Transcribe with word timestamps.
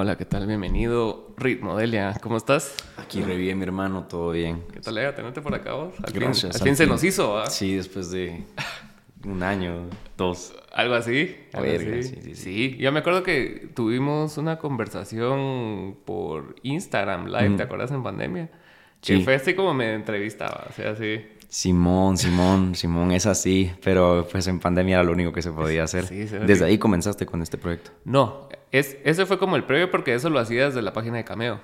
Hola, 0.00 0.16
¿qué 0.16 0.24
tal? 0.24 0.46
Bienvenido, 0.46 1.34
Ritmo 1.36 1.76
Delia. 1.76 2.14
¿Cómo 2.22 2.36
estás? 2.36 2.72
Aquí 2.98 3.20
revive 3.20 3.56
mi 3.56 3.64
hermano, 3.64 4.04
todo 4.04 4.30
bien. 4.30 4.62
¿Qué 4.72 4.78
tal, 4.78 4.96
Ega? 4.96 5.12
Tenerte 5.12 5.42
por 5.42 5.52
acá 5.56 5.72
vos. 5.72 5.92
Al 6.04 6.12
Gracias. 6.12 6.52
Fin, 6.52 6.60
al 6.60 6.68
fin 6.68 6.76
se 6.76 6.86
nos 6.86 7.02
hizo, 7.02 7.36
¿ah? 7.36 7.46
Sí, 7.50 7.74
después 7.74 8.12
de 8.12 8.44
un 9.24 9.42
año, 9.42 9.86
dos. 10.16 10.54
Algo 10.72 10.94
así. 10.94 11.34
Algo 11.52 11.66
Verga, 11.68 11.98
así. 11.98 12.10
sí, 12.10 12.14
sí, 12.22 12.22
sí. 12.22 12.34
Sí, 12.36 12.76
yo 12.78 12.92
me 12.92 13.00
acuerdo 13.00 13.24
que 13.24 13.70
tuvimos 13.74 14.38
una 14.38 14.60
conversación 14.60 15.96
por 16.04 16.54
Instagram 16.62 17.26
Live, 17.26 17.56
¿te 17.56 17.64
acuerdas? 17.64 17.90
En 17.90 18.04
pandemia. 18.04 18.50
Que 19.00 19.18
fue 19.22 19.34
así 19.34 19.54
como 19.54 19.74
me 19.74 19.94
entrevistaba, 19.94 20.68
o 20.70 20.72
sea, 20.74 20.92
así. 20.92 21.26
Simón, 21.48 22.18
Simón, 22.18 22.76
Simón 22.76 23.10
es 23.10 23.26
así, 23.26 23.72
pero 23.82 24.28
pues 24.30 24.46
en 24.46 24.60
pandemia 24.60 24.94
era 24.94 25.02
lo 25.02 25.10
único 25.10 25.32
que 25.32 25.42
se 25.42 25.50
podía 25.50 25.82
hacer. 25.82 26.04
Sí, 26.06 26.28
sí, 26.28 26.36
Desde 26.46 26.66
ahí 26.66 26.78
comenzaste 26.78 27.26
con 27.26 27.42
este 27.42 27.58
proyecto. 27.58 27.90
No, 28.04 28.48
es, 28.72 28.96
ese 29.04 29.26
fue 29.26 29.38
como 29.38 29.56
el 29.56 29.64
previo 29.64 29.90
porque 29.90 30.14
eso 30.14 30.30
lo 30.30 30.38
hacía 30.38 30.66
desde 30.66 30.82
la 30.82 30.92
página 30.92 31.16
de 31.18 31.24
Cameo. 31.24 31.60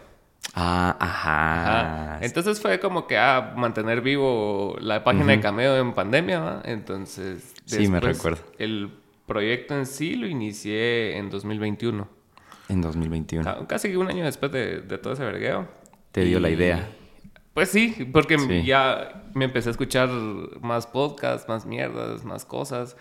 Ah, 0.54 0.96
ajá. 1.00 2.14
Ajá. 2.14 2.18
Entonces 2.24 2.60
fue 2.60 2.78
como 2.78 3.06
que 3.06 3.16
a 3.18 3.54
mantener 3.56 4.00
vivo 4.02 4.76
la 4.80 5.02
página 5.04 5.32
de 5.32 5.40
Cameo 5.40 5.76
en 5.78 5.92
pandemia, 5.94 6.40
¿va? 6.40 6.62
Entonces, 6.64 7.54
Sí, 7.64 7.88
me 7.88 7.98
recuerdo. 8.00 8.42
El 8.58 8.90
proyecto 9.26 9.74
en 9.74 9.86
sí 9.86 10.16
lo 10.16 10.26
inicié 10.26 11.16
en 11.16 11.30
2021. 11.30 12.06
En 12.68 12.80
2021. 12.82 13.44
Ca- 13.44 13.66
Casi 13.66 13.94
un 13.96 14.08
año 14.08 14.24
después 14.24 14.52
de, 14.52 14.80
de 14.82 14.98
todo 14.98 15.14
ese 15.14 15.24
vergueo. 15.24 15.66
Te 16.12 16.24
dio 16.24 16.38
la 16.40 16.50
idea. 16.50 16.86
Pues 17.54 17.68
sí, 17.70 18.08
porque 18.12 18.36
Sí. 18.38 18.64
ya 18.64 19.22
me 19.32 19.44
empecé 19.44 19.68
a 19.68 19.72
escuchar 19.72 20.08
más 20.60 20.88
podcasts, 20.88 21.48
más 21.48 21.64
mierdas, 21.66 22.24
más 22.24 22.44
cosas. 22.44 22.96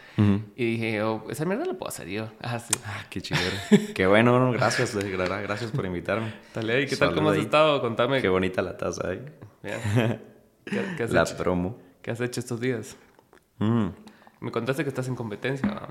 Y 0.55 0.63
dije, 0.65 1.01
oh, 1.01 1.25
esa 1.31 1.43
mierda 1.45 1.65
la 1.65 1.73
puedo 1.73 1.89
hacer 1.89 2.07
yo. 2.07 2.27
Ah, 2.41 2.59
sí. 2.59 2.73
Ah, 2.85 3.03
qué 3.09 3.19
chévere. 3.21 3.93
qué 3.95 4.05
bueno, 4.05 4.39
¿no? 4.39 4.51
gracias, 4.51 4.95
gracias 4.95 5.71
por 5.71 5.85
invitarme. 5.87 6.33
Dale, 6.53 6.83
¿y 6.83 6.85
qué 6.85 6.95
tal? 6.95 7.15
¿Cómo 7.15 7.29
has 7.31 7.37
ahí. 7.37 7.41
estado? 7.43 7.81
Contame. 7.81 8.21
Qué 8.21 8.29
bonita 8.29 8.61
la 8.61 8.77
taza 8.77 9.07
ahí. 9.09 9.25
Bien. 9.63 9.79
¿Qué, 10.65 10.81
qué 10.97 11.03
has 11.03 11.11
La 11.11 11.23
hecho? 11.23 11.35
promo. 11.35 11.79
¿Qué 12.03 12.11
has 12.11 12.21
hecho 12.21 12.39
estos 12.39 12.59
días? 12.59 12.95
Mm. 13.57 13.87
Me 14.39 14.51
contaste 14.51 14.83
que 14.83 14.89
estás 14.89 15.07
en 15.07 15.15
competencia. 15.15 15.67
¿no? 15.67 15.81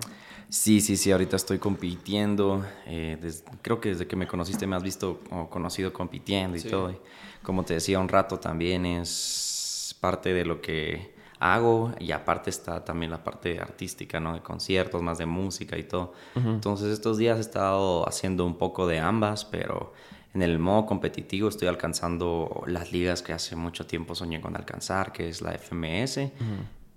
Sí, 0.52 0.82
sí, 0.82 0.98
sí, 0.98 1.10
ahorita 1.10 1.36
estoy 1.36 1.58
compitiendo. 1.58 2.62
eh, 2.86 3.16
creo 3.62 3.80
que 3.80 3.88
desde 3.88 4.06
que 4.06 4.16
me 4.16 4.26
conociste 4.26 4.66
me 4.66 4.76
has 4.76 4.82
visto 4.82 5.20
o 5.30 5.48
conocido 5.48 5.94
compitiendo 5.94 6.58
y 6.58 6.60
Sí. 6.60 6.68
todo. 6.68 6.90
y 6.90 6.98
como 7.42 7.64
te 7.64 7.72
decía 7.74 7.98
un 7.98 8.08
rato, 8.08 8.38
también 8.38 8.84
es 8.84 9.96
parte 10.00 10.34
de 10.34 10.44
lo 10.44 10.60
que 10.60 11.14
hago 11.38 11.92
y 11.98 12.12
aparte 12.12 12.50
está 12.50 12.84
también 12.84 13.10
la 13.10 13.24
parte 13.24 13.58
artística, 13.60 14.20
¿no? 14.20 14.34
De 14.34 14.42
conciertos, 14.42 15.00
más 15.00 15.16
de 15.16 15.24
música 15.24 15.78
y 15.78 15.84
todo. 15.84 16.12
Entonces 16.36 16.88
estos 16.92 17.16
días 17.16 17.38
he 17.38 17.40
estado 17.40 18.06
haciendo 18.06 18.44
un 18.44 18.58
poco 18.58 18.86
de 18.86 18.98
ambas, 19.00 19.46
pero 19.46 19.94
en 20.34 20.42
el 20.42 20.58
modo 20.58 20.84
competitivo 20.84 21.48
estoy 21.48 21.68
alcanzando 21.68 22.62
las 22.66 22.92
ligas 22.92 23.22
que 23.22 23.32
hace 23.32 23.56
mucho 23.56 23.86
tiempo 23.86 24.14
soñé 24.14 24.40
con 24.42 24.54
alcanzar, 24.54 25.12
que 25.12 25.30
es 25.30 25.40
la 25.40 25.52
FMS 25.54 26.30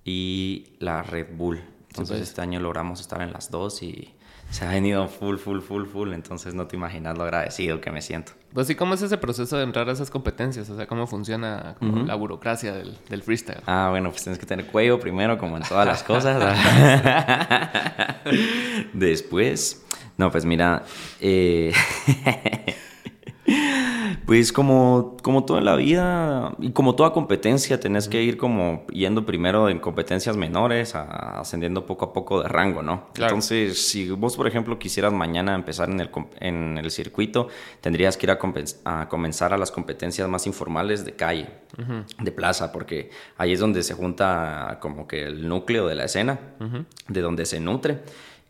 y 0.03 0.73
la 0.80 1.02
Red 1.03 1.38
Bull. 1.38 1.61
Entonces 1.96 2.18
pues. 2.18 2.30
este 2.30 2.42
año 2.42 2.60
logramos 2.60 3.00
estar 3.00 3.22
en 3.22 3.32
las 3.32 3.50
dos 3.50 3.82
y 3.82 4.14
se 4.50 4.66
ha 4.66 4.70
venido 4.70 5.08
full, 5.08 5.38
full, 5.38 5.62
full, 5.62 5.86
full. 5.86 6.14
Entonces 6.14 6.54
no 6.54 6.68
te 6.68 6.76
imaginas 6.76 7.18
lo 7.18 7.24
agradecido 7.24 7.80
que 7.80 7.90
me 7.92 8.02
siento. 8.02 8.34
Pues 8.54 8.68
sí, 8.68 8.76
¿cómo 8.76 8.94
es 8.94 9.02
ese 9.02 9.18
proceso 9.18 9.58
de 9.58 9.64
entrar 9.64 9.88
a 9.90 9.94
esas 9.94 10.10
competencias? 10.10 10.70
O 10.70 10.76
sea, 10.76 10.88
¿cómo 10.88 11.08
funciona 11.08 11.76
como 11.80 12.04
la 12.04 12.16
burocracia 12.16 12.73
del, 12.73 12.98
del 13.10 13.23
freestyle? 13.23 13.62
Ah, 13.66 13.88
bueno, 13.90 14.10
pues 14.12 14.23
tienes 14.23 14.40
que 14.40 14.46
tener 14.46 14.68
cuello 14.68 15.00
primero, 15.00 15.38
como 15.38 15.58
en 15.58 15.64
todas 15.64 15.86
las 15.86 16.04
cosas. 16.04 16.38
Después, 18.94 19.86
no, 20.18 20.32
pues 20.32 20.46
mira, 20.46 20.84
eh, 21.22 21.73
pues 24.26 24.52
como, 24.52 25.18
como 25.22 25.45
toda 25.45 25.62
la 25.62 25.76
vida 25.76 26.56
y 26.59 26.72
como 26.72 26.95
toda 26.95 27.14
competencia, 27.14 27.80
tenés 27.80 28.08
que 28.08 28.23
ir 28.23 28.38
como 28.38 28.86
yendo 28.88 29.26
primero 29.26 29.70
en 29.70 29.80
competencias 29.80 30.36
menores, 30.36 30.95
a- 30.95 31.39
ascendiendo 31.39 31.86
poco 31.86 32.05
a 32.05 32.14
poco 32.14 32.42
de 32.42 32.48
rango, 32.48 32.82
¿no? 32.82 33.08
Claro. 33.14 33.33
Entonces, 33.33 33.88
si 33.88 34.10
vos, 34.10 34.36
por 34.36 34.48
ejemplo, 34.48 34.80
quisieras 34.80 35.14
mañana 35.14 35.54
empezar 35.54 35.89
en 35.89 35.99
el, 35.99 36.10
en 36.39 36.77
el 36.77 36.89
circuito, 36.92 37.49
tendrías 37.82 38.17
que 38.17 38.26
ir 38.26 38.32
a, 38.32 38.39
a 38.86 39.10
comenzar 39.10 39.54
a 39.54 39.58
las 39.58 39.72
competencias 39.72 40.28
más 40.28 40.48
informales 40.48 41.05
de 41.05 41.14
calle, 41.14 41.48
de 42.20 42.32
plaza, 42.32 42.72
porque 42.72 43.11
ahí 43.38 43.52
es 43.54 43.60
donde 43.60 43.83
se 43.83 43.94
junta 43.94 44.80
como 44.82 45.08
que 45.08 45.23
el 45.23 45.48
núcleo 45.48 45.88
de 45.88 45.95
la 45.95 46.05
escena, 46.05 46.39
de 47.08 47.22
donde 47.22 47.45
se 47.45 47.60
nutre. 47.60 47.99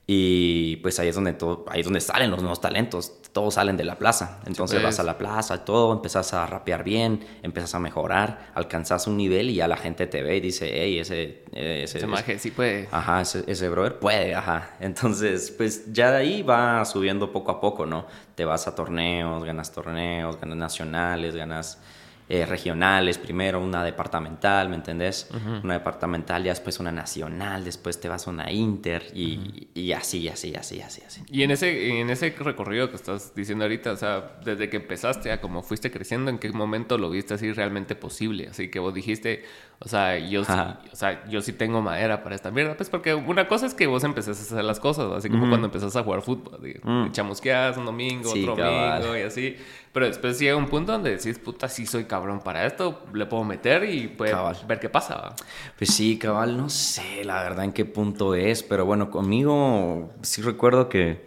Y 0.07 0.75
pues 0.77 0.99
ahí 0.99 1.07
es 1.07 1.15
donde 1.15 1.33
todo, 1.33 1.65
ahí 1.67 1.79
es 1.79 1.85
donde 1.85 1.99
salen 1.99 2.29
los 2.29 2.39
nuevos 2.39 2.61
talentos, 2.61 3.11
todos 3.31 3.55
salen 3.55 3.75
de 3.75 3.83
la 3.83 3.95
plaza. 3.95 4.39
Entonces 4.45 4.83
vas 4.83 4.99
a 4.99 5.03
la 5.03 5.17
plaza, 5.17 5.65
todo, 5.65 5.93
empezás 5.93 6.33
a 6.33 6.45
rapear 6.45 6.83
bien, 6.83 7.25
empiezas 7.41 7.73
a 7.73 7.79
mejorar, 7.79 8.51
alcanzas 8.53 9.07
un 9.07 9.17
nivel 9.17 9.49
y 9.49 9.55
ya 9.55 9.67
la 9.67 9.77
gente 9.77 10.05
te 10.05 10.21
ve 10.21 10.37
y 10.37 10.41
dice, 10.41 10.69
hey, 10.71 10.99
ese, 10.99 11.43
eh, 11.53 11.81
ese, 11.83 11.97
Ese 11.97 12.07
maje 12.07 12.37
sí 12.37 12.51
puede. 12.51 12.87
Ajá, 12.91 13.21
ese, 13.21 13.43
ese 13.47 13.67
brother 13.67 13.97
puede, 13.97 14.35
ajá. 14.35 14.75
Entonces, 14.79 15.49
pues 15.49 15.91
ya 15.91 16.11
de 16.11 16.17
ahí 16.17 16.43
va 16.43 16.85
subiendo 16.85 17.31
poco 17.31 17.51
a 17.51 17.59
poco, 17.59 17.87
¿no? 17.87 18.05
Te 18.35 18.45
vas 18.45 18.67
a 18.67 18.75
torneos, 18.75 19.43
ganas 19.43 19.71
torneos, 19.71 20.39
ganas 20.39 20.57
nacionales, 20.57 21.35
ganas 21.35 21.79
eh, 22.27 22.45
regionales, 22.47 23.17
primero 23.19 23.59
una 23.61 23.83
departamental, 23.83 24.67
¿me 24.69 24.75
entendés? 24.75 25.29
Una 25.63 25.73
departamental, 25.75 26.43
ya 26.43 26.51
después 26.51 26.79
una 26.79 26.91
nacional, 26.91 27.63
después 27.63 27.99
te 28.01 28.09
vas 28.09 28.27
a 28.27 28.31
una 28.31 28.51
inter 28.51 29.05
y, 29.13 29.67
y 29.75 29.91
así, 29.91 30.27
así, 30.27 30.55
así, 30.55 30.81
así, 30.81 31.01
así. 31.05 31.21
Y 31.29 31.43
en 31.43 31.51
ese, 31.51 31.99
en 31.99 32.09
ese 32.09 32.31
recorrido 32.39 32.89
que 32.89 32.95
estás 32.95 33.35
diciendo 33.35 33.65
ahorita, 33.65 33.91
o 33.91 33.97
sea, 33.97 34.37
desde 34.43 34.69
que 34.69 34.77
empezaste 34.77 35.31
a 35.31 35.39
como 35.39 35.61
fuiste 35.61 35.91
creciendo, 35.91 36.31
¿en 36.31 36.39
qué 36.39 36.51
momento 36.51 36.97
lo 36.97 37.09
viste 37.11 37.35
así 37.35 37.51
realmente 37.53 37.95
posible? 37.95 38.47
Así 38.49 38.69
que 38.69 38.79
vos 38.79 38.93
dijiste, 38.93 39.43
o 39.79 39.87
sea, 39.87 40.17
yo 40.17 40.43
sí, 40.45 40.51
o 40.91 40.95
sea, 40.95 41.25
yo 41.27 41.41
sí 41.41 41.53
tengo 41.53 41.81
madera 41.81 42.23
para 42.23 42.33
esta 42.35 42.49
mierda. 42.49 42.75
Pues 42.75 42.89
porque 42.89 43.13
una 43.13 43.47
cosa 43.47 43.67
es 43.67 43.73
que 43.75 43.85
vos 43.87 44.03
empezás 44.03 44.39
a 44.39 44.41
hacer 44.41 44.63
las 44.63 44.79
cosas, 44.79 45.11
así 45.11 45.29
como 45.29 45.47
cuando 45.49 45.67
empezás 45.67 45.95
a 45.95 46.03
jugar 46.03 46.21
fútbol. 46.23 46.59
de- 46.61 46.79
Mm. 46.83 47.11
Chamusqueas 47.11 47.77
un 47.77 47.85
domingo, 47.85 48.29
Sí, 48.31 48.41
otro 48.43 48.55
cabal. 48.55 49.01
domingo 49.01 49.17
y 49.17 49.21
así. 49.21 49.57
Pero 49.95 50.07
después 50.07 50.37
llega 50.37 50.57
un 50.57 50.67
punto 50.67 50.91
donde 50.91 51.15
decís, 51.15 51.39
puta, 51.39 51.69
sí 51.69 51.85
soy 51.85 52.03
cabrón 52.03 52.41
para 52.41 52.65
esto, 52.65 53.01
le 53.13 53.25
puedo 53.27 53.45
meter 53.45 53.85
y 53.85 54.09
Cabal. 54.09 54.57
ver 54.67 54.79
qué 54.81 54.89
pasa. 54.89 55.33
Pues 55.77 55.89
sí, 55.91 56.19
cabal, 56.19 56.57
no 56.57 56.67
sé 56.69 57.23
la 57.23 57.41
verdad 57.41 57.63
en 57.63 57.71
qué 57.71 57.85
punto 57.85 58.35
es, 58.35 58.61
pero 58.61 58.85
bueno, 58.85 59.09
conmigo 59.09 60.11
sí 60.21 60.41
recuerdo 60.41 60.89
que 60.89 61.25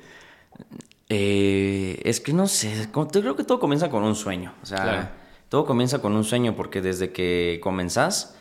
eh, 1.08 2.00
es 2.04 2.20
que 2.20 2.32
no 2.34 2.46
sé, 2.46 2.88
creo 2.92 3.36
que 3.36 3.44
todo 3.44 3.58
comienza 3.58 3.88
con 3.88 4.02
un 4.04 4.14
sueño, 4.14 4.52
o 4.62 4.66
sea, 4.66 4.82
Claro. 4.82 5.08
todo 5.48 5.64
comienza 5.64 6.00
con 6.02 6.14
un 6.14 6.24
sueño 6.24 6.54
porque 6.54 6.82
desde 6.82 7.10
que 7.10 7.60
comenzás 7.62 8.36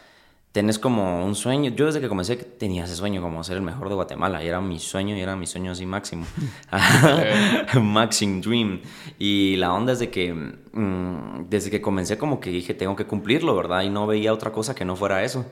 tenés 0.52 0.80
como 0.80 1.24
un 1.24 1.35
sueño, 1.35 1.72
yo 1.72 1.85
desde 1.85 2.02
que 2.02 2.08
comencé 2.08 2.35
tenía 2.35 2.85
ese 2.85 2.96
sueño 2.96 3.22
como 3.22 3.44
ser 3.44 3.58
el 3.58 3.62
mejor 3.62 3.90
de 3.90 3.96
Guatemala. 3.96 4.44
Y 4.44 4.47
era 4.47 4.59
mi 4.59 4.80
sueño 4.80 5.16
y 5.16 5.19
era 5.19 5.35
mi 5.35 5.46
sueño 5.46 5.74
así 5.74 5.85
máximo, 5.85 6.25
maxim 7.81 8.41
dream. 8.41 8.81
Y 9.19 9.56
la 9.57 9.74
onda 9.74 9.94
es 9.94 10.00
de 10.00 10.09
que 10.09 10.34
mm, 10.34 11.47
desde 11.50 11.69
que 11.69 11.80
comencé 11.80 12.18
como 12.18 12.40
que 12.40 12.50
dije 12.50 12.74
tengo 12.74 12.96
que 12.96 13.06
cumplirlo, 13.06 13.56
¿verdad? 13.56 13.84
Y 13.84 13.90
no 13.90 14.07
veía 14.07 14.34
otra 14.34 14.52
cosa 14.52 14.74
que 14.74 14.84
no 14.84 14.96
fuera 14.96 15.24
eso. 15.24 15.46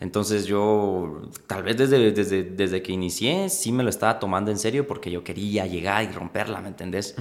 Entonces 0.00 0.46
yo 0.46 1.22
tal 1.46 1.62
vez 1.62 1.76
desde, 1.76 2.12
desde, 2.12 2.42
desde 2.42 2.82
que 2.82 2.92
inicié 2.92 3.50
sí 3.50 3.72
me 3.72 3.82
lo 3.82 3.90
estaba 3.90 4.18
tomando 4.18 4.50
en 4.50 4.58
serio 4.58 4.86
porque 4.86 5.10
yo 5.10 5.22
quería 5.22 5.66
llegar 5.66 6.04
y 6.04 6.12
romperla, 6.12 6.60
¿me 6.60 6.68
entendés? 6.68 7.14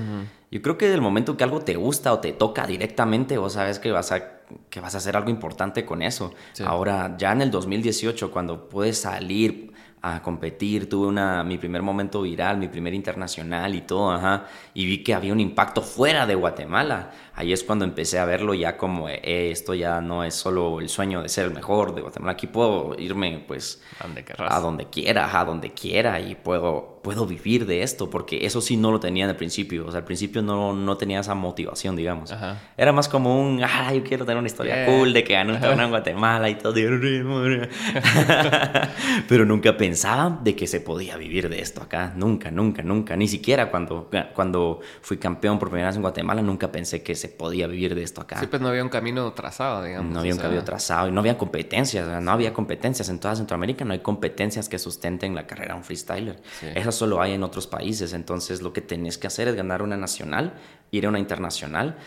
Yo 0.52 0.62
creo 0.62 0.78
que 0.78 0.88
del 0.88 1.02
momento 1.02 1.36
que 1.36 1.44
algo 1.44 1.60
te 1.60 1.76
gusta 1.76 2.14
o 2.14 2.20
te 2.20 2.32
toca 2.32 2.66
directamente, 2.66 3.38
vos 3.38 3.54
sabes 3.54 3.80
que 3.80 3.92
vas 3.92 4.14
a, 4.14 4.35
que 4.70 4.80
vas 4.80 4.96
a 4.96 5.00
hacer 5.00 5.16
algo 5.16 5.30
importante 5.30 5.86
con 5.86 6.02
eso. 6.02 6.34
Sí. 6.54 6.64
Ahora, 6.66 7.16
ya 7.18 7.32
en 7.32 7.42
el 7.42 7.52
2018, 7.52 8.32
cuando 8.32 8.70
puedes 8.70 9.02
salir 9.02 9.74
a 10.02 10.22
competir, 10.22 10.88
tuve 10.88 11.08
una, 11.08 11.44
mi 11.44 11.58
primer 11.58 11.82
momento 11.82 12.22
viral, 12.22 12.58
mi 12.58 12.68
primer 12.68 12.94
internacional 12.94 13.74
y 13.74 13.82
todo, 13.82 14.12
ajá, 14.12 14.46
y 14.76 14.86
vi 14.86 15.04
que 15.04 15.16
había 15.16 15.34
un 15.34 15.40
impacto 15.40 15.82
fuera 15.82 16.28
de 16.28 16.36
Guatemala. 16.36 17.12
Ahí 17.36 17.54
es 17.54 17.64
cuando 17.64 17.86
empecé 17.86 18.20
a 18.20 18.26
verlo 18.26 18.54
ya 18.54 18.78
como, 18.78 19.10
eh, 19.10 19.52
esto 19.52 19.74
ya 19.74 20.02
no 20.02 20.24
es 20.24 20.36
solo 20.36 20.80
el 20.80 20.90
sueño 20.90 21.22
de 21.22 21.30
ser 21.30 21.46
el 21.46 21.54
mejor 21.54 21.94
de 21.94 22.02
Guatemala, 22.02 22.34
aquí 22.34 22.48
puedo 22.48 22.96
irme 22.98 23.44
pues 23.48 23.82
Donde 24.02 24.26
a 24.38 24.60
donde 24.60 24.86
quiera, 24.86 25.40
a 25.40 25.46
donde 25.46 25.74
quiera 25.74 26.20
y 26.20 26.36
puedo, 26.36 27.00
puedo 27.04 27.26
vivir 27.26 27.66
de 27.66 27.84
esto, 27.84 28.10
porque 28.10 28.46
eso 28.46 28.62
sí 28.62 28.78
no 28.78 28.92
lo 28.92 29.00
tenía 29.00 29.26
en 29.26 29.32
el 29.32 29.36
principio, 29.36 29.86
o 29.86 29.92
sea, 29.92 30.00
al 30.00 30.06
principio 30.06 30.42
no, 30.42 30.74
no 30.74 30.98
tenía 30.98 31.20
esa 31.20 31.36
motivación, 31.36 31.96
digamos. 31.96 32.32
Ajá. 32.32 32.62
Era 32.78 32.92
más 32.92 33.10
como 33.10 33.40
un, 33.40 33.62
ah, 33.64 33.94
yo 33.94 34.04
quiero 34.04 34.26
tener 34.26 34.38
una 34.38 34.48
historia 34.48 34.66
Yeah. 34.66 34.86
cool 34.88 35.14
de 35.14 35.24
que 35.24 35.34
gané 35.34 35.54
un 35.54 35.62
torneo 35.62 35.86
en 35.86 35.92
Guatemala 35.92 36.50
y 36.50 36.56
todo. 36.56 36.74
Pero 39.28 39.46
nunca 39.46 39.78
pensaba 39.78 40.40
de 40.44 40.56
que 40.56 40.68
se 40.68 40.82
podía 40.82 41.18
vivir 41.18 41.50
de 41.50 41.62
esto 41.62 41.82
acá, 41.82 42.14
nunca, 42.16 42.52
nunca, 42.52 42.82
nunca, 42.82 43.16
ni 43.16 43.28
siquiera 43.28 43.70
cuando, 43.70 44.10
cuando 44.34 44.80
fui 45.02 45.18
campeón 45.18 45.60
por 45.60 45.70
primera 45.70 45.90
vez 45.90 45.96
en 45.96 46.02
Guatemala, 46.02 46.42
nunca 46.42 46.72
pensé 46.72 47.04
que 47.04 47.16
se 47.16 47.25
podía 47.28 47.68
vivir 47.68 47.96
de 47.96 48.04
esto 48.04 48.22
acá. 48.22 48.40
Sí, 48.40 48.48
pues 48.48 48.62
no 48.62 48.70
había 48.70 48.84
un 48.84 48.90
camino 48.90 49.32
trazado, 49.34 49.84
digamos. 49.84 50.14
No 50.14 50.20
había 50.20 50.34
un 50.34 50.38
sea, 50.38 50.44
camino 50.44 50.64
trazado 50.64 51.08
y 51.08 51.12
no 51.12 51.20
había 51.20 51.38
competencias, 51.38 52.22
no 52.22 52.32
había 52.32 52.54
competencias. 52.54 53.10
En 53.10 53.20
toda 53.20 53.36
Centroamérica 53.36 53.86
no 53.86 53.94
hay 53.94 54.00
competencias 54.00 54.70
que 54.70 54.80
sustenten 54.80 55.36
la 55.36 55.48
carrera 55.48 55.74
de 55.74 55.80
un 55.80 55.84
freestyler. 55.84 56.42
Sí. 56.60 56.68
Esas 56.76 56.96
solo 56.96 57.22
hay 57.22 57.34
en 57.34 57.44
otros 57.44 57.68
países. 57.68 58.14
Entonces 58.14 58.62
lo 58.62 58.74
que 58.74 58.82
tenés 58.82 59.18
que 59.18 59.28
hacer 59.28 59.48
es 59.48 59.56
ganar 59.56 59.82
una 59.82 59.98
nacional, 59.98 60.54
ir 60.92 61.06
a 61.06 61.10
una 61.10 61.20
internacional 61.20 61.98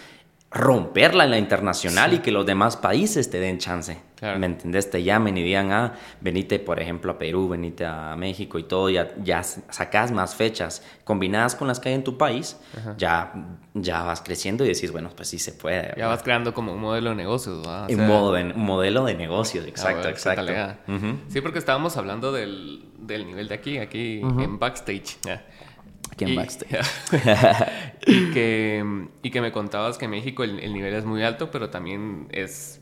romperla 0.50 1.24
en 1.24 1.30
la 1.30 1.38
internacional 1.38 2.14
y 2.14 2.18
que 2.20 2.30
los 2.30 2.46
demás 2.46 2.76
países 2.76 3.28
te 3.30 3.38
den 3.38 3.58
chance. 3.58 3.98
¿Me 4.20 4.46
entendés? 4.46 4.90
Te 4.90 5.02
llamen 5.04 5.36
y 5.36 5.44
digan, 5.44 5.70
ah, 5.70 5.94
venite, 6.20 6.58
por 6.58 6.80
ejemplo, 6.80 7.12
a 7.12 7.18
Perú, 7.18 7.48
venite 7.48 7.84
a 7.84 8.16
México 8.16 8.58
y 8.58 8.64
todo, 8.64 8.90
ya, 8.90 9.14
ya 9.22 9.44
sacas 9.44 10.10
más 10.10 10.34
fechas 10.34 10.82
combinadas 11.04 11.54
con 11.54 11.68
las 11.68 11.78
que 11.78 11.90
hay 11.90 11.94
en 11.94 12.02
tu 12.02 12.18
país, 12.18 12.58
ya, 12.96 13.32
ya 13.74 14.02
vas 14.02 14.20
creciendo 14.20 14.64
y 14.64 14.68
decís, 14.68 14.90
bueno, 14.90 15.10
pues 15.14 15.28
sí 15.28 15.38
se 15.38 15.52
puede. 15.52 15.94
Ya 15.96 16.08
vas 16.08 16.24
creando 16.24 16.52
como 16.52 16.72
un 16.72 16.80
modelo 16.80 17.10
de 17.10 17.16
negocios, 17.16 17.64
un, 17.88 18.06
modo 18.08 18.32
de, 18.32 18.44
modelo 18.44 19.04
de 19.04 19.14
negocios, 19.14 19.66
exacto, 19.66 20.08
exacto. 20.08 20.52
Sí, 21.28 21.40
porque 21.40 21.60
estábamos 21.60 21.96
hablando 21.96 22.32
del, 22.32 22.86
del, 22.98 23.24
nivel 23.24 23.46
de 23.46 23.54
aquí, 23.54 23.78
aquí 23.78 24.20
en 24.20 24.58
backstage 24.58 25.18
y, 26.26 26.38
y, 28.06 28.30
que, 28.32 29.08
y 29.22 29.30
que 29.30 29.40
me 29.40 29.52
contabas 29.52 29.98
que 29.98 30.06
en 30.06 30.12
México 30.12 30.44
el, 30.44 30.72
nivel 30.72 30.94
es 30.94 31.04
muy 31.04 31.22
alto, 31.22 31.50
pero 31.50 31.70
también 31.70 32.28
es, 32.30 32.80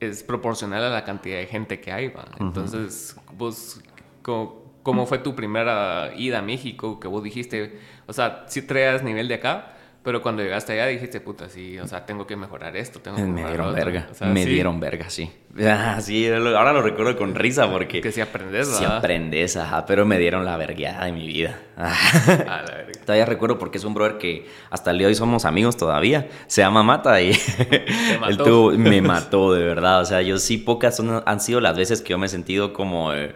es 0.00 0.22
proporcional 0.22 0.84
a 0.84 0.90
la 0.90 1.04
cantidad 1.04 1.36
de 1.38 1.46
gente 1.46 1.80
que 1.80 1.92
hay. 1.92 2.08
¿va? 2.08 2.26
Entonces, 2.38 3.16
vos, 3.36 3.80
¿cómo, 4.22 5.06
fue 5.06 5.18
tu 5.18 5.34
primera 5.34 6.12
ida 6.16 6.38
a 6.38 6.42
México? 6.42 7.00
Que 7.00 7.08
vos 7.08 7.22
dijiste, 7.22 7.78
o 8.06 8.12
sea, 8.12 8.44
si 8.48 8.62
traías 8.62 9.02
nivel 9.02 9.28
de 9.28 9.34
acá, 9.34 9.74
pero 10.02 10.20
cuando 10.20 10.42
llegaste 10.42 10.72
allá 10.72 10.86
dijiste, 10.86 11.20
puta, 11.20 11.48
sí, 11.48 11.78
o 11.78 11.86
sea, 11.86 12.04
tengo 12.04 12.26
que 12.26 12.34
mejorar 12.34 12.76
esto, 12.76 13.00
tengo 13.00 13.16
que 13.16 13.22
Me 13.22 13.44
dieron 13.44 13.72
verga, 13.72 14.08
me 14.20 14.44
dieron 14.44 14.80
verga, 14.80 15.08
sí. 15.08 15.30
Ah, 15.64 15.98
sí, 16.00 16.28
ahora 16.28 16.72
lo 16.72 16.82
recuerdo 16.82 17.16
con 17.16 17.34
risa 17.34 17.70
porque... 17.70 18.00
Que 18.00 18.10
si 18.10 18.20
aprendes, 18.20 18.68
Si 18.68 18.84
aprendes, 18.84 19.56
ajá, 19.56 19.86
pero 19.86 20.04
me 20.04 20.18
dieron 20.18 20.44
la 20.44 20.56
vergueada 20.56 21.04
de 21.04 21.12
mi 21.12 21.26
vida. 21.26 21.60
Ah, 21.76 21.94
la 22.66 22.74
verga. 22.76 22.92
Todavía 23.04 23.26
recuerdo 23.26 23.58
porque 23.58 23.78
es 23.78 23.84
un 23.84 23.94
brother 23.94 24.18
que 24.18 24.48
hasta 24.70 24.90
el 24.90 24.98
día 24.98 25.06
de 25.06 25.12
hoy 25.12 25.14
somos 25.14 25.44
amigos 25.44 25.76
todavía. 25.76 26.28
Se 26.46 26.62
llama 26.62 26.82
Mata 26.82 27.20
y 27.20 27.30
él 28.28 28.78
me 28.78 29.02
mató, 29.02 29.52
de 29.54 29.64
verdad. 29.64 30.00
O 30.00 30.04
sea, 30.04 30.22
yo 30.22 30.38
sí, 30.38 30.58
pocas 30.58 30.96
son, 30.96 31.22
han 31.24 31.40
sido 31.40 31.60
las 31.60 31.76
veces 31.76 32.00
que 32.02 32.10
yo 32.10 32.18
me 32.18 32.26
he 32.26 32.28
sentido 32.28 32.72
como... 32.72 33.12
Eh, 33.12 33.34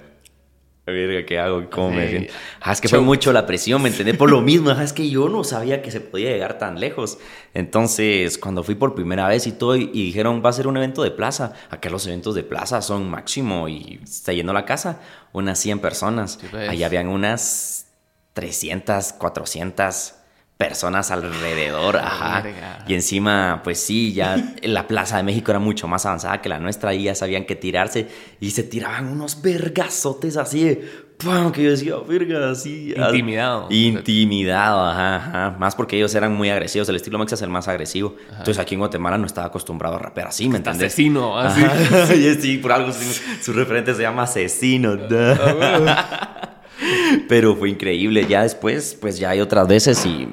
verga, 0.93 1.27
¿qué 1.27 1.39
hago? 1.39 1.69
¿Cómo 1.71 1.91
me 1.91 2.09
siento? 2.09 2.35
Ah, 2.61 2.73
es 2.73 2.81
que 2.81 2.89
fue 2.89 3.01
mucho 3.01 3.33
la 3.33 3.47
presión, 3.47 3.83
¿me 3.83 3.89
entendés? 3.89 4.17
Por 4.17 4.31
lo 4.31 4.41
mismo, 4.43 4.71
es 4.71 4.93
que 4.93 5.09
yo 5.09 5.29
no 5.29 5.45
sabía 5.45 5.83
que 5.83 5.91
se 5.91 6.01
podía 6.01 6.31
llegar 6.31 6.59
tan 6.59 6.81
lejos. 6.81 7.19
Entonces, 7.55 8.39
cuando 8.39 8.63
fui 8.63 8.75
por 8.75 8.95
primera 8.95 9.29
vez 9.29 9.47
y 9.47 9.53
todo, 9.53 9.77
y, 9.77 9.87
dijeron, 9.87 10.43
va 10.45 10.51
a 10.51 10.53
ser 10.53 10.67
un 10.67 10.77
evento 10.77 11.03
de 11.03 11.11
plaza. 11.11 11.53
Acá 11.71 11.91
los 11.91 12.07
eventos 12.07 12.35
de 12.35 12.43
plaza 12.43 12.83
son 12.83 13.09
máximo 13.11 13.69
y 13.69 14.01
está 14.03 14.33
yendo 14.33 14.53
la 14.53 14.65
casa, 14.65 15.01
unas 15.33 15.59
100 15.59 15.79
personas. 15.81 16.39
Ahí 16.53 16.69
Allá 16.69 16.87
habían 16.87 17.09
unas 17.09 17.87
300, 18.35 19.13
400 19.15 20.16
personas 20.57 21.11
alrededor, 21.11 21.99
ajá. 21.99 22.45
Y 22.89 22.95
encima, 22.95 23.61
pues 23.63 23.79
sí, 23.79 24.13
ya 24.13 24.55
la 24.63 24.87
Plaza 24.89 25.19
de 25.19 25.23
México 25.23 25.51
era 25.53 25.59
mucho 25.59 25.87
más 25.87 26.07
avanzada 26.07 26.41
que 26.41 26.49
la 26.49 26.59
nuestra 26.59 26.95
y 26.95 27.05
ya 27.05 27.15
sabían 27.15 27.45
que 27.45 27.57
tirarse 27.57 28.09
y 28.41 28.51
se 28.53 28.63
tiraban 28.63 29.09
unos 29.09 29.43
vergazotes 29.43 30.37
así 30.37 30.81
¡pum! 31.19 31.53
que 31.53 31.63
yo 31.63 31.71
decía, 31.71 31.95
verga, 32.07 32.51
así. 32.51 32.95
Intimidado. 32.97 33.69
Intimidado, 33.71 34.87
ajá, 34.87 35.17
ajá. 35.17 35.57
Más 35.59 35.75
porque 35.75 35.97
ellos 35.97 36.15
eran 36.15 36.35
muy 36.35 36.49
agresivos. 36.49 36.89
El 36.89 36.97
estilo 36.97 37.19
Mexa 37.19 37.35
es 37.35 37.43
el 37.43 37.51
más 37.51 37.69
agresivo. 37.69 38.17
Entonces 38.31 38.59
aquí 38.59 38.75
en 38.75 38.81
Guatemala 38.81 39.19
no 39.19 39.27
estaba 39.27 39.49
acostumbrado 39.49 39.97
a 39.97 39.99
rapear 39.99 40.29
así, 40.29 40.49
¿me 40.49 40.59
entiendes? 40.59 40.93
Asesino, 40.93 41.39
así. 41.39 41.63
y 42.15 42.35
sí, 42.35 42.59
por 42.59 42.73
algo 42.73 42.93
su, 42.93 43.53
referente 43.53 43.95
se 43.95 44.03
llama 44.03 44.23
Asesino. 44.23 44.97
Ah, 45.11 46.63
Pero 47.29 47.57
fue 47.57 47.71
increíble. 47.71 48.27
Ya 48.27 48.43
después, 48.43 48.97
pues 49.01 49.19
ya 49.19 49.31
hay 49.31 49.41
otras 49.41 49.67
veces 49.67 50.05
y 50.05 50.29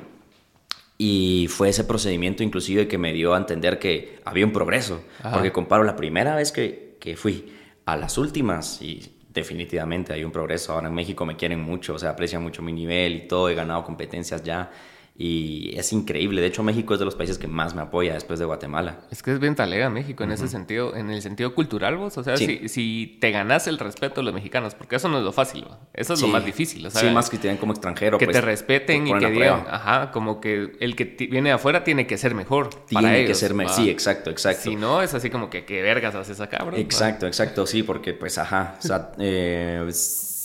y 0.97 1.47
fue 1.49 1.69
ese 1.69 1.83
procedimiento 1.83 2.43
inclusive 2.43 2.87
que 2.87 2.97
me 2.97 3.13
dio 3.13 3.33
a 3.33 3.37
entender 3.37 3.79
que 3.79 4.19
había 4.25 4.45
un 4.45 4.53
progreso, 4.53 5.03
porque 5.33 5.51
comparo 5.51 5.83
la 5.83 5.95
primera 5.95 6.35
vez 6.35 6.51
que, 6.51 6.97
que, 6.99 7.15
fui 7.15 7.53
a 7.85 7.97
las 7.97 8.17
últimas 8.17 8.81
y 8.81 9.13
definitivamente 9.33 10.13
hay 10.13 10.23
un 10.23 10.31
progreso. 10.31 10.73
Ahora 10.73 10.87
en 10.87 10.93
México 10.93 11.25
me 11.25 11.35
quieren 11.35 11.59
mucho, 11.61 11.95
o 11.95 11.99
sea, 11.99 12.11
aprecian 12.11 12.43
mucho 12.43 12.61
mi 12.61 12.71
nivel 12.71 13.15
y 13.15 13.27
todo, 13.27 13.49
he 13.49 13.55
ganado 13.55 13.83
competencias 13.83 14.43
ya 14.43 14.71
y 15.15 15.77
es 15.77 15.93
increíble. 15.93 16.41
De 16.41 16.47
hecho, 16.47 16.63
México 16.63 16.93
es 16.93 16.99
de 16.99 17.05
los 17.05 17.15
países 17.15 17.37
que 17.37 17.47
más 17.47 17.75
me 17.75 17.83
apoya 17.83 18.15
después 18.15 18.39
de 18.39 18.45
Guatemala. 18.45 19.01
Es 19.11 19.21
que 19.21 19.31
es 19.31 19.39
bien 19.39 19.55
talega 19.55 19.89
México 19.89 20.23
en 20.23 20.31
ese 20.31 20.47
sentido, 20.47 20.95
en 20.95 21.11
el 21.11 21.21
sentido 21.21 21.53
cultural, 21.53 21.97
vos. 21.97 22.17
O 22.17 22.23
sea, 22.23 22.35
si, 22.35 22.67
si, 22.67 23.17
te 23.21 23.29
ganas 23.29 23.67
el 23.67 23.77
respeto 23.77 24.21
de 24.21 24.25
los 24.25 24.33
mexicanos, 24.33 24.73
porque 24.73 24.95
eso 24.95 25.09
no 25.09 25.19
es 25.19 25.23
lo 25.23 25.31
fácil, 25.31 25.65
eso 25.93 26.15
es 26.15 26.21
lo 26.21 26.29
más 26.29 26.43
difícil. 26.43 26.89
Sea, 26.89 27.01
sí, 27.01 27.09
más 27.11 27.29
que 27.29 27.37
te 27.37 27.47
den 27.47 27.57
como 27.57 27.73
extranjero. 27.73 28.17
Que 28.17 28.25
te 28.25 28.31
pues, 28.31 28.43
respeten 28.43 29.07
y 29.07 29.13
que 29.19 29.29
digan, 29.29 29.65
ajá, 29.69 30.11
como 30.11 30.41
que 30.41 30.71
el 30.79 30.95
que 30.95 31.05
viene 31.29 31.49
de 31.49 31.55
afuera 31.55 31.83
tiene 31.83 32.07
que 32.07 32.17
ser 32.17 32.33
mejor. 32.33 32.69
Tiene 32.87 33.03
para 33.03 33.25
que 33.25 33.35
ser 33.35 33.53
mejor. 33.53 33.75
Sí, 33.75 33.89
exacto, 33.91 34.31
exacto. 34.31 34.63
Si 34.63 34.75
no, 34.75 35.03
es 35.03 35.13
así 35.13 35.29
como 35.29 35.49
que 35.49 35.63
qué 35.63 35.83
vergas 35.83 36.15
haces 36.15 36.39
acá, 36.39 36.63
bro. 36.63 36.75
Exacto, 36.75 37.27
exacto, 37.27 37.67
sí, 37.67 37.83
porque 37.83 38.13
pues, 38.13 38.39
ajá, 38.39 38.77
o 38.79 38.81
sea, 38.81 39.11
eh, 39.19 39.79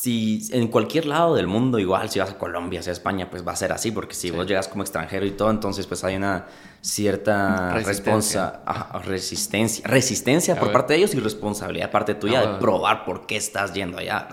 si 0.00 0.46
en 0.52 0.68
cualquier 0.68 1.06
lado 1.06 1.34
del 1.34 1.48
mundo, 1.48 1.80
igual 1.80 2.08
si 2.08 2.20
vas 2.20 2.30
a 2.30 2.38
Colombia, 2.38 2.80
si 2.84 2.88
a 2.88 2.92
España, 2.92 3.28
pues 3.28 3.44
va 3.44 3.50
a 3.50 3.56
ser 3.56 3.72
así, 3.72 3.90
porque 3.90 4.14
si 4.14 4.30
vos 4.30 4.46
llegas 4.46 4.68
como 4.68 4.84
extranjero 4.84 5.26
y 5.26 5.32
todo, 5.32 5.50
entonces 5.50 5.88
pues 5.88 6.04
hay 6.04 6.14
una 6.14 6.46
cierta 6.80 7.74
resistencia, 7.74 8.60
resistencia, 9.04 9.84
resistencia 9.88 10.54
por 10.60 10.70
parte 10.70 10.92
de 10.92 11.00
ellos 11.00 11.16
y 11.16 11.18
responsabilidad 11.18 11.90
parte 11.90 12.14
tuya 12.14 12.42
de 12.42 12.58
probar 12.60 13.04
por 13.04 13.26
qué 13.26 13.34
estás 13.34 13.74
yendo 13.74 13.98
allá. 13.98 14.28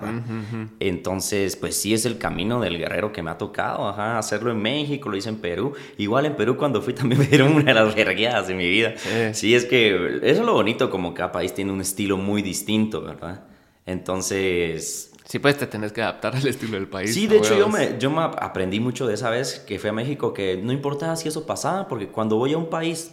Entonces, 0.80 1.56
pues 1.56 1.76
sí 1.76 1.96
es 1.96 2.06
el 2.06 2.20
camino 2.20 2.62
del 2.62 2.78
guerrero 2.78 3.12
que 3.12 3.24
me 3.24 3.32
ha 3.32 3.40
tocado, 3.40 3.90
ajá, 3.90 4.20
hacerlo 4.20 4.52
en 4.52 4.62
México, 4.62 5.10
lo 5.10 5.18
hice 5.18 5.30
en 5.30 5.38
Perú. 5.38 5.74
Igual 5.98 6.28
en 6.28 6.36
Perú 6.36 6.58
cuando 6.58 6.84
fui 6.84 6.94
también 6.94 7.22
me 7.22 7.26
dieron 7.26 7.54
una 7.54 7.64
de 7.64 7.74
las 7.74 7.96
vergueadas 7.96 8.48
de 8.48 8.54
mi 8.54 8.70
vida. 8.70 8.94
Sí. 9.34 9.56
es 9.56 9.66
que 9.66 10.20
eso 10.22 10.42
es 10.42 10.46
lo 10.46 10.54
bonito, 10.54 10.92
como 10.92 11.16
cada 11.16 11.32
país 11.32 11.56
tiene 11.56 11.72
un 11.72 11.82
estilo 11.82 12.18
muy 12.18 12.44
distinto, 12.44 13.02
¿verdad? 13.02 13.46
Entonces, 13.88 15.12
Sí, 15.26 15.40
pues 15.40 15.58
te 15.58 15.68
tenés 15.68 15.92
que 15.92 16.02
adaptar 16.02 16.36
al 16.36 16.48
estilo 16.48 16.74
del 16.74 16.88
país. 16.88 17.14
Sí, 17.14 17.28
de 17.28 17.38
hecho 17.38 17.58
yo 17.58 17.68
me, 17.68 17.98
yo 18.00 18.12
me 18.12 18.22
aprendí 18.22 18.80
mucho 18.80 19.08
de 19.08 19.16
esa 19.16 19.30
vez 19.30 19.60
que 19.60 19.80
fui 19.80 19.90
a 19.90 19.94
México, 19.94 20.34
que 20.34 20.58
no 20.58 20.72
importaba 20.72 21.16
si 21.16 21.28
eso 21.28 21.46
pasaba, 21.46 21.88
porque 21.88 22.10
cuando 22.10 22.38
voy 22.38 22.54
a 22.54 22.58
un 22.58 22.70
país 22.70 23.12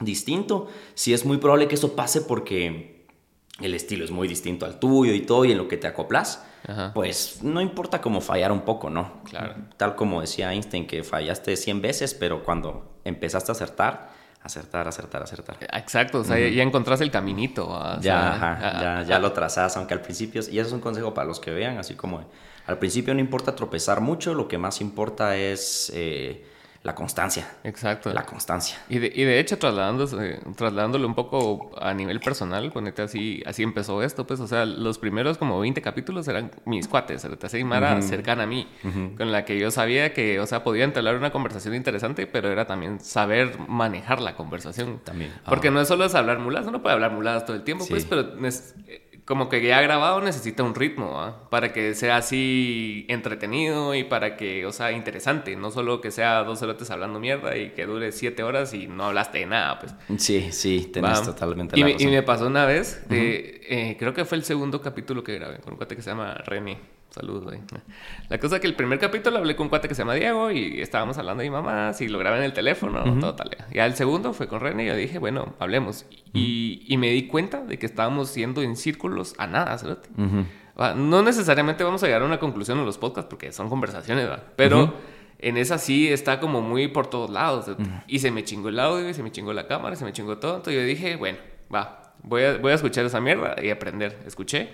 distinto, 0.00 0.66
sí 0.94 1.14
es 1.14 1.24
muy 1.24 1.38
probable 1.38 1.68
que 1.68 1.76
eso 1.76 1.94
pase 1.94 2.20
porque 2.22 3.06
el 3.60 3.74
estilo 3.74 4.04
es 4.04 4.10
muy 4.10 4.28
distinto 4.28 4.66
al 4.66 4.78
tuyo 4.78 5.14
y 5.14 5.20
todo, 5.20 5.44
y 5.44 5.52
en 5.52 5.58
lo 5.58 5.68
que 5.68 5.76
te 5.76 5.86
acoplas, 5.86 6.44
pues 6.94 7.42
no 7.42 7.60
importa 7.60 8.00
cómo 8.00 8.20
fallar 8.20 8.50
un 8.50 8.62
poco, 8.62 8.90
¿no? 8.90 9.22
Claro. 9.24 9.54
Tal 9.76 9.94
como 9.94 10.20
decía 10.20 10.52
Einstein, 10.52 10.86
que 10.86 11.04
fallaste 11.04 11.56
100 11.56 11.80
veces, 11.80 12.12
pero 12.12 12.42
cuando 12.42 12.98
empezaste 13.04 13.52
a 13.52 13.54
acertar, 13.54 14.15
acertar, 14.46 14.88
acertar, 14.88 15.22
acertar. 15.22 15.56
Exacto, 15.60 16.20
o 16.20 16.24
sea, 16.24 16.38
ya 16.38 16.62
encontrás 16.62 17.00
el 17.00 17.10
caminito. 17.10 17.68
ya, 18.00 18.32
ajá, 18.34 18.80
ya, 18.80 19.02
ya 19.02 19.18
lo 19.18 19.32
trazás, 19.32 19.76
aunque 19.76 19.94
al 19.94 20.00
principio, 20.00 20.40
y 20.50 20.58
eso 20.58 20.68
es 20.68 20.72
un 20.72 20.80
consejo 20.80 21.12
para 21.12 21.26
los 21.26 21.38
que 21.38 21.50
vean, 21.50 21.78
así 21.78 21.94
como 21.94 22.24
al 22.66 22.78
principio 22.78 23.14
no 23.14 23.20
importa 23.20 23.54
tropezar 23.54 24.00
mucho, 24.00 24.34
lo 24.34 24.48
que 24.48 24.58
más 24.58 24.80
importa 24.80 25.36
es 25.36 25.92
eh, 25.94 26.44
la 26.86 26.94
constancia. 26.94 27.48
Exacto. 27.64 28.14
La 28.14 28.24
constancia. 28.24 28.78
Y 28.88 29.00
de, 29.00 29.12
y 29.12 29.24
de 29.24 29.40
hecho, 29.40 29.58
trasladándose, 29.58 30.38
trasladándolo 30.56 31.08
un 31.08 31.16
poco 31.16 31.72
a 31.80 31.92
nivel 31.92 32.20
personal, 32.20 32.70
ponete 32.70 33.02
así, 33.02 33.42
así 33.44 33.64
empezó 33.64 34.04
esto, 34.04 34.24
pues, 34.24 34.38
o 34.38 34.46
sea, 34.46 34.64
los 34.64 34.98
primeros 34.98 35.36
como 35.36 35.58
20 35.58 35.82
capítulos 35.82 36.28
eran 36.28 36.52
mis 36.64 36.86
cuates, 36.86 37.24
así 37.24 37.64
Mara 37.64 38.00
cercana 38.02 38.44
a 38.44 38.46
mí, 38.46 38.68
con 39.16 39.32
la 39.32 39.44
que 39.44 39.58
yo 39.58 39.72
sabía 39.72 40.14
que, 40.14 40.38
o 40.38 40.46
sea, 40.46 40.62
podía 40.62 40.84
entablar 40.84 41.16
una 41.16 41.32
conversación 41.32 41.74
interesante, 41.74 42.28
pero 42.28 42.52
era 42.52 42.66
también 42.66 43.00
saber 43.00 43.58
manejar 43.66 44.20
la 44.20 44.36
conversación. 44.36 45.00
También. 45.02 45.32
Porque 45.44 45.72
no 45.72 45.80
es 45.80 45.88
solo 45.88 46.04
es 46.04 46.14
hablar 46.14 46.38
muladas, 46.38 46.68
uno 46.68 46.82
puede 46.82 46.94
hablar 46.94 47.10
muladas 47.10 47.44
todo 47.44 47.56
el 47.56 47.64
tiempo, 47.64 47.84
pues, 47.88 48.04
pero 48.04 48.46
es, 48.46 48.76
como 49.26 49.48
que 49.48 49.60
ya 49.60 49.82
grabado 49.82 50.20
necesita 50.20 50.62
un 50.62 50.74
ritmo, 50.74 51.34
Para 51.50 51.72
que 51.72 51.94
sea 51.94 52.16
así 52.16 53.04
entretenido 53.08 53.94
y 53.96 54.04
para 54.04 54.36
que, 54.36 54.64
o 54.64 54.72
sea, 54.72 54.92
interesante. 54.92 55.56
No 55.56 55.72
solo 55.72 56.00
que 56.00 56.12
sea 56.12 56.44
dos 56.44 56.60
cerotes 56.60 56.90
hablando 56.90 57.18
mierda 57.18 57.56
y 57.56 57.70
que 57.70 57.86
dure 57.86 58.12
siete 58.12 58.44
horas 58.44 58.72
y 58.72 58.86
no 58.86 59.04
hablaste 59.04 59.38
de 59.38 59.46
nada, 59.46 59.80
pues. 59.80 59.94
Sí, 60.22 60.52
sí, 60.52 60.90
tenés 60.92 61.22
totalmente 61.22 61.76
y 61.76 61.80
la 61.80 61.86
me, 61.86 61.92
razón. 61.94 62.08
Y 62.08 62.10
me 62.12 62.22
pasó 62.22 62.46
una 62.46 62.66
vez, 62.66 63.04
eh, 63.10 63.96
creo 63.98 64.14
que 64.14 64.24
fue 64.24 64.38
el 64.38 64.44
segundo 64.44 64.80
capítulo 64.80 65.24
que 65.24 65.34
grabé 65.34 65.58
con 65.58 65.72
un 65.72 65.76
cuate 65.76 65.96
que 65.96 66.02
se 66.02 66.10
llama 66.10 66.34
Remy. 66.46 66.78
Saludos. 67.16 67.54
La 68.28 68.38
cosa 68.38 68.56
es 68.56 68.60
que 68.60 68.66
el 68.66 68.74
primer 68.74 68.98
capítulo 68.98 69.38
hablé 69.38 69.56
con 69.56 69.64
un 69.64 69.68
cuate 69.70 69.88
que 69.88 69.94
se 69.94 70.02
llama 70.02 70.12
Diego 70.12 70.50
y 70.50 70.82
estábamos 70.82 71.16
hablando 71.16 71.42
de 71.42 71.48
mi 71.48 71.54
mamá, 71.54 71.94
si 71.94 72.08
lo 72.08 72.18
grabé 72.18 72.36
en 72.36 72.44
el 72.44 72.52
teléfono, 72.52 73.02
todo 73.18 73.34
tal. 73.34 73.56
Ya 73.72 73.86
el 73.86 73.94
segundo 73.94 74.34
fue 74.34 74.48
con 74.48 74.60
René 74.60 74.84
y 74.84 74.88
yo 74.88 74.94
dije, 74.94 75.18
bueno, 75.18 75.54
hablemos. 75.58 76.04
y, 76.34 76.84
y, 76.86 76.98
me 76.98 77.08
di 77.08 77.26
cuenta 77.26 77.64
de 77.64 77.78
que 77.78 77.86
estábamos 77.86 78.28
siendo 78.28 78.60
en 78.60 78.76
círculos 78.76 79.34
a 79.38 79.46
nada, 79.46 79.78
¿sabes? 79.78 79.96
No 80.94 81.22
necesariamente 81.22 81.84
vamos 81.84 82.02
a 82.02 82.06
llegar 82.06 82.20
a 82.20 82.26
una 82.26 82.38
conclusión 82.38 82.78
en 82.80 82.84
los 82.84 82.98
podcasts 82.98 83.30
porque 83.30 83.50
son 83.50 83.70
conversaciones, 83.70 84.28
¿verdad? 84.28 84.44
Pero 84.54 84.92
en 85.38 85.56
esa 85.56 85.78
sí 85.78 86.08
está 86.08 86.38
como 86.38 86.60
muy 86.60 86.88
por 86.88 87.06
todos 87.06 87.30
lados. 87.30 87.64
Y 88.06 88.18
se 88.18 88.30
me 88.30 88.44
chingó 88.44 88.68
el 88.68 88.78
audio, 88.78 89.08
y 89.08 89.14
se 89.14 89.22
me 89.22 89.32
chingó 89.32 89.54
la 89.54 89.66
cámara, 89.66 89.96
se 89.96 90.04
me 90.04 90.12
chingó 90.12 90.36
todo. 90.36 90.56
Entonces 90.56 90.82
yo 90.82 90.86
dije, 90.86 91.16
bueno, 91.16 91.38
va, 91.74 92.12
voy 92.22 92.42
a, 92.42 92.58
voy 92.58 92.72
a 92.72 92.74
escuchar 92.74 93.06
esa 93.06 93.22
mierda 93.22 93.56
y 93.62 93.70
aprender. 93.70 94.18
Escuché 94.26 94.68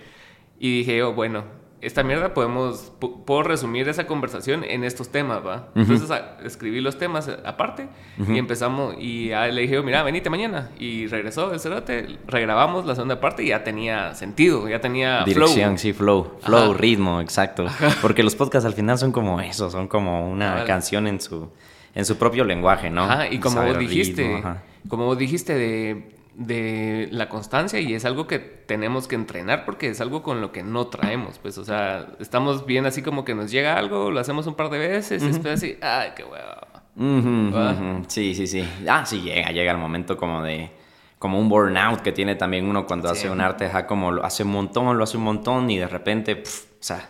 y 0.59 0.79
dije 0.79 0.97
yo, 0.97 1.13
bueno, 1.13 1.45
esta 1.85 2.03
mierda 2.03 2.33
podemos, 2.33 2.91
pu- 2.99 3.23
puedo 3.25 3.43
resumir 3.43 3.87
esa 3.89 4.07
conversación 4.07 4.63
en 4.63 4.83
estos 4.83 5.09
temas, 5.09 5.45
¿va? 5.45 5.69
Entonces 5.75 6.09
a- 6.11 6.37
escribí 6.43 6.81
los 6.81 6.97
temas 6.97 7.29
aparte 7.45 7.87
y 8.27 8.37
empezamos, 8.37 8.95
y 8.99 9.31
a 9.31 9.47
él 9.47 9.55
le 9.55 9.61
dije, 9.63 9.81
mira, 9.81 10.01
venite 10.03 10.29
mañana. 10.29 10.69
Y 10.79 11.07
regresó 11.07 11.53
el 11.53 11.59
cerote, 11.59 12.17
regrabamos 12.27 12.85
la 12.85 12.95
segunda 12.95 13.19
parte 13.19 13.43
y 13.43 13.47
ya 13.49 13.63
tenía 13.63 14.13
sentido, 14.15 14.67
ya 14.69 14.79
tenía 14.81 15.23
Dirección, 15.25 15.71
flow. 15.71 15.77
sí, 15.77 15.93
flow. 15.93 16.31
Flow, 16.41 16.71
Ajá. 16.71 16.73
ritmo, 16.77 17.21
exacto. 17.21 17.65
Porque 18.01 18.23
los 18.23 18.35
podcasts 18.35 18.65
al 18.65 18.73
final 18.73 18.97
son 18.97 19.11
como 19.11 19.39
eso, 19.41 19.69
son 19.69 19.87
como 19.87 20.29
una 20.29 20.51
Cabal. 20.51 20.65
canción 20.67 21.07
en 21.07 21.19
su, 21.21 21.49
en 21.95 22.05
su 22.05 22.17
propio 22.17 22.43
lenguaje, 22.45 22.89
¿no? 22.89 23.03
Ajá, 23.03 23.27
y 23.29 23.39
como 23.39 23.55
Saber 23.57 23.73
vos 23.73 23.79
dijiste, 23.79 24.23
ritmo, 24.23 24.37
ajá. 24.37 24.63
como 24.87 25.05
vos 25.05 25.17
dijiste 25.17 25.53
de, 25.55 26.09
de 26.35 27.07
la 27.11 27.29
constancia 27.29 27.79
y 27.79 27.93
es 27.93 28.05
algo 28.05 28.25
que 28.27 28.39
tenemos 28.39 29.07
que 29.07 29.15
entrenar 29.15 29.65
porque 29.65 29.89
es 29.89 30.01
algo 30.01 30.23
con 30.23 30.41
lo 30.41 30.51
que 30.51 30.63
no 30.63 30.87
traemos, 30.87 31.37
pues, 31.39 31.57
o 31.57 31.63
sea, 31.65 32.07
estamos 32.19 32.65
bien 32.65 32.85
así 32.85 33.01
como 33.03 33.23
que 33.23 33.35
nos 33.35 33.51
llega 33.51 33.77
algo, 33.77 34.09
lo 34.11 34.19
hacemos 34.19 34.47
un 34.47 34.55
par 34.55 34.69
de 34.69 34.79
veces 34.79 35.21
y 35.23 35.27
después 35.27 35.55
así, 35.55 35.77
ay, 35.81 36.11
qué 36.15 36.23
ujú. 36.23 38.03
Sí, 38.07 38.33
sí, 38.35 38.47
sí. 38.47 38.67
Ah, 38.87 39.05
sí, 39.05 39.21
llega, 39.21 39.51
llega 39.51 39.71
el 39.71 39.77
momento 39.77 40.17
como 40.17 40.41
de... 40.43 40.71
Como 41.19 41.39
un 41.39 41.47
burnout 41.47 42.01
que 42.01 42.11
tiene 42.11 42.35
también 42.35 42.65
uno 42.65 42.85
cuando 42.85 43.07
Sí. 43.07 43.13
hace 43.19 43.29
un 43.29 43.39
arte, 43.39 43.67
ajá, 43.67 43.87
como 43.87 44.11
lo 44.11 44.25
hace 44.25 44.43
un 44.43 44.49
montón, 44.51 44.97
lo 44.97 45.05
hace 45.05 45.15
un 45.15 45.23
montón 45.23 45.69
y 45.69 45.77
de 45.77 45.87
repente, 45.87 46.43
o 46.43 46.83
sea, 46.83 47.07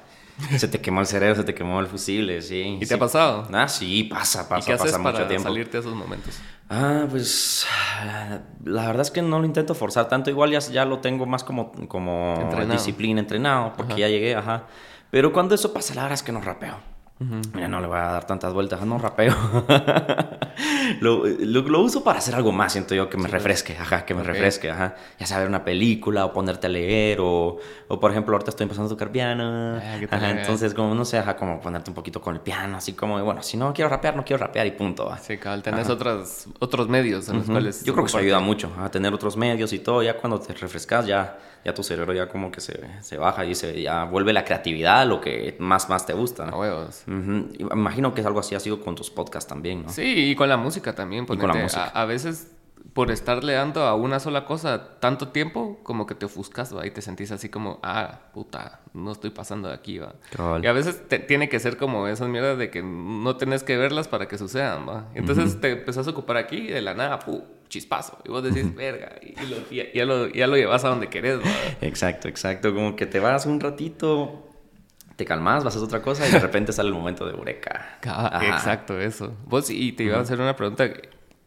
se 0.57 0.67
te 0.67 0.81
quemó 0.81 1.01
el 1.01 1.07
cerebro, 1.07 1.35
se 1.35 1.43
te 1.43 1.53
quemó 1.53 1.79
el 1.79 1.87
fusible, 1.87 2.41
sí. 2.41 2.77
¿Y 2.77 2.79
te 2.79 2.85
sí. 2.87 2.93
ha 2.93 2.99
pasado? 2.99 3.47
Ah, 3.53 3.67
sí, 3.67 4.03
pasa, 4.05 4.43
¿Y 4.43 4.49
pasa, 4.49 4.65
qué 4.67 4.73
haces 4.73 4.85
pasa 4.91 4.97
mucho 4.99 5.13
para 5.13 5.27
tiempo. 5.27 5.47
salirte 5.49 5.71
de 5.77 5.79
esos 5.79 5.95
momentos? 5.95 6.39
Ah, 6.69 7.05
pues 7.09 7.65
la 8.63 8.87
verdad 8.87 9.01
es 9.01 9.11
que 9.11 9.21
no 9.21 9.39
lo 9.39 9.45
intento 9.45 9.75
forzar 9.75 10.07
tanto, 10.07 10.29
igual 10.29 10.51
ya, 10.51 10.59
ya 10.59 10.85
lo 10.85 10.99
tengo 10.99 11.25
más 11.25 11.43
como, 11.43 11.71
como 11.87 12.37
Entrenado. 12.41 12.71
disciplina, 12.73 13.19
entrenado, 13.19 13.73
porque 13.77 13.95
ya 13.99 14.07
llegué, 14.07 14.35
ajá. 14.35 14.63
Pero 15.11 15.31
cuando 15.31 15.53
eso 15.53 15.71
pasa, 15.73 15.93
la 15.93 16.03
verdad 16.03 16.15
es 16.15 16.23
que 16.23 16.31
no 16.31 16.41
rapeo. 16.41 16.92
Mira, 17.53 17.67
no 17.67 17.79
le 17.79 17.87
voy 17.87 17.97
a 17.97 18.03
dar 18.03 18.27
tantas 18.27 18.53
vueltas, 18.53 18.85
no 18.85 18.97
rapeo. 18.97 19.33
lo, 21.01 21.25
lo, 21.25 21.61
lo 21.61 21.79
uso 21.81 22.03
para 22.03 22.19
hacer 22.19 22.35
algo 22.35 22.51
más, 22.51 22.73
siento 22.73 22.95
yo, 22.95 23.09
que 23.09 23.17
me 23.17 23.27
refresque, 23.27 23.77
ajá, 23.77 24.05
que 24.05 24.13
me 24.13 24.23
refresque, 24.23 24.69
ajá. 24.69 24.95
Ya 25.19 25.25
sea 25.25 25.39
ver 25.39 25.47
una 25.47 25.63
película 25.63 26.25
o 26.25 26.33
ponerte 26.33 26.67
a 26.67 26.69
leer 26.69 27.19
o, 27.21 27.57
o 27.87 27.99
por 27.99 28.11
ejemplo, 28.11 28.35
ahorita 28.35 28.51
estoy 28.51 28.63
empezando 28.65 28.87
a 28.87 28.89
tocar 28.89 29.11
piano. 29.11 29.77
Ah. 29.77 29.99
Ajá, 30.09 30.31
entonces, 30.31 30.73
como 30.73 30.93
no 30.95 31.05
sé, 31.05 31.17
ajá, 31.17 31.35
como 31.35 31.59
ponerte 31.59 31.89
un 31.89 31.95
poquito 31.95 32.21
con 32.21 32.35
el 32.35 32.41
piano, 32.41 32.77
así 32.77 32.93
como, 32.93 33.23
bueno, 33.23 33.41
si 33.43 33.57
no 33.57 33.73
quiero 33.73 33.89
rapear, 33.89 34.15
no 34.15 34.23
quiero 34.25 34.43
rapear 34.43 34.67
y 34.67 34.71
punto. 34.71 35.05
va. 35.05 35.17
Sí, 35.17 35.37
cabal, 35.37 35.63
tenés 35.63 35.89
otras, 35.89 36.47
otros 36.59 36.87
medios 36.89 37.29
en 37.29 37.37
los 37.37 37.49
cuales... 37.49 37.83
Yo 37.83 37.93
creo 37.93 38.05
que 38.05 38.09
eso 38.09 38.17
ayuda 38.17 38.39
mucho 38.39 38.71
a 38.79 38.89
tener 38.89 39.13
otros 39.13 39.37
medios 39.37 39.73
y 39.73 39.79
todo. 39.79 40.03
Ya 40.03 40.17
cuando 40.17 40.39
te 40.39 40.53
refrescas, 40.53 41.05
ya, 41.05 41.37
ya 41.65 41.73
tu 41.73 41.83
cerebro 41.83 42.13
ya 42.13 42.27
como 42.27 42.51
que 42.51 42.61
se, 42.61 42.79
se 43.01 43.17
baja 43.17 43.45
y 43.45 43.55
se 43.55 43.81
ya 43.81 44.03
vuelve 44.05 44.33
la 44.33 44.43
creatividad 44.45 45.01
a 45.01 45.05
lo 45.05 45.21
que 45.21 45.55
más, 45.59 45.89
más 45.89 46.05
te 46.05 46.13
gusta. 46.13 46.45
¿no? 46.45 46.59
huevos. 46.59 47.03
Imagino 47.07 48.13
que 48.13 48.21
es 48.21 48.27
algo 48.27 48.39
así 48.39 48.55
ha 48.55 48.59
sido 48.59 48.81
con 48.81 48.95
tus 48.95 49.09
podcasts 49.09 49.47
también, 49.47 49.83
¿no? 49.83 49.89
Sí, 49.89 50.31
y 50.31 50.35
con 50.35 50.49
la 50.49 50.57
música 50.57 50.93
también. 50.93 51.25
con 51.25 51.37
la 51.37 51.43
ponete, 51.43 51.63
música. 51.63 51.85
A, 51.85 52.01
a 52.01 52.05
veces, 52.05 52.51
por 52.93 53.11
estarle 53.11 53.53
dando 53.53 53.83
a 53.83 53.95
una 53.95 54.19
sola 54.19 54.45
cosa 54.45 54.99
tanto 54.99 55.29
tiempo, 55.29 55.79
como 55.83 56.05
que 56.05 56.15
te 56.15 56.25
ofuscas, 56.25 56.75
¿va? 56.75 56.85
Y 56.85 56.91
te 56.91 57.01
sentís 57.01 57.31
así 57.31 57.49
como, 57.49 57.79
ah, 57.81 58.19
puta, 58.33 58.81
no 58.93 59.11
estoy 59.11 59.29
pasando 59.31 59.69
de 59.69 59.73
aquí, 59.73 59.97
¿va? 59.99 60.13
Cabal. 60.35 60.63
Y 60.63 60.67
a 60.67 60.73
veces 60.73 61.07
te- 61.07 61.19
tiene 61.19 61.49
que 61.49 61.59
ser 61.59 61.77
como 61.77 62.07
esas 62.07 62.27
mierdas 62.27 62.57
de 62.57 62.69
que 62.69 62.83
no 62.83 63.35
tenés 63.37 63.63
que 63.63 63.77
verlas 63.77 64.07
para 64.07 64.27
que 64.27 64.37
sucedan, 64.37 64.87
¿va? 64.87 65.05
Entonces 65.15 65.59
te 65.61 65.71
empezás 65.71 66.07
a 66.07 66.11
ocupar 66.11 66.37
aquí 66.37 66.57
y 66.57 66.67
de 66.67 66.81
la 66.81 66.93
nada, 66.93 67.19
pu, 67.19 67.43
chispazo. 67.73 68.17
Y 68.23 68.29
vos 68.29 68.43
decís, 68.43 68.73
verga, 68.75 69.15
y, 69.21 69.33
lo, 69.47 69.69
ya, 69.93 70.05
lo, 70.05 70.27
ya 70.27 70.47
lo 70.47 70.55
llevas 70.55 70.83
a 70.85 70.89
donde 70.89 71.09
querés, 71.09 71.39
¿va? 71.39 71.43
Exacto, 71.81 72.27
exacto. 72.27 72.73
Como 72.73 72.95
que 72.95 73.05
te 73.07 73.19
vas 73.19 73.45
un 73.47 73.59
ratito, 73.59 74.47
te 75.15 75.25
calmas, 75.25 75.63
vas 75.63 75.73
a 75.73 75.77
hacer 75.77 75.87
otra 75.87 76.01
cosa 76.01 76.27
y 76.27 76.31
de 76.31 76.39
repente 76.39 76.71
sale 76.71 76.89
el 76.89 76.95
momento 76.95 77.25
de 77.25 77.31
eureka. 77.33 77.97
Ajá. 78.03 78.47
Exacto, 78.47 78.99
eso. 78.99 79.35
Vos, 79.45 79.69
y 79.69 79.91
te 79.93 80.03
iba 80.03 80.17
a 80.17 80.21
hacer 80.21 80.39
una 80.39 80.55
pregunta. 80.55 80.87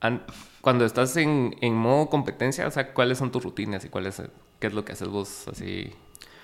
An- 0.00 0.24
Cuando 0.60 0.84
estás 0.84 1.16
en, 1.16 1.54
en 1.60 1.74
modo 1.74 2.10
competencia, 2.10 2.66
o 2.66 2.70
sea, 2.70 2.92
¿cuáles 2.92 3.18
son 3.18 3.30
tus 3.30 3.42
rutinas 3.44 3.84
y 3.84 3.88
cuál 3.88 4.06
es, 4.06 4.20
qué 4.58 4.66
es 4.66 4.74
lo 4.74 4.84
que 4.84 4.92
haces 4.92 5.08
vos 5.08 5.46
así 5.48 5.92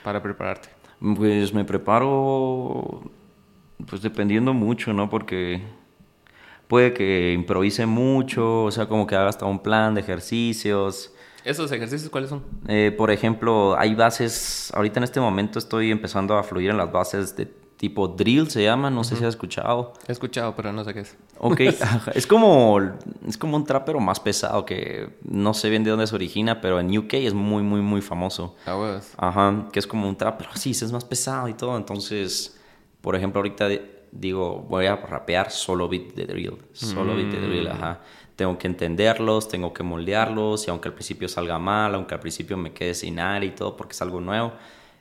para 0.05 0.23
prepararte? 0.23 0.69
Pues 1.17 1.53
me 1.53 1.65
preparo, 1.65 3.03
pues 3.89 4.01
dependiendo 4.03 4.55
mucho, 4.55 4.93
¿no? 4.93 5.11
Porque 5.11 5.61
puede 6.73 6.95
que 6.95 7.35
improvise 7.35 7.85
mucho, 7.85 8.65
o 8.65 8.71
sea, 8.71 8.87
como 8.87 9.07
que 9.07 9.15
haga 9.15 9.29
hasta 9.29 9.45
un 9.45 9.59
plan 9.59 9.95
de 9.95 10.01
ejercicios. 10.01 11.13
¿Esos 11.45 11.71
ejercicios 11.71 12.09
cuáles 12.09 12.31
son? 12.31 12.43
Eh, 12.67 12.95
por 12.97 13.11
ejemplo, 13.11 13.79
hay 13.79 13.95
bases, 13.95 14.73
ahorita 14.75 14.99
en 15.01 15.05
este 15.05 15.21
momento 15.21 15.59
estoy 15.59 15.91
empezando 15.91 16.35
a 16.35 16.43
fluir 16.43 16.71
en 16.71 16.79
las 16.79 16.91
bases 16.91 17.37
de 17.37 17.45
tipo 17.77 18.09
drill, 18.09 18.49
se 18.49 18.63
llama, 18.63 18.89
no 18.89 19.05
sé 19.05 19.17
si 19.17 19.23
has 19.23 19.35
escuchado. 19.35 19.93
He 20.09 20.13
escuchado, 20.13 20.57
pero 20.57 20.73
no 20.73 20.83
sé 20.83 20.95
qué 20.95 21.01
es. 21.01 21.15
Ok, 21.37 21.61
es 22.15 22.27
como, 22.27 22.81
es 23.29 23.37
como 23.37 23.59
un 23.59 23.65
trapero 23.65 24.01
más 24.01 24.19
pesado 24.19 24.65
que 24.65 25.11
no 25.25 25.53
sé 25.53 25.69
bien 25.69 25.85
de 25.85 25.91
dónde 25.91 26.07
se 26.07 26.15
origina, 26.15 26.63
pero 26.63 26.81
en 26.81 26.97
UK 26.97 27.13
es 27.15 27.35
muy, 27.35 27.63
muy, 27.63 27.83
muy 27.83 28.01
famoso. 28.01 28.57
A 28.65 28.79
huevos. 28.79 29.13
Ajá, 29.19 29.69
que 29.71 29.79
es 29.79 29.87
como 29.87 30.09
un 30.09 30.17
trap, 30.17 30.39
pero 30.39 30.49
sí, 30.55 30.71
es 30.71 30.91
más 30.91 31.05
pesado 31.05 31.49
y 31.49 31.53
todo. 31.53 31.77
Entonces, 31.77 32.59
por 33.03 33.15
ejemplo, 33.15 33.41
ahorita 33.41 33.69
digo, 34.13 34.65
voy 34.69 34.87
a 34.87 34.97
rapear 34.97 35.51
solo 35.51 35.89
beat 35.89 36.15
de 36.15 36.27
drill. 36.27 36.59
Solo 36.73 37.17
beat 37.17 37.33
de 37.33 37.41
drill, 37.41 37.69
ajá. 37.69 38.01
Tengo 38.37 38.57
que 38.59 38.67
entenderlos, 38.67 39.49
tengo 39.49 39.73
que 39.73 39.83
moldearlos, 39.83 40.67
y 40.67 40.71
aunque 40.71 40.89
al 40.89 40.95
principio 40.95 41.29
salga 41.29 41.59
mal, 41.59 41.95
aunque 41.95 42.15
al 42.15 42.21
principio 42.21 42.57
me 42.57 42.73
quede 42.73 42.95
sin 42.95 43.19
aire 43.19 43.47
y 43.47 43.51
todo, 43.51 43.77
porque 43.77 43.93
es 43.93 44.03
algo 44.03 44.21
nuevo, 44.21 44.53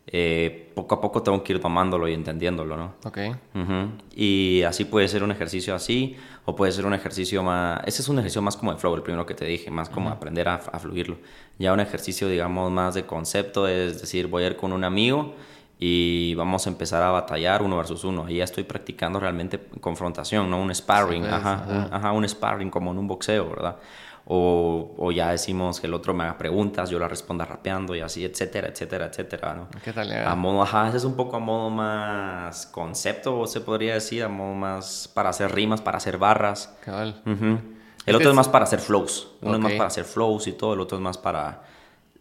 eh, 0.07 0.71
poco 0.73 0.95
a 0.95 1.01
poco 1.01 1.21
tengo 1.21 1.43
que 1.43 1.53
ir 1.53 1.59
tomándolo 1.61 2.07
y 2.07 2.13
entendiéndolo, 2.13 2.75
¿no? 2.75 2.95
Ok. 3.05 3.17
Ujú. 3.53 3.91
Y 4.15 4.63
así 4.63 4.85
puede 4.85 5.07
ser 5.07 5.23
un 5.23 5.31
ejercicio 5.31 5.75
así, 5.75 6.15
o 6.45 6.55
puede 6.55 6.71
ser 6.71 6.85
un 6.85 6.93
ejercicio 6.93 7.43
más... 7.43 7.81
Ese 7.85 8.01
es 8.01 8.09
un 8.09 8.17
ejercicio 8.17 8.41
más 8.41 8.57
como 8.57 8.73
de 8.73 8.79
flow, 8.79 8.95
el 8.95 9.03
primero 9.03 9.25
que 9.25 9.33
te 9.33 9.45
dije, 9.45 9.69
más 9.71 9.89
como 9.89 10.09
aprender 10.09 10.47
a, 10.47 10.55
a 10.55 10.79
fluirlo. 10.79 11.17
Ya 11.59 11.73
un 11.73 11.79
ejercicio, 11.79 12.27
digamos, 12.27 12.71
más 12.71 12.95
de 12.95 13.05
concepto, 13.05 13.67
es 13.67 14.01
decir, 14.01 14.27
voy 14.27 14.43
a 14.43 14.47
ir 14.47 14.55
con 14.55 14.73
un 14.73 14.83
amigo 14.83 15.35
y 15.83 16.35
vamos 16.35 16.67
a 16.67 16.69
empezar 16.69 17.01
a 17.01 17.09
batallar 17.09 17.63
uno 17.63 17.75
versus 17.75 18.03
uno. 18.03 18.25
Ahí 18.27 18.37
ya 18.37 18.43
estoy 18.43 18.63
practicando 18.63 19.19
realmente 19.19 19.59
confrontación, 19.81 20.47
¿no? 20.47 20.61
Un 20.61 20.73
sparring, 20.75 21.23
Sí, 21.23 21.29
pues, 21.29 21.41
ajá, 21.41 21.53
ajá. 21.55 21.65
Un, 21.87 21.93
ajá, 21.93 22.11
un 22.11 22.29
sparring 22.29 22.69
como 22.69 22.91
en 22.91 22.99
un 22.99 23.07
boxeo, 23.07 23.49
¿verdad? 23.49 23.77
O, 24.25 24.93
o 24.99 25.11
ya 25.11 25.31
decimos 25.31 25.79
que 25.79 25.87
el 25.87 25.95
otro 25.95 26.13
me 26.13 26.23
haga 26.23 26.37
preguntas, 26.37 26.91
yo 26.91 26.99
las 26.99 27.09
responda 27.09 27.45
rapeando 27.45 27.95
y 27.95 28.01
así, 28.01 28.23
etcétera, 28.23 28.67
etcétera, 28.67 29.07
etcétera, 29.07 29.55
¿no? 29.55 29.67
¿Qué 29.83 29.91
tal? 29.91 30.11
A 30.13 30.35
modo, 30.35 30.61
ajá, 30.61 30.87
ese 30.89 30.97
es 30.97 31.03
un 31.03 31.15
poco 31.15 31.37
a 31.37 31.39
modo 31.39 31.71
más 31.71 32.67
concepto, 32.67 33.47
se 33.47 33.61
podría 33.61 33.95
decir, 33.95 34.23
a 34.23 34.29
modo 34.29 34.53
más 34.53 35.09
para 35.11 35.29
hacer 35.29 35.51
rimas, 35.51 35.81
para 35.81 35.97
hacer 35.97 36.19
barras. 36.19 36.77
Cabal. 36.85 37.19
Ujú. 37.25 37.55
Es 37.55 38.07
El 38.07 38.15
otro 38.15 38.29
es 38.29 38.33
es- 38.33 38.35
más 38.35 38.47
para 38.49 38.65
hacer 38.65 38.79
flows. 38.79 39.31
Uno 39.41 39.55
es 39.55 39.59
más 39.59 39.71
para 39.73 39.87
hacer 39.87 40.05
flows 40.05 40.45
y 40.45 40.51
todo, 40.53 40.75
el 40.75 40.79
otro 40.81 40.99
es 40.99 41.03
más 41.03 41.17
para 41.17 41.63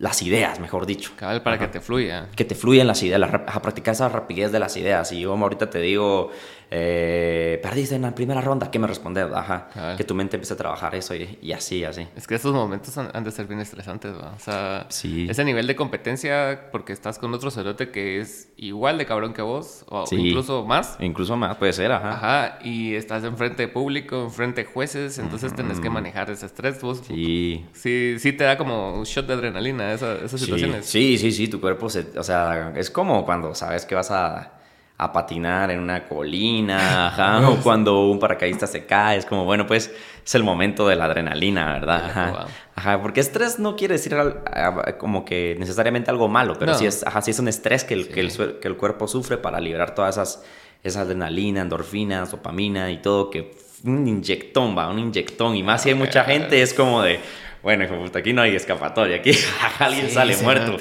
las 0.01 0.23
ideas, 0.23 0.59
mejor 0.61 0.87
dicho. 0.87 1.13
Cabal, 1.15 1.43
para 1.43 1.59
que 1.59 1.69
te 1.69 1.79
fluya. 1.79 2.29
Que 2.35 2.47
te 2.47 2.55
fluyan 2.55 2.87
las 2.87 3.03
ideas, 3.03 3.21
la 3.21 3.27
a 3.27 3.61
practicar 3.61 3.93
esa 3.93 4.09
rapidez 4.09 4.51
de 4.51 4.59
las 4.59 4.75
ideas. 4.79 5.13
Y 5.13 5.21
yo 5.21 5.35
ahorita 5.35 5.69
te 5.69 5.79
digo, 5.79 6.31
eh, 6.73 7.59
perdiste 7.63 7.97
en 7.97 8.03
la 8.03 8.15
primera 8.15 8.41
ronda, 8.41 8.71
¿qué 8.71 8.79
me 8.79 8.87
respondes? 8.87 9.27
Ajá. 9.35 9.97
Que 9.97 10.05
tu 10.05 10.15
mente 10.15 10.37
empiece 10.37 10.55
a 10.55 10.57
trabajar 10.57 10.95
eso 10.95 11.15
y, 11.15 11.39
y 11.43 11.53
así, 11.53 11.85
así. 11.85 12.07
Es 12.17 12.27
que 12.27 12.37
estos 12.37 12.55
momentos 12.55 12.97
han, 12.97 13.11
han 13.13 13.25
de 13.25 13.31
ser 13.33 13.47
bien 13.47 13.61
estresantes, 13.61 14.13
¿va? 14.15 14.33
O 14.37 14.39
sea, 14.39 14.87
Sí. 14.89 15.27
ese 15.29 15.45
nivel 15.45 15.67
de 15.67 15.75
competencia 15.77 16.69
porque 16.71 16.93
estás 16.93 17.19
con 17.19 17.35
otro 17.35 17.51
cerote 17.51 17.91
que 17.91 18.21
es 18.21 18.49
igual 18.57 18.99
de 18.99 19.07
cabrón 19.07 19.33
que 19.35 19.43
vos, 19.43 19.85
o 19.89 20.07
Sí. 20.07 20.17
incluso 20.17 20.65
más. 20.65 20.97
Incluso 21.01 21.37
más 21.37 21.57
puede 21.57 21.73
ser, 21.73 21.91
ajá. 21.93 22.11
Ajá, 22.13 22.59
y 22.63 22.95
estás 22.95 23.25
enfrente 23.25 23.63
de 23.63 23.69
público, 23.69 24.23
enfrente 24.23 24.63
de 24.65 24.71
jueces, 24.71 25.19
entonces 25.19 25.55
tenés 25.55 25.81
que 25.81 25.91
manejar 25.91 26.31
ese 26.31 26.47
estrés. 26.47 26.81
Vos, 26.81 27.03
Sí. 27.07 27.67
sí, 27.73 28.17
sí 28.19 28.33
te 28.33 28.45
da 28.45 28.57
como 28.57 28.95
un 28.95 29.05
shot 29.05 29.27
de 29.27 29.35
adrenalina 29.35 29.93
esa- 29.93 30.15
esas 30.17 30.39
Sí, 30.39 30.47
situaciones. 30.47 30.87
Sí, 30.87 31.19
sí, 31.19 31.33
sí, 31.33 31.49
tu 31.49 31.61
cuerpo 31.61 31.91
se, 31.91 32.07
o 32.17 32.23
sea, 32.23 32.73
es 32.77 32.91
como 32.91 33.25
cuando 33.25 33.55
sabes 33.57 33.85
que 33.85 33.95
vas 33.97 34.11
a, 34.13 34.53
a 35.03 35.13
patinar 35.13 35.71
en 35.71 35.81
una 35.81 36.07
colina, 36.07 37.07
ajá, 37.09 37.49
o 37.49 37.57
cuando 37.63 38.07
un 38.09 38.19
paracaidista 38.19 38.67
se 38.67 38.85
cae, 38.85 39.17
es 39.19 39.25
como, 39.25 39.45
bueno, 39.47 39.67
pues 39.67 39.91
es 40.25 40.35
el 40.35 40.43
momento 40.45 40.87
de 40.87 40.97
la 40.97 41.07
adrenalina, 41.07 41.73
¿verdad? 41.73 42.05
Ajá, 42.05 42.47
ajá 42.75 43.01
porque 43.01 43.21
estrés 43.21 43.59
no 43.59 43.77
quiere 43.77 43.95
decir 43.95 44.15
como 44.99 45.25
que 45.25 45.57
necesariamente 45.59 46.11
algo 46.11 46.29
malo, 46.29 46.55
pero 46.59 46.73
No. 46.73 46.79
sí 46.79 46.85
es, 46.87 47.07
ajá, 47.07 47.23
sí 47.23 47.31
es 47.31 47.39
un 47.39 47.49
estrés 47.49 47.85
que 47.85 47.95
el, 47.95 48.05
Sí. 48.05 48.11
que, 48.13 48.21
el, 48.21 48.59
que 48.61 48.69
el 48.69 48.77
cuerpo 48.77 49.09
sufre 49.09 49.39
para 49.39 49.59
liberar 49.59 49.95
todas 49.95 50.17
esas, 50.17 50.45
esa 50.83 51.01
adrenalina, 51.03 51.63
endorfinas, 51.63 52.31
dopamina 52.31 52.91
y 52.91 52.99
todo, 52.99 53.31
que 53.31 53.53
un 53.85 54.07
inyectón, 54.07 54.77
va, 54.77 54.89
un 54.91 54.99
inyectón, 54.99 55.57
y 55.57 55.63
más 55.63 55.83
si 55.83 55.89
hay 55.89 55.95
mucha 55.95 56.25
gente, 56.25 56.61
es 56.61 56.75
como 56.75 57.01
de, 57.03 57.21
bueno, 57.63 57.85
hijo 57.85 57.97
puta, 57.97 58.21
aquí 58.21 58.33
no 58.33 58.41
hay 58.41 58.57
escapatoria, 58.57 59.17
aquí 59.17 59.33
alguien 59.79 60.09
sale 60.09 60.37
muerto. 60.39 60.79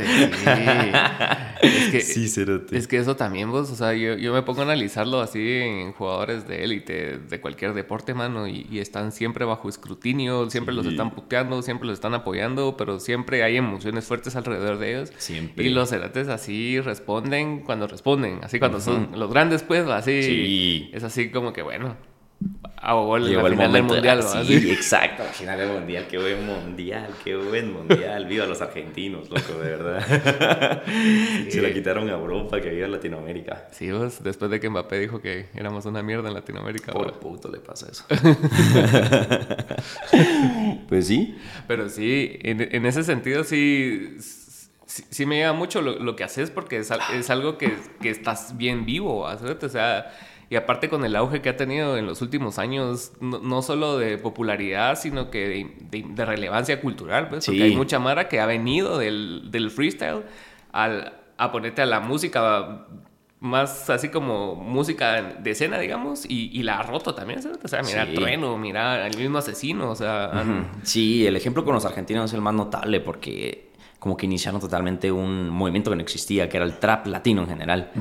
es, 1.61 1.89
que, 1.89 1.99
sí, 2.01 2.31
es 2.71 2.87
que 2.87 2.97
eso 2.97 3.17
también 3.17 3.51
vos, 3.51 3.69
o 3.69 3.75
sea, 3.75 3.93
yo, 3.93 4.15
yo, 4.15 4.33
me 4.33 4.43
pongo 4.43 4.61
a 4.61 4.63
analizarlo 4.63 5.19
así 5.19 5.57
en 5.57 5.91
jugadores 5.91 6.47
de 6.47 6.63
élite, 6.63 7.17
de 7.17 7.41
cualquier 7.41 7.73
deporte, 7.73 8.13
mano, 8.13 8.47
y, 8.47 8.79
están 8.79 9.11
siempre 9.11 9.43
bajo 9.43 9.67
escrutinio, 9.67 10.49
siempre 10.49 10.73
los 10.73 10.85
están 10.85 11.11
puteando, 11.11 11.61
siempre 11.61 11.87
los 11.87 11.95
están 11.95 12.13
apoyando, 12.13 12.77
pero 12.77 12.99
siempre 13.01 13.43
hay 13.43 13.57
emociones 13.57 14.05
fuertes 14.05 14.37
alrededor 14.37 14.77
de 14.77 14.91
ellos. 14.91 15.11
Siempre. 15.17 15.65
Y 15.65 15.69
los 15.69 15.89
cerotes 15.89 16.29
así 16.29 16.79
responden 16.79 17.59
cuando 17.59 17.87
responden, 17.87 18.39
así 18.41 18.57
cuando 18.57 18.79
son 18.79 19.09
los 19.15 19.29
grandes, 19.29 19.63
pues, 19.63 19.85
así. 19.87 20.89
Es 20.93 21.03
así 21.03 21.29
como 21.29 21.51
que, 21.51 21.61
bueno, 21.61 21.97
a 22.81 22.93
gol 22.93 23.27
Llegó 23.27 23.47
el 23.47 23.53
final 23.53 23.73
del 23.73 23.83
mundial. 23.83 24.23
Sí, 24.23 24.53
exacto, 24.71 25.23
al 25.23 25.29
final 25.29 25.59
del 25.59 25.69
mundial. 25.69 26.07
Qué 26.09 26.17
buen 26.17 26.45
mundial, 26.45 27.09
qué 27.23 27.35
buen 27.35 27.73
mundial. 27.73 28.25
Viva 28.25 28.45
los 28.45 28.61
argentinos, 28.61 29.29
loco, 29.29 29.61
de 29.61 29.69
verdad. 29.69 30.83
Se 31.49 31.61
la 31.61 31.73
quitaron 31.73 32.09
a 32.09 32.13
Europa, 32.13 32.61
que 32.61 32.69
viva 32.69 32.87
Latinoamérica. 32.87 33.67
Sí, 33.71 33.91
vos, 33.91 34.23
después 34.23 34.49
de 34.49 34.59
que 34.59 34.69
Mbappé 34.69 34.99
dijo 34.99 35.21
que 35.21 35.47
éramos 35.55 35.85
una 35.85 36.01
mierda 36.01 36.29
en 36.29 36.35
Latinoamérica. 36.35 36.93
Por 36.93 37.19
puto 37.19 37.49
le 37.49 37.59
pasa 37.59 37.87
eso. 37.91 38.05
pues 40.87 41.07
sí. 41.07 41.37
Pero 41.67 41.89
sí, 41.89 42.39
en, 42.43 42.85
ese 42.85 43.03
sentido 43.03 43.43
sí, 43.43 44.17
sí, 44.85 45.25
me 45.25 45.35
llega 45.35 45.51
mucho 45.51 45.81
lo, 45.81 46.15
que 46.15 46.23
haces 46.23 46.49
porque 46.49 46.77
es, 46.77 46.91
es 47.13 47.29
algo 47.29 47.57
que, 47.57 47.73
que, 48.01 48.09
estás 48.09 48.57
bien 48.57 48.85
vivo, 48.85 49.27
O 49.27 49.69
sea 49.69 50.13
y 50.49 50.55
aparte 50.55 50.89
con 50.89 51.05
el 51.05 51.15
auge 51.15 51.41
que 51.41 51.49
ha 51.49 51.57
tenido 51.57 51.97
en 51.97 52.07
los 52.07 52.21
últimos 52.21 52.57
años, 52.57 53.11
no, 53.21 53.61
solo 53.61 53.97
de 53.97 54.17
popularidad, 54.17 54.97
sino 54.97 55.29
que 55.29 55.75
de, 55.91 56.25
relevancia 56.25 56.81
cultural, 56.81 57.29
pues, 57.29 57.45
porque 57.45 57.63
hay 57.63 57.75
mucha 57.75 57.99
mara 57.99 58.27
que 58.27 58.39
ha 58.39 58.45
venido 58.45 58.97
del, 58.97 59.49
del 59.51 59.69
freestyle 59.69 60.23
al, 60.71 61.13
a 61.37 61.51
ponerte 61.51 61.81
a 61.83 61.85
la 61.85 61.99
música 61.99 62.87
más 63.39 63.89
así 63.89 64.09
como 64.09 64.55
música 64.55 65.21
de 65.21 65.51
escena, 65.51 65.79
digamos, 65.79 66.25
y, 66.27 66.61
la 66.63 66.79
ha 66.79 66.83
roto 66.83 67.15
también, 67.15 67.41
¿sabes? 67.41 67.59
O 67.63 67.67
sea, 67.67 67.81
mira 67.83 68.05
Trueno, 68.13 68.57
mira 68.57 69.07
el 69.07 69.17
mismo 69.17 69.37
asesino, 69.37 69.89
o 69.91 69.95
sea... 69.95 70.43
Sí, 70.83 71.25
el 71.25 71.35
ejemplo 71.35 71.63
con 71.63 71.73
los 71.73 71.85
argentinos 71.85 72.31
es 72.31 72.33
el 72.33 72.41
más 72.41 72.53
notable 72.53 72.99
porque 72.99 73.69
como 73.97 74.17
que 74.17 74.25
iniciaron 74.25 74.59
totalmente 74.59 75.11
un 75.11 75.49
movimiento 75.49 75.89
que 75.89 75.95
no 75.95 76.01
existía, 76.01 76.49
que 76.49 76.57
era 76.57 76.65
el 76.65 76.79
trap 76.79 77.07
latino 77.07 77.43
en 77.43 77.47
general. 77.47 77.91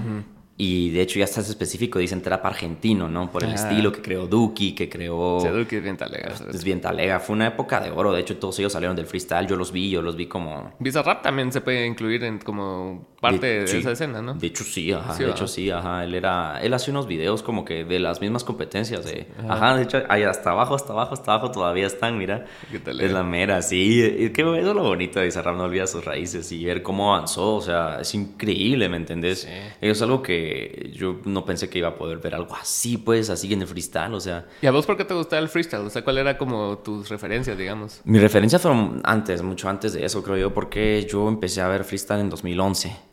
Y 0.61 0.91
de 0.91 1.03
hecho 1.03 1.21
ya 1.21 1.25
estás 1.25 1.49
específico, 1.49 2.01
dicen 2.01 2.21
trap 2.21 2.45
argentino, 2.45 3.09
¿no? 3.09 3.31
Por 3.31 3.45
el 3.45 3.53
estilo 3.53 3.93
que 3.93 4.03
creó 4.03 4.27
Duki, 4.27 4.75
que 4.75 4.89
creó... 4.89 5.39
Sí, 5.41 5.47
Duki 5.47 5.77
es 5.77 5.83
bien 5.85 5.97
talega. 5.97 6.35
Es 6.53 6.65
bien 6.65 6.81
talega. 6.81 7.21
Fue 7.21 7.37
una 7.37 7.47
época 7.47 7.79
de 7.79 7.93
oro. 7.93 8.13
De 8.13 8.21
hecho, 8.21 8.37
todos 8.39 8.59
ellos 8.59 8.73
salieron 8.73 8.97
del 8.97 9.07
freestyle. 9.07 9.47
Yo 9.47 9.55
los 9.55 9.71
vi, 9.71 9.89
yo 9.89 10.03
los 10.03 10.17
vi 10.17 10.27
como... 10.27 10.75
Bizarrap 10.81 11.23
también 11.23 11.53
se 11.53 11.61
puede 11.61 11.87
incluir 11.87 12.25
en 12.25 12.41
como 12.41 13.07
parte 13.21 13.47
de, 13.47 13.79
esa 13.79 13.93
escena, 13.93 14.21
¿no? 14.21 14.35
De 14.35 14.49
hecho, 14.49 14.65
sí, 14.65 14.91
ajá. 14.91 15.15
de 15.15 15.31
hecho, 15.31 15.47
sí, 15.47 15.71
ajá. 15.71 16.03
Él 16.03 16.17
era... 16.17 16.61
Él 16.61 16.75
hace 16.75 16.91
unos 16.91 17.07
videos 17.07 17.45
como 17.45 17.65
que 17.65 17.85
de 17.85 18.01
las 18.01 18.21
mismas 18.21 18.43
competencias. 18.43 19.05
De... 19.05 19.29
Ajá. 19.49 19.77
de 19.77 19.85
hecho, 19.85 20.03
ahí 20.09 20.25
hasta 20.25 20.51
abajo, 20.51 20.75
hasta 20.75 20.93
abajo, 20.93 21.15
hasta 21.15 21.35
abajo 21.35 21.53
todavía 21.53 21.87
están, 21.87 22.19
mira. 22.19 22.47
¿Qué 22.73 22.81
tal? 22.81 23.01
Es 23.01 23.13
la 23.13 23.23
mera, 23.23 23.63
sí. 23.63 24.03
Es 24.03 24.33
que 24.33 24.43
eso 24.43 24.57
es 24.57 24.65
lo 24.65 24.83
bonito 24.83 25.21
de 25.21 25.27
Bizarrap, 25.27 25.55
no 25.55 25.63
olvida 25.63 25.87
sus 25.87 26.05
raíces 26.05 26.51
y 26.51 26.65
ver 26.65 26.83
cómo 26.83 27.15
avanzó. 27.15 27.55
O 27.55 27.61
sea, 27.61 28.01
es 28.01 28.13
increíble, 28.13 28.89
¿me 28.89 28.97
entendés? 28.97 29.43
Sí. 29.43 29.49
Es 29.81 30.03
algo 30.03 30.21
que 30.21 30.48
yo 30.93 31.21
no 31.25 31.45
pensé 31.45 31.69
que 31.69 31.79
iba 31.79 31.89
a 31.89 31.95
poder 31.95 32.19
ver 32.19 32.35
algo 32.35 32.55
así, 32.55 32.97
pues, 32.99 33.31
así 33.31 33.53
en 33.53 33.63
el 33.63 33.67
freestyle, 33.67 34.15
o 34.15 34.21
sea. 34.21 34.47
¿Y 34.63 34.67
a 34.67 34.71
vos 34.71 34.87
por 34.87 34.97
qué 34.97 35.05
te 35.05 35.15
gustaba 35.15 35.41
el 35.41 35.49
freestyle? 35.49 35.87
O 35.87 35.91
sea, 35.91 36.03
¿cuál 36.03 36.19
era 36.19 36.37
como 36.37 36.79
tus 36.79 37.09
referencias, 37.09 37.57
digamos? 37.57 38.01
Mis 38.05 38.21
referencias 38.21 38.63
fueron 38.63 39.01
antes, 39.05 39.43
mucho 39.43 39.69
antes 39.69 39.93
de 39.93 40.05
eso, 40.05 40.23
creo 40.23 40.37
yo, 40.37 40.55
porque 40.55 41.07
yo 41.11 41.29
empecé 41.29 41.61
a 41.61 41.69
ver 41.69 41.85
freestyle 41.85 42.21
en 42.21 42.31
2011. 42.31 43.08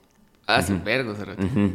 Ah, 0.47 0.61
sin 0.61 0.83
vergo, 0.83 1.15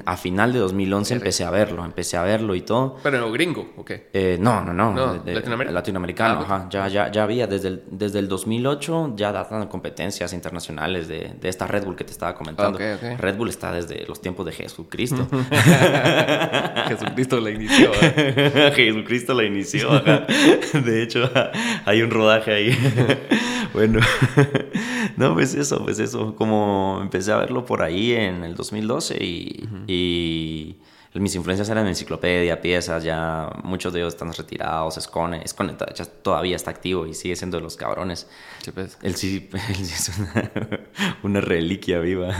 A 0.04 0.16
final 0.16 0.52
de 0.52 0.60
2011 0.60 1.14
empecé 1.14 1.44
a 1.44 1.50
verlo, 1.50 1.84
empecé 1.84 2.16
a 2.16 2.22
verlo 2.22 2.54
y 2.54 2.60
todo. 2.60 2.98
¿Pero 3.02 3.32
gringo 3.32 3.72
o 3.76 3.84
qué? 3.84 4.08
Eh, 4.12 4.38
no, 4.40 4.62
no, 4.62 4.72
no. 4.72 5.22
Latinoamericano, 5.24 6.40
ah, 6.40 6.42
ajá. 6.44 6.66
Ya, 6.70 6.86
ya, 6.86 7.10
ya 7.10 7.24
había, 7.24 7.48
desde 7.48 7.68
el, 7.68 7.82
desde 7.90 8.20
el 8.20 8.28
2008 8.28 9.14
ya 9.16 9.32
datan 9.32 9.66
competencias 9.66 10.32
internacionales 10.32 11.08
de, 11.08 11.34
de, 11.40 11.48
esta 11.48 11.66
Red 11.66 11.84
Bull 11.84 11.96
que 11.96 12.04
te 12.04 12.12
estaba 12.12 12.34
comentando. 12.34 12.78
Red 12.78 13.36
Bull 13.36 13.48
está 13.48 13.72
desde 13.72 14.06
los 14.06 14.20
tiempos 14.20 14.46
de 14.46 14.52
Jesucristo. 14.52 15.26
Jesucristo 16.88 17.40
la 17.40 17.50
inició. 17.50 17.90
¿eh? 18.00 18.72
Jesucristo 18.76 19.34
la 19.34 19.44
inició. 19.44 19.90
De 20.00 21.02
hecho, 21.02 21.28
hay 21.84 22.02
un 22.02 22.10
rodaje 22.10 22.52
ahí. 22.52 22.78
bueno, 23.72 24.00
no, 25.16 25.34
pues 25.34 25.54
eso, 25.54 25.82
pues 25.84 25.98
eso. 25.98 26.34
Como 26.36 27.00
empecé 27.02 27.32
a 27.32 27.36
verlo 27.36 27.64
por 27.64 27.82
ahí 27.82 28.12
en 28.12 28.44
el 28.44 28.54
2012 28.60 29.16
y, 29.24 29.68
y 29.86 30.76
mis 31.14 31.34
influencias 31.34 31.68
eran 31.68 31.88
enciclopedia, 31.88 32.60
piezas, 32.60 33.02
ya 33.02 33.50
muchos 33.64 33.92
de 33.92 33.98
ellos 33.98 34.14
están 34.14 34.32
retirados, 34.32 34.96
Escone, 34.96 35.42
Escone 35.44 35.74
todavía 36.22 36.54
está 36.54 36.70
activo 36.70 37.06
y 37.06 37.14
sigue 37.14 37.34
siendo 37.34 37.56
de 37.56 37.64
los 37.64 37.76
cabrones. 37.76 38.28
Sí, 38.62 38.70
pues. 38.70 38.96
Él 39.02 39.14
sí, 39.16 39.48
es 39.52 40.12
una, 41.22 41.40
reliquia 41.40 41.98
viva. 41.98 42.32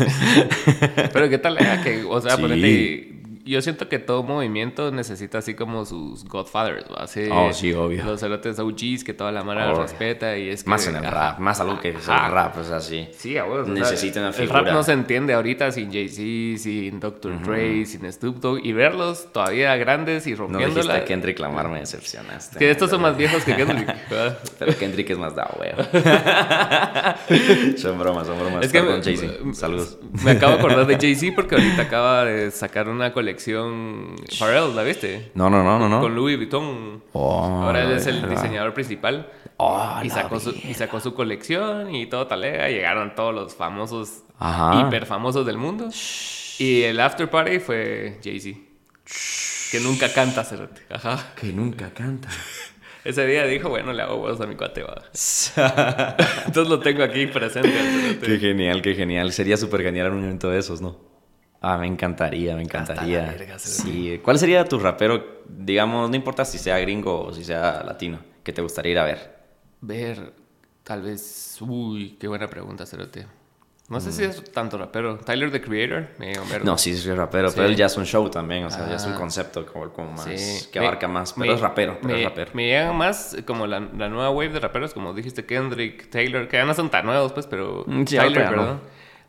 Pero 1.12 1.28
qué 1.28 1.38
tal 1.38 1.58
era 1.58 1.82
que, 1.82 2.04
o 2.04 2.20
sea, 2.20 2.36
sí 2.36 3.19
yo 3.44 3.62
siento 3.62 3.88
que 3.88 3.98
todo 3.98 4.22
movimiento 4.22 4.90
necesita 4.90 5.38
así 5.38 5.54
como 5.54 5.86
sus 5.86 6.24
Godfathers, 6.24 6.90
¿no? 6.90 6.96
Así, 6.96 7.28
oh, 7.32 7.52
sí, 7.52 7.72
obvio. 7.72 8.04
Los 8.04 8.20
cerotes 8.20 8.58
OGs 8.58 9.02
que 9.04 9.14
toda 9.14 9.32
la 9.32 9.42
mara 9.42 9.72
respeta 9.74 10.36
y 10.36 10.50
es 10.50 10.64
que, 10.64 10.70
Más 10.70 10.86
en 10.86 10.96
el 10.96 11.04
rap, 11.04 11.38
más 11.38 11.60
algo 11.60 11.80
que 11.80 11.90
es 11.90 12.08
el 12.08 12.30
rap, 12.30 12.58
es 12.60 12.70
así. 12.70 13.08
Sí, 13.12 13.38
a 13.38 13.46
Necesitan 13.46 14.24
una 14.24 14.32
figura. 14.32 14.58
El 14.58 14.64
rap 14.66 14.74
no 14.74 14.82
se 14.82 14.92
entiende 14.92 15.32
ahorita 15.32 15.72
sin 15.72 15.90
Jay-Z, 15.90 16.62
sin 16.62 17.00
Dr. 17.00 17.42
Dre, 17.42 17.86
sin 17.86 18.10
Snoop 18.12 18.36
Dogg 18.36 18.60
y 18.64 18.72
verlos 18.72 19.32
todavía 19.32 19.74
grandes 19.76 20.26
y 20.26 20.34
rompiéndola. 20.34 20.74
No 20.74 20.82
dijiste 20.82 21.04
Kendrick 21.06 21.38
Lamar, 21.38 21.68
me 21.68 21.80
decepcionaste. 21.80 22.58
Que 22.58 22.70
estos 22.70 22.90
son 22.90 23.00
más 23.00 23.16
viejos 23.16 23.42
que 23.44 23.56
Kendrick. 23.56 23.96
Pero 24.58 24.76
Kendrick 24.76 25.10
es 25.10 25.18
más 25.18 25.34
da 25.34 25.50
huevo. 25.58 25.82
son 27.78 27.98
bromas, 27.98 28.26
son 28.26 28.38
bromas. 28.38 28.66
Es 28.66 28.72
que 28.72 28.84
con 28.84 29.02
Jay-Z. 29.02 29.54
Saludos. 29.54 29.98
Me 30.24 30.32
acabo 30.32 30.52
de 30.52 30.58
acordar 30.58 30.86
de 30.86 30.96
Jay-Z 30.96 31.32
porque 31.34 31.54
ahorita 31.54 31.82
acaba 31.82 32.24
de 32.24 32.50
sacar 32.50 32.88
una 32.88 33.12
colección 33.12 33.29
colección 33.30 34.16
Pharrell, 34.38 34.74
¿la 34.74 34.82
viste? 34.82 35.30
No, 35.34 35.48
no, 35.48 35.62
no, 35.62 35.78
no. 35.78 35.88
no. 35.88 36.00
Con 36.00 36.14
Louis 36.16 36.36
Vuitton. 36.36 37.02
Oh, 37.12 37.62
Ahora 37.62 37.84
él 37.84 37.92
es 37.92 38.06
el 38.06 38.28
diseñador 38.28 38.74
principal. 38.74 39.30
Oh, 39.56 40.00
y, 40.02 40.10
sacó 40.10 40.40
su, 40.40 40.50
y 40.50 40.74
sacó 40.74 41.00
su 41.00 41.14
colección 41.14 41.94
y 41.94 42.06
todo 42.06 42.26
talega. 42.26 42.68
Llegaron 42.68 43.14
todos 43.14 43.32
los 43.32 43.54
famosos, 43.54 44.24
hiper 44.74 45.06
famosos 45.06 45.46
del 45.46 45.58
mundo. 45.58 45.90
Y 46.58 46.82
el 46.82 46.98
after 46.98 47.30
party 47.30 47.60
fue 47.60 48.18
Jay-Z. 48.24 48.58
Que 49.70 49.80
nunca 49.80 50.12
canta, 50.12 50.42
Cerrate. 50.42 50.82
Ajá. 50.90 51.32
Que 51.36 51.52
nunca 51.52 51.90
canta. 51.94 52.28
Ese 53.04 53.26
día 53.26 53.46
dijo, 53.46 53.68
bueno, 53.68 53.92
le 53.92 54.02
hago 54.02 54.16
huevos 54.16 54.40
a 54.40 54.46
mi 54.46 54.56
cuate, 54.56 54.82
va. 54.82 55.02
Entonces 56.46 56.68
lo 56.68 56.80
tengo 56.80 57.04
aquí 57.04 57.28
presente. 57.28 58.18
Qué 58.20 58.38
genial, 58.38 58.82
qué 58.82 58.94
genial. 58.94 59.32
Sería 59.32 59.56
súper 59.56 59.82
genial 59.82 60.12
un 60.12 60.24
evento 60.24 60.50
de 60.50 60.58
esos, 60.58 60.82
¿no? 60.82 61.09
Ah, 61.60 61.76
me 61.76 61.86
encantaría, 61.86 62.56
me 62.56 62.62
encantaría. 62.62 63.36
sí. 63.58 64.20
¿Cuál 64.24 64.38
sería 64.38 64.64
tu 64.64 64.78
rapero, 64.78 65.42
digamos, 65.46 66.08
no 66.08 66.16
importa 66.16 66.44
si 66.44 66.58
sea 66.58 66.78
gringo 66.78 67.26
o 67.26 67.32
si 67.32 67.44
sea 67.44 67.82
latino, 67.84 68.18
que 68.42 68.52
te 68.52 68.62
gustaría 68.62 68.92
ir 68.92 68.98
a 68.98 69.04
ver? 69.04 69.38
Ver, 69.82 70.32
tal 70.82 71.02
vez. 71.02 71.58
Uy, 71.60 72.16
qué 72.18 72.28
buena 72.28 72.48
pregunta, 72.48 72.86
Cerote. 72.86 73.26
No 73.90 74.00
sé 74.00 74.12
si 74.12 74.22
mm. 74.22 74.30
es 74.30 74.52
tanto 74.52 74.78
rapero. 74.78 75.18
Tyler 75.18 75.50
the 75.50 75.60
Creator, 75.60 76.10
me 76.18 76.32
No, 76.62 76.78
sí 76.78 76.92
es 76.92 77.04
rapero, 77.04 77.50
pero 77.52 77.66
él 77.66 77.74
ya 77.74 77.86
es 77.86 77.96
un 77.96 78.06
show 78.06 78.30
también, 78.30 78.64
o 78.64 78.70
sea, 78.70 78.88
ya 78.88 78.94
es 78.94 79.04
un 79.04 79.14
ah. 79.14 79.16
concepto 79.16 79.66
como, 79.66 80.12
más. 80.12 80.68
que 80.72 80.78
abarca 80.78 81.08
más. 81.08 81.34
Pero 81.36 81.54
es 81.54 81.60
rapero, 81.60 81.98
pero 82.00 82.14
me, 82.14 82.20
es 82.20 82.24
rapero. 82.24 82.50
Me 82.54 82.66
llega 82.66 82.92
más 82.92 83.36
como 83.44 83.66
la, 83.66 83.80
la, 83.80 84.08
nueva 84.08 84.30
wave 84.30 84.50
de 84.50 84.60
raperos, 84.60 84.94
como 84.94 85.12
dijiste, 85.12 85.44
Kendrick, 85.44 86.08
Taylor, 86.08 86.46
que 86.46 86.56
ya 86.56 86.64
no 86.64 86.72
son 86.72 86.88
tan 86.88 87.04
nuevos, 87.04 87.32
pues, 87.32 87.48
pero. 87.48 87.82
Mm, 87.86 88.04
Tyler, 88.04 88.48
perdón. 88.48 88.80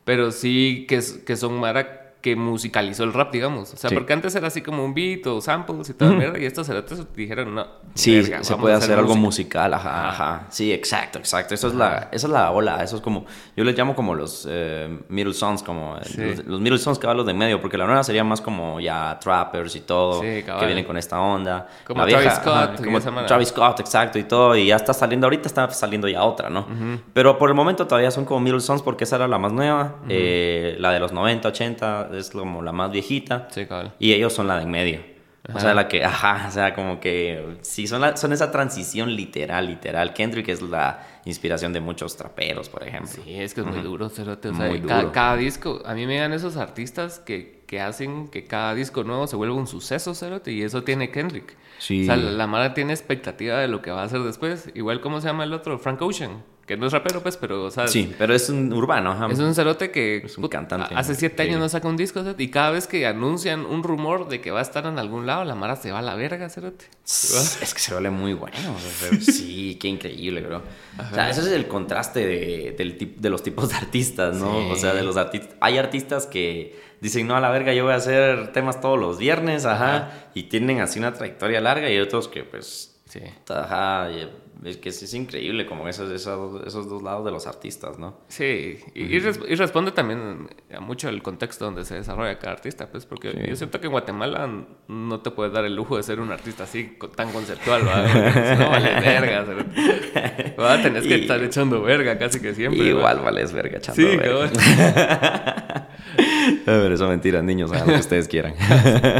Pero 0.06 0.32
sí 0.32 0.86
que, 0.88 1.02
que 1.26 1.36
son 1.36 1.60
mara 1.60 2.01
que 2.22 2.36
musicalizó 2.36 3.04
el 3.04 3.14
rap, 3.14 3.32
digamos. 3.32 3.74
O 3.74 3.78
sea, 3.78 3.90
porque 3.90 4.14
antes 4.14 4.36
era 4.36 4.48
así 4.48 4.62
como 4.62 4.86
un 4.86 4.94
beat 4.94 5.26
o 5.26 5.42
samples 5.42 5.90
y 5.90 5.94
toda 5.94 6.12
mierda, 6.12 6.38
y 6.40 6.46
estos 6.46 6.68
cerotes 6.68 7.02
dijeron, 7.16 7.56
no. 7.56 7.66
Sí, 7.96 8.24
se 8.24 8.56
puede 8.56 8.76
hacer, 8.76 8.98
algo 8.98 9.16
musical, 9.16 9.74
ajá, 9.74 10.10
ajá. 10.10 10.46
Sí, 10.50 10.72
exacto, 10.72 11.18
exacto. 11.18 11.56
Eso 11.56 11.68
es 11.68 11.74
la, 11.74 12.10
esa 12.12 12.28
es 12.28 12.34
la 12.34 12.52
ola, 12.52 12.84
eso 12.84 12.98
es 12.98 13.02
como, 13.02 13.26
yo 13.56 13.64
les 13.64 13.78
llamo 13.78 13.96
como 13.96 14.14
los 14.14 14.48
eh, 14.50 15.00
middle 15.10 15.34
sons, 15.34 15.64
como 15.64 15.98
los, 16.46 16.62
middle 16.62 16.78
sons 16.78 17.00
que 17.00 17.08
van 17.08 17.18
los 17.18 17.26
de 17.26 17.34
medio, 17.34 17.60
porque 17.60 17.78
la 17.78 17.86
nueva 17.86 18.04
sería 18.04 18.24
más 18.24 18.40
como 18.40 18.80
ya 18.80 19.18
trappers 19.20 19.76
y 19.76 19.82
todo, 19.82 20.22
que 20.22 20.66
vienen 20.66 20.86
con 20.86 20.98
esta 20.98 21.20
onda. 21.20 21.68
Como 21.86 22.06
Travis 22.06 22.34
Scott. 22.34 22.84
como 22.84 23.00
Travis 23.26 23.48
Scott, 23.48 23.80
exacto, 23.80 24.20
y 24.20 24.24
todo, 24.24 24.56
y 24.56 24.68
ya 24.68 24.76
está 24.76 24.94
saliendo, 24.94 25.26
ahorita 25.26 25.48
está 25.48 25.70
saliendo 25.72 26.08
ya 26.08 26.24
otra, 26.24 26.50
¿no? 26.50 26.68
Pero 27.14 27.38
por 27.40 27.50
el 27.50 27.56
momento 27.56 27.88
todavía 27.88 28.12
son 28.12 28.26
como 28.26 28.40
middle 28.40 28.62
sons 28.62 28.84
porque 28.84 29.06
esa 29.06 29.16
era 29.16 29.28
la 29.28 29.40
más 29.40 29.52
nueva, 29.52 29.96
eh, 30.08 30.76
la 30.78 30.92
de 30.92 31.00
los 31.00 31.12
90, 31.12 31.48
80 31.48 32.11
es 32.14 32.32
como 32.32 32.62
la 32.62 32.72
más 32.72 32.92
viejita. 32.92 33.48
Sí, 33.52 33.68
Y 34.00 34.14
ellos 34.14 34.34
son 34.34 34.48
la 34.48 34.58
de 34.58 34.64
en 34.64 34.72
medio. 34.72 35.12
O 35.54 35.60
sea, 35.60 35.74
la 35.74 35.88
que, 35.88 36.04
ajá, 36.04 36.46
o 36.48 36.52
sea, 36.52 36.76
como 36.76 37.00
que 37.00 37.58
sí, 37.62 37.88
son, 37.88 38.02
la, 38.02 38.16
son 38.16 38.32
esa 38.32 38.52
transición 38.52 39.16
literal, 39.16 39.66
literal. 39.66 40.14
Kendrick 40.14 40.48
es 40.50 40.62
la 40.62 41.04
inspiración 41.26 41.74
de 41.74 41.82
muchos 41.82 42.16
traperos, 42.16 42.70
por 42.70 42.84
ejemplo. 42.84 43.12
Sí, 43.12 43.34
es 43.36 43.54
que 43.54 43.62
es 43.62 43.68
muy 43.68 43.82
duro, 43.82 44.10
Cerote. 44.10 44.50
O 44.50 44.56
sea, 44.56 44.68
muy 44.68 44.82
cada, 44.82 45.12
cada, 45.12 45.36
disco, 45.38 45.82
a 45.84 45.96
mí 45.96 46.06
me 46.06 46.18
dan 46.18 46.32
esos 46.32 46.58
artistas 46.58 47.20
que, 47.20 47.64
que, 47.66 47.82
hacen 47.82 48.28
que 48.28 48.44
cada 48.44 48.76
disco 48.76 49.04
nuevo 49.04 49.26
se 49.26 49.36
vuelva 49.36 49.56
un 49.56 49.68
suceso, 49.68 50.14
Cerote, 50.14 50.52
y 50.52 50.62
eso 50.62 50.84
tiene 50.84 51.10
Kendrick. 51.10 51.58
Sí. 51.80 52.04
O 52.04 52.06
sea, 52.06 52.18
la, 52.18 52.32
la 52.32 52.48
Mara 52.48 52.76
tiene 52.76 52.94
expectativa 52.94 53.58
de 53.58 53.68
lo 53.68 53.82
que 53.82 53.90
va 53.90 54.02
a 54.02 54.06
hacer 54.06 54.22
después. 54.22 54.70
Igual, 54.76 55.02
¿cómo 55.02 55.22
se 55.22 55.28
llama 55.28 55.44
el 55.44 55.54
otro? 55.54 55.80
Frank 55.80 56.02
Ocean 56.04 56.44
que 56.66 56.78
no 56.78 56.88
es 56.88 56.94
rapero, 56.94 57.22
pues, 57.22 57.38
pero, 57.38 57.64
o 57.64 57.72
sea... 57.72 57.88
Sí, 57.88 58.14
pero 58.18 58.34
es 58.34 58.50
un 58.50 58.72
urbano. 58.72 59.30
Es 59.30 59.40
un 59.40 59.54
cerote 59.54 59.92
que... 59.92 60.18
Es 60.18 60.38
un 60.38 60.48
cantante. 60.48 60.94
Hace 60.96 61.16
siete 61.16 61.44
años 61.44 61.60
no 61.60 61.68
saca 61.68 61.88
un 61.88 61.98
disco, 61.98 62.24
y 62.38 62.48
cada 62.50 62.72
vez 62.72 62.88
que 62.88 63.06
anuncian 63.06 63.66
un 63.66 63.84
rumor 63.84 64.30
de 64.30 64.42
que 64.42 64.52
va 64.52 64.60
a 64.60 64.62
estar 64.62 64.86
en 64.86 65.00
algún 65.00 65.26
lado, 65.26 65.44
la 65.44 65.56
Mara 65.56 65.76
se 65.76 65.92
va 65.92 66.00
a 66.00 66.02
la 66.02 66.16
verga, 66.16 66.50
cerote. 66.50 66.86
Es 67.04 67.74
que 67.74 67.80
se 67.80 67.94
vuelve 67.94 68.12
muy 68.12 68.34
bueno. 68.34 68.58
sí, 69.22 69.78
qué 69.82 69.88
increíble, 69.88 70.42
bro. 70.42 70.62
O 71.12 71.14
sea, 71.14 71.30
ese 71.30 71.42
es 71.42 71.48
el 71.48 71.68
contraste 71.68 72.26
de, 72.26 72.76
del 72.78 73.16
de 73.18 73.30
los 73.30 73.44
tipos 73.44 73.70
de 73.70 73.76
artistas, 73.76 74.38
¿no? 74.38 74.70
O 74.70 74.76
sea, 74.76 74.94
de 74.94 75.04
los 75.04 75.18
artistas... 75.18 75.56
Hay 75.60 75.78
artistas 75.78 76.26
que 76.26 76.80
dicen, 77.02 77.28
no, 77.28 77.36
a 77.36 77.42
la 77.42 77.50
verga, 77.50 77.74
yo 77.74 77.84
voy 77.84 77.94
a 77.94 77.98
hacer 77.98 78.54
temas 78.54 78.80
todos 78.80 79.00
los 79.00 79.18
viernes, 79.18 79.66
ajá, 79.66 80.30
y 80.34 80.44
tienen 80.44 80.80
así 80.80 81.00
una 81.00 81.14
trayectoria 81.14 81.60
larga, 81.60 81.90
y 81.90 82.00
otros 82.00 82.28
que, 82.28 82.44
pues... 82.44 82.96
Sí. 83.10 83.20
Ajá, 83.50 84.08
es 84.64 84.78
que 84.78 84.90
es, 84.90 85.14
increíble 85.14 85.66
como 85.66 85.88
esos, 85.88 86.12
esos, 86.12 86.68
esos, 86.68 86.88
dos 86.88 87.02
lados 87.02 87.26
de 87.26 87.32
los 87.32 87.48
artistas, 87.48 87.98
¿no? 87.98 88.20
Sí, 88.28 88.78
y, 88.94 89.04
y, 89.04 89.20
responde 89.20 89.92
también 89.92 90.50
a 90.72 90.80
mucho 90.80 91.10
el 91.10 91.24
contexto 91.24 91.66
donde 91.66 91.84
se 91.84 91.96
desarrolla 91.96 92.38
cada 92.38 92.54
artista, 92.54 92.92
pues, 92.92 93.06
porque 93.06 93.46
yo 93.48 93.56
siento 93.56 93.80
que 93.80 93.88
en 93.88 93.92
Guatemala 93.92 94.48
no 94.88 95.20
te 95.22 95.32
puedes 95.32 95.52
dar 95.52 95.66
el 95.66 95.76
lujo 95.76 95.98
de 95.98 96.04
ser 96.04 96.20
un 96.20 96.32
artista 96.32 96.66
así 96.66 96.96
tan 97.16 97.32
conceptual, 97.32 97.84
¿verdad? 97.84 98.60
no 98.60 98.70
vale 98.70 99.00
verga. 99.00 99.44
¿verdad? 99.44 100.84
Tenés 100.84 101.08
que 101.08 101.16
estar 101.16 101.44
echando 101.44 101.82
verga 101.82 102.20
casi 102.20 102.40
que 102.40 102.54
siempre. 102.54 102.88
Igual 102.88 103.22
vales 103.22 103.52
verga 103.54 103.80
echando 103.80 104.02
sí, 104.02 104.18
verga. 104.18 104.52
Pero 106.66 106.94
eso 106.94 107.08
mentira, 107.08 107.42
niños, 107.42 107.72
hagan 107.72 107.88
lo 107.88 107.94
que 107.94 108.00
ustedes 108.00 108.28
quieran. 108.28 108.54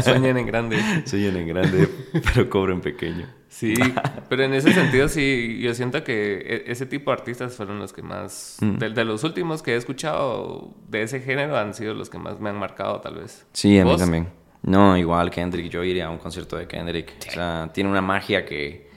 Sueñen 0.02 0.38
en 0.38 0.46
grande. 0.46 0.78
Sueñen 1.04 1.36
en 1.36 1.48
grande, 1.48 1.88
pero 2.12 2.48
cobren 2.48 2.80
pequeño. 2.80 3.26
Sí, 3.52 3.74
pero 4.30 4.44
en 4.44 4.54
ese 4.54 4.72
sentido 4.72 5.08
sí, 5.08 5.60
yo 5.60 5.74
siento 5.74 6.02
que 6.02 6.38
e, 6.38 6.72
ese 6.72 6.86
tipo 6.86 7.10
de 7.10 7.18
artistas 7.18 7.54
fueron 7.54 7.78
los 7.78 7.92
que 7.92 8.00
más, 8.00 8.56
mm. 8.60 8.78
de, 8.78 9.04
los 9.04 9.24
últimos 9.24 9.62
que 9.62 9.74
he 9.74 9.76
escuchado 9.76 10.72
de 10.88 11.02
ese 11.02 11.20
género 11.20 11.58
han 11.58 11.74
sido 11.74 11.92
los 11.92 12.08
que 12.08 12.18
más 12.18 12.40
me 12.40 12.48
han 12.48 12.58
marcado 12.58 13.00
tal 13.02 13.16
vez. 13.16 13.46
Sí, 13.52 13.78
a 13.78 13.84
mí 13.84 13.94
también. 13.96 14.28
No, 14.62 14.96
igual 14.96 15.30
Kendrick, 15.30 15.70
yo 15.70 15.84
iría 15.84 16.06
a 16.06 16.10
un 16.10 16.16
concierto 16.16 16.56
de 16.56 16.66
Kendrick. 16.66 17.12
O 17.28 17.30
sea, 17.30 17.68
tiene 17.74 17.90
una 17.90 18.00
magia 18.00 18.44
que, 18.46 18.88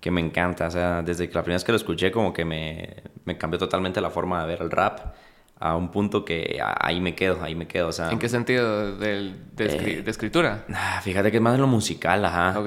que, 0.00 0.10
me 0.10 0.20
encanta. 0.20 0.66
O 0.66 0.70
sea, 0.70 1.02
desde 1.02 1.28
que 1.28 1.34
la 1.34 1.42
primera 1.42 1.56
vez 1.56 1.64
que 1.64 1.72
lo 1.72 1.76
escuché 1.76 2.10
como 2.10 2.32
que 2.32 2.44
me, 2.44 2.96
me 3.26 3.38
cambió 3.38 3.58
totalmente 3.60 4.00
la 4.00 4.10
forma 4.10 4.40
de 4.42 4.48
ver 4.48 4.62
el 4.62 4.70
rap 4.70 5.14
a 5.60 5.76
un 5.76 5.90
punto 5.90 6.24
que 6.24 6.58
ahí 6.80 7.00
me 7.00 7.14
quedo, 7.14 7.42
ahí 7.42 7.54
me 7.54 7.68
quedo, 7.68 7.88
o 7.88 7.92
sea... 7.92 8.10
¿En 8.10 8.18
qué 8.18 8.30
sentido? 8.30 8.96
¿De, 8.96 9.34
de, 9.54 10.02
de 10.02 10.10
escritura? 10.10 10.64
Fíjate 11.02 11.30
que 11.30 11.36
es 11.36 11.42
más 11.42 11.52
de 11.52 11.58
lo 11.58 11.66
musical, 11.66 12.24
ajá. 12.24 12.58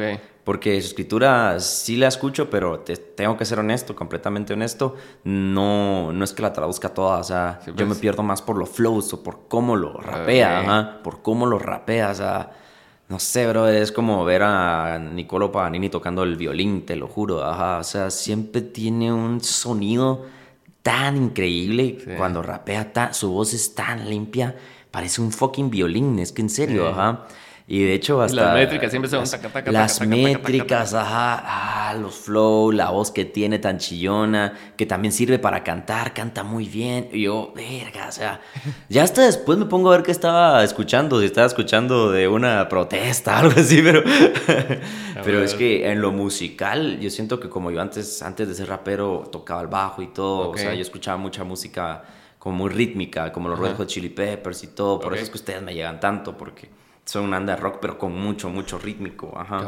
Porque 0.43 0.79
su 0.79 0.89
escritura 0.89 1.59
sí 1.59 1.95
la 1.95 2.07
escucho, 2.07 2.51
pero 2.51 2.81
te, 2.81 2.95
tengo 2.95 3.35
que 3.35 3.45
ser 3.45 3.57
honesto, 3.59 3.95
completamente 3.95 4.53
honesto. 4.53 4.95
No, 5.23 6.13
no 6.13 6.23
es 6.23 6.33
que 6.33 6.43
la 6.43 6.53
traduzca 6.53 6.93
toda, 6.93 7.17
o 7.17 7.23
sea, 7.23 7.61
yo 7.65 7.73
me 7.73 7.85
pues. 7.87 7.99
pierdo 7.99 8.21
más 8.21 8.43
por 8.43 8.57
los 8.57 8.69
flows 8.69 9.11
o 9.13 9.23
por 9.23 9.47
cómo 9.47 9.75
lo 9.75 9.93
rapea, 9.93 10.99
por 11.03 11.23
cómo 11.23 11.47
lo 11.47 11.57
rapea, 11.57 12.11
o 12.11 12.15
sea, 12.15 12.51
no 13.09 13.17
sé, 13.17 13.47
bro, 13.47 13.69
es 13.69 13.91
como 13.91 14.23
ver 14.23 14.43
a 14.43 14.99
Nicolo 14.99 15.51
Paganini 15.51 15.89
tocando 15.89 16.21
el 16.21 16.35
violín, 16.35 16.85
te 16.85 16.95
lo 16.95 17.07
juro, 17.07 17.43
ajá, 17.43 17.79
o 17.79 17.83
sea, 17.83 18.11
siempre 18.11 18.61
tiene 18.61 19.11
un 19.11 19.41
sonido 19.41 20.25
tan 20.83 21.17
increíble 21.17 21.97
cuando 22.17 22.43
rapea, 22.43 23.13
su 23.13 23.31
voz 23.31 23.53
es 23.53 23.73
tan 23.73 24.09
limpia, 24.09 24.55
parece 24.91 25.21
un 25.21 25.31
fucking 25.31 25.71
violín, 25.71 26.19
es 26.19 26.31
que 26.31 26.41
en 26.41 26.49
serio, 26.49 26.89
ajá. 26.89 27.25
Y 27.65 27.83
de 27.83 27.93
hecho 27.93 28.21
hasta... 28.21 28.43
Las 28.43 28.53
métricas 28.55 28.91
siempre 28.91 29.09
son... 29.09 29.21
Las, 29.21 29.65
las 29.65 30.07
métricas, 30.07 30.93
ajá, 30.93 31.43
ah, 31.45 31.93
los 31.93 32.15
flow, 32.15 32.71
la 32.71 32.89
voz 32.89 33.11
que 33.11 33.23
tiene 33.23 33.57
tan 33.57 33.77
chillona, 33.77 34.53
que 34.75 34.85
también 34.85 35.13
sirve 35.13 35.39
para 35.39 35.63
cantar, 35.63 36.13
canta 36.13 36.43
muy 36.43 36.65
bien. 36.67 37.07
Y 37.13 37.23
yo, 37.23 37.53
verga, 37.55 38.07
o 38.09 38.11
sea, 38.11 38.41
ya 38.89 39.03
hasta 39.03 39.21
después 39.21 39.57
me 39.57 39.65
pongo 39.65 39.89
a 39.91 39.97
ver 39.97 40.03
qué 40.05 40.11
estaba 40.11 40.61
escuchando, 40.63 41.21
si 41.21 41.25
estaba 41.25 41.47
escuchando 41.47 42.11
de 42.11 42.27
una 42.27 42.67
protesta, 42.67 43.39
algo 43.39 43.59
así, 43.59 43.81
pero... 43.81 44.03
pero 45.23 45.41
es 45.41 45.53
que 45.53 45.89
en 45.89 46.01
lo 46.01 46.11
musical, 46.11 46.99
yo 46.99 47.09
siento 47.09 47.39
que 47.39 47.47
como 47.47 47.71
yo 47.71 47.79
antes, 47.79 48.21
antes 48.21 48.47
de 48.47 48.55
ser 48.55 48.67
rapero, 48.67 49.23
tocaba 49.31 49.61
el 49.61 49.67
bajo 49.67 50.01
y 50.01 50.07
todo, 50.07 50.49
o 50.49 50.57
sea, 50.57 50.73
yo 50.73 50.81
escuchaba 50.81 51.17
mucha 51.17 51.45
música 51.45 52.03
como 52.39 52.57
muy 52.57 52.69
rítmica, 52.71 53.31
como 53.31 53.47
los 53.47 53.57
Red 53.57 53.77
Hot 53.77 53.87
Chili 53.87 54.09
Peppers 54.09 54.65
y 54.65 54.67
todo, 54.67 54.99
por 54.99 55.13
eso 55.13 55.23
es 55.23 55.29
que 55.29 55.37
ustedes 55.37 55.61
me 55.61 55.73
llegan 55.73 56.01
tanto, 56.01 56.37
porque 56.37 56.82
son 57.05 57.25
un 57.25 57.33
under 57.33 57.59
rock, 57.59 57.77
pero 57.81 57.97
con 57.97 58.13
mucho, 58.13 58.49
mucho 58.49 58.77
rítmico, 58.79 59.33
ajá. 59.37 59.59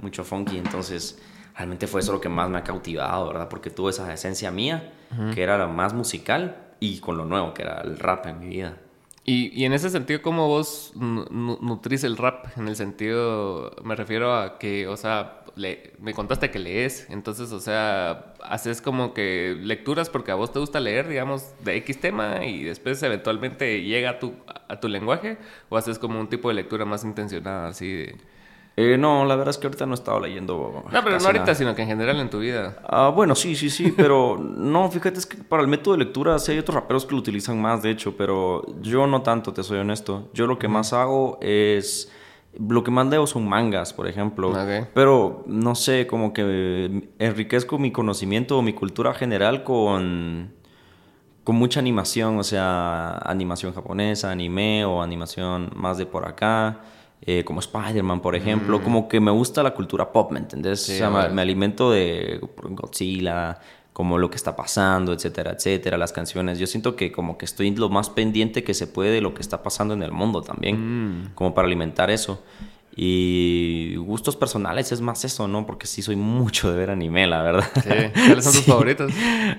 Mucho 0.00 0.24
funky, 0.24 0.58
entonces 0.58 1.20
realmente 1.56 1.86
fue 1.86 2.00
eso 2.00 2.12
lo 2.12 2.20
que 2.20 2.28
más 2.28 2.48
me 2.48 2.58
ha 2.58 2.64
cautivado, 2.64 3.28
¿verdad? 3.28 3.48
Porque 3.48 3.70
tuvo 3.70 3.90
esa 3.90 4.12
esencia 4.12 4.50
mía, 4.50 4.92
que 5.34 5.42
era 5.42 5.58
la 5.58 5.66
más 5.66 5.94
musical, 5.94 6.56
y 6.80 6.98
con 6.98 7.16
lo 7.16 7.24
nuevo, 7.24 7.54
que 7.54 7.62
era 7.62 7.80
el 7.82 7.98
rap 7.98 8.26
en 8.26 8.40
mi 8.40 8.48
vida. 8.48 8.76
Y, 9.24 9.52
y 9.56 9.64
en 9.66 9.72
ese 9.72 9.88
sentido, 9.88 10.20
¿cómo 10.20 10.48
vos 10.48 10.92
nutrís 10.96 12.02
el 12.02 12.16
rap? 12.16 12.46
En 12.56 12.66
el 12.66 12.74
sentido, 12.74 13.70
me 13.84 13.94
refiero 13.94 14.34
a 14.34 14.58
que, 14.58 14.88
o 14.88 14.96
sea, 14.96 15.41
le, 15.56 15.92
me 15.98 16.14
contaste 16.14 16.50
que 16.50 16.58
lees, 16.58 17.06
entonces, 17.10 17.52
o 17.52 17.60
sea, 17.60 18.34
haces 18.42 18.80
como 18.80 19.14
que 19.14 19.56
lecturas 19.60 20.10
porque 20.10 20.30
a 20.30 20.34
vos 20.34 20.52
te 20.52 20.58
gusta 20.58 20.80
leer, 20.80 21.08
digamos, 21.08 21.52
de 21.64 21.76
X 21.76 22.00
tema 22.00 22.44
y 22.44 22.64
después 22.64 23.02
eventualmente 23.02 23.82
llega 23.82 24.10
a 24.10 24.18
tu, 24.18 24.34
a 24.68 24.80
tu 24.80 24.88
lenguaje, 24.88 25.38
o 25.68 25.76
haces 25.76 25.98
como 25.98 26.18
un 26.20 26.28
tipo 26.28 26.48
de 26.48 26.54
lectura 26.54 26.84
más 26.84 27.04
intencionada, 27.04 27.68
así 27.68 27.92
de... 27.92 28.16
Eh, 28.76 28.96
no, 28.96 29.26
la 29.26 29.36
verdad 29.36 29.50
es 29.50 29.58
que 29.58 29.66
ahorita 29.66 29.84
no 29.84 29.92
he 29.92 29.94
estado 29.94 30.18
leyendo. 30.18 30.84
No, 30.90 31.04
pero 31.04 31.18
no 31.18 31.26
ahorita, 31.26 31.54
sino 31.54 31.74
que 31.74 31.82
en 31.82 31.88
general 31.88 32.18
en 32.20 32.30
tu 32.30 32.38
vida. 32.38 32.78
Ah, 32.88 33.12
bueno, 33.14 33.34
sí, 33.34 33.54
sí, 33.54 33.68
sí, 33.68 33.92
pero 33.94 34.38
no, 34.56 34.90
fíjate, 34.90 35.18
es 35.18 35.26
que 35.26 35.36
para 35.36 35.62
el 35.62 35.68
método 35.68 35.92
de 35.94 36.04
lectura 36.04 36.38
sí 36.38 36.52
hay 36.52 36.58
otros 36.58 36.76
raperos 36.76 37.04
que 37.04 37.12
lo 37.12 37.18
utilizan 37.18 37.60
más, 37.60 37.82
de 37.82 37.90
hecho, 37.90 38.16
pero 38.16 38.64
yo 38.80 39.06
no 39.06 39.20
tanto, 39.20 39.52
te 39.52 39.62
soy 39.62 39.78
honesto. 39.78 40.30
Yo 40.32 40.46
lo 40.46 40.58
que 40.58 40.68
más 40.68 40.94
hago 40.94 41.38
es 41.42 42.10
lo 42.58 42.84
que 42.84 42.90
más 42.90 43.06
leo 43.06 43.26
son 43.26 43.48
mangas, 43.48 43.92
por 43.92 44.06
ejemplo. 44.06 44.52
Pero 44.94 45.44
no 45.46 45.74
sé, 45.74 46.06
como 46.06 46.32
que 46.32 47.10
enriquezco 47.18 47.78
mi 47.78 47.92
conocimiento 47.92 48.58
o 48.58 48.62
mi 48.62 48.72
cultura 48.72 49.14
general 49.14 49.64
con, 49.64 50.52
con 51.44 51.56
mucha 51.56 51.80
animación, 51.80 52.38
o 52.38 52.44
sea, 52.44 53.18
animación 53.18 53.72
japonesa, 53.74 54.30
anime 54.30 54.84
o 54.84 55.02
animación 55.02 55.70
más 55.74 55.98
de 55.98 56.06
por 56.06 56.26
acá. 56.26 56.80
Eh, 57.24 57.44
como 57.44 57.60
Spider-Man, 57.60 58.20
por 58.20 58.34
ejemplo, 58.34 58.80
mm. 58.80 58.82
como 58.82 59.08
que 59.08 59.20
me 59.20 59.30
gusta 59.30 59.62
la 59.62 59.72
cultura 59.74 60.10
pop, 60.10 60.32
¿me 60.32 60.40
entendés? 60.40 60.88
o 60.88 60.92
sea, 60.92 61.08
me, 61.08 61.40
alimento 61.40 61.92
de 61.92 62.40
Godzilla, 62.70 63.60
como 63.92 64.18
lo 64.18 64.30
que 64.30 64.36
está 64.36 64.56
pasando, 64.56 65.12
etcétera, 65.12 65.52
etcétera, 65.52 65.98
las 65.98 66.12
canciones. 66.12 66.58
Yo 66.58 66.66
siento 66.66 66.96
que 66.96 67.12
como 67.12 67.36
que 67.36 67.44
estoy 67.44 67.74
lo 67.74 67.88
más 67.88 68.10
pendiente 68.10 68.64
que 68.64 68.74
se 68.74 68.86
puede 68.86 69.10
de 69.10 69.20
lo 69.20 69.34
que 69.34 69.42
está 69.42 69.62
pasando 69.62 69.94
en 69.94 70.02
el 70.02 70.12
mundo 70.12 70.42
también, 70.42 71.24
mm. 71.24 71.34
como 71.34 71.54
para 71.54 71.66
alimentar 71.66 72.10
eso. 72.10 72.42
Y 72.94 73.96
gustos 73.96 74.36
personales 74.36 74.92
es 74.92 75.00
más 75.00 75.24
eso, 75.24 75.48
¿no? 75.48 75.64
Porque 75.64 75.86
sí 75.86 76.02
soy 76.02 76.16
mucho 76.16 76.70
de 76.70 76.78
ver 76.78 76.90
anime, 76.90 77.26
la 77.26 77.42
verdad. 77.42 77.70
Sí. 77.74 77.88
¿Cuáles 78.26 78.44
son 78.44 78.52
tus 78.52 78.64
favoritos? 78.66 79.12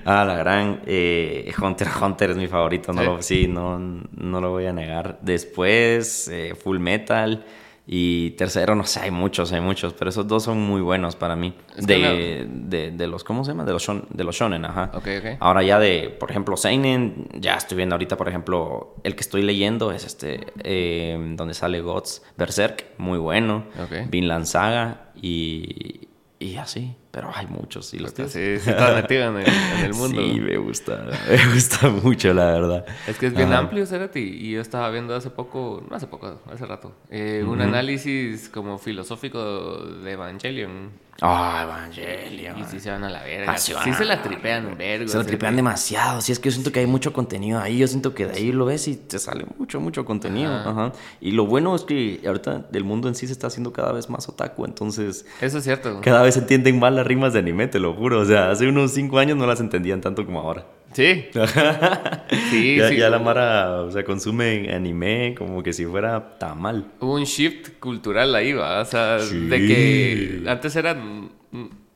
Ah, 0.06 0.24
la 0.24 0.36
gran 0.36 0.82
eh, 0.86 1.52
Hunter 1.60 1.88
Hunter 2.00 2.32
es 2.32 2.38
mi 2.38 2.48
favorito, 2.48 2.94
no 2.94 3.02
¿Sí? 3.02 3.06
Lo, 3.08 3.22
sí, 3.22 3.48
no, 3.48 3.80
no 3.80 4.40
lo 4.40 4.52
voy 4.52 4.68
a 4.68 4.74
negar. 4.74 5.18
Después, 5.22 6.28
eh, 6.28 6.54
Full 6.56 6.78
Metal. 6.78 7.44
Y 7.86 8.32
tercero, 8.32 8.76
no 8.76 8.86
sé, 8.86 9.02
hay 9.02 9.12
muchos, 9.12 9.52
hay 9.52 9.60
muchos, 9.60 9.94
pero 9.94 10.10
esos 10.10 10.26
dos 10.26 10.44
son 10.44 10.62
muy 10.62 10.80
buenos 10.80 11.18
para 11.18 11.36
mí. 11.36 11.54
De, 11.78 12.48
de, 12.50 12.92
de, 12.92 13.08
los, 13.08 13.26
¿cómo 13.26 13.44
se 13.44 13.52
llama? 13.52 13.66
De 13.66 13.74
los, 13.74 13.86
de 14.10 14.24
los 14.24 14.36
shonen, 14.36 14.64
ajá. 14.64 14.90
Okay, 14.94 15.18
okay. 15.18 15.36
Ahora 15.42 15.64
ya 15.64 15.80
de, 15.80 16.10
por 16.10 16.32
ejemplo, 16.32 16.56
Seinen, 16.56 17.28
ya 17.34 17.56
estoy 17.56 17.76
viendo 17.76 17.96
ahorita, 17.96 18.16
por 18.16 18.30
ejemplo, 18.30 18.96
el 19.04 19.16
que 19.16 19.22
estoy 19.22 19.42
leyendo 19.42 19.92
es 19.92 20.06
este, 20.06 20.48
eh, 20.64 21.34
donde 21.36 21.54
sale 21.54 21.82
Gods, 21.82 22.24
Berserk, 22.38 22.86
muy 22.98 23.18
bueno. 23.18 23.66
Okay. 23.86 24.06
Vinland 24.10 24.46
Saga 24.46 25.12
y, 25.22 26.08
y 26.40 26.56
así. 26.56 26.96
Pero 27.14 27.30
hay 27.34 27.46
muchos. 27.46 27.86
¿sí 27.86 28.00
los 28.00 28.10
Sí, 28.10 28.16
tienes? 28.16 28.34
sí, 28.64 28.70
estás 28.72 28.96
metido 29.02 29.28
en 29.30 29.38
el, 29.38 29.48
en 29.48 29.86
el 29.86 29.94
mundo. 29.94 30.20
Sí, 30.20 30.42
me 30.42 30.58
gusta, 30.58 31.06
me 31.30 31.54
gusta 31.54 31.90
mucho, 32.04 32.34
la 32.34 32.46
verdad. 32.46 32.86
Es 33.08 33.18
que 33.20 33.28
es 33.28 33.36
bien 33.36 33.50
Ajá. 33.50 33.60
amplio, 33.60 33.86
Cerati. 33.86 34.20
Y 34.20 34.52
yo 34.54 34.62
estaba 34.62 34.90
viendo 34.90 35.16
hace 35.16 35.30
poco, 35.30 35.86
no 35.88 35.96
hace 35.96 36.08
poco, 36.08 36.42
hace 36.52 36.66
rato, 36.66 36.92
eh, 37.12 37.46
un 37.48 37.62
análisis 37.62 38.50
como 38.50 38.80
filosófico 38.80 39.78
de 40.04 40.12
Evangelion. 40.12 41.04
Ah, 41.22 41.62
Evangelion. 41.64 42.58
Y 42.60 42.64
sí 42.66 42.80
se 42.80 42.90
van 42.90 43.04
a 43.04 43.10
la 43.10 43.22
verga. 43.24 43.44
Apasiona. 43.52 43.84
Sí 43.84 43.94
se 43.94 44.04
la 44.04 44.22
tripean 44.24 44.66
un 44.66 44.76
vergo. 44.78 45.08
Se 45.08 45.18
así 45.20 45.28
tripean 45.28 45.56
demasiado. 45.56 46.20
Sí, 46.22 46.32
es 46.32 46.40
que 46.40 46.50
yo 46.50 46.54
siento 46.54 46.72
que 46.72 46.80
hay 46.80 46.88
mucho 46.88 47.14
contenido 47.14 47.60
ahí. 47.62 47.78
Yo 47.78 47.88
siento 47.88 48.16
que 48.16 48.26
de 48.26 48.34
ahí 48.34 48.52
lo 48.52 48.66
ves 48.66 48.88
y 48.88 48.96
te 48.96 49.20
sale 49.20 49.46
mucho, 49.58 49.80
mucho 49.80 50.06
contenido. 50.06 50.52
Ajá. 50.52 50.70
Ajá. 50.72 50.92
Y 51.22 51.32
lo 51.32 51.46
bueno 51.46 51.76
es 51.76 51.84
que 51.84 52.20
ahorita 52.26 52.66
el 52.74 52.84
mundo 52.84 53.08
en 53.10 53.16
sí 53.16 53.28
se 53.28 53.34
está 53.34 53.46
haciendo 53.48 53.72
cada 53.72 53.92
vez 53.92 54.10
más 54.10 54.28
otaku. 54.28 54.66
Entonces, 54.66 55.26
Eso 55.40 55.60
es 55.60 55.64
cierto. 55.64 56.02
cada 56.02 56.24
vez 56.24 56.36
entienden 56.36 56.80
más 56.80 56.92
las 57.04 57.08
rimas 57.08 57.34
de 57.34 57.40
anime, 57.40 57.68
te 57.68 57.80
lo 57.80 57.94
juro. 57.94 58.20
O 58.22 58.26
sea, 58.26 58.50
hace 58.52 58.68
unos 58.68 58.92
cinco 58.92 59.20
años 59.20 59.38
no 59.38 59.46
las 59.46 59.60
entendían 59.60 60.02
tanto 60.02 60.26
como 60.26 60.40
ahora. 60.40 60.66
Sí. 60.94 61.26
Sí, 62.50 62.78
ya, 62.78 62.90
sí. 62.90 62.98
ya 62.98 63.10
la 63.10 63.20
Mara, 63.20 63.82
o 63.82 63.92
sea, 63.92 64.04
consume 64.04 64.72
anime 64.74 65.36
como 65.38 65.62
que 65.64 65.74
si 65.74 65.86
fuera 65.86 66.38
tamal. 66.40 66.86
Hubo 67.00 67.16
un 67.16 67.24
shift 67.24 67.80
cultural 67.80 68.34
ahí, 68.36 68.54
va. 68.54 68.82
O 68.82 68.86
sea, 68.86 69.20
Sí. 69.20 69.48
de 69.48 69.58
que 69.60 70.44
antes 70.48 70.76
era. 70.76 70.94
mm, 70.96 71.30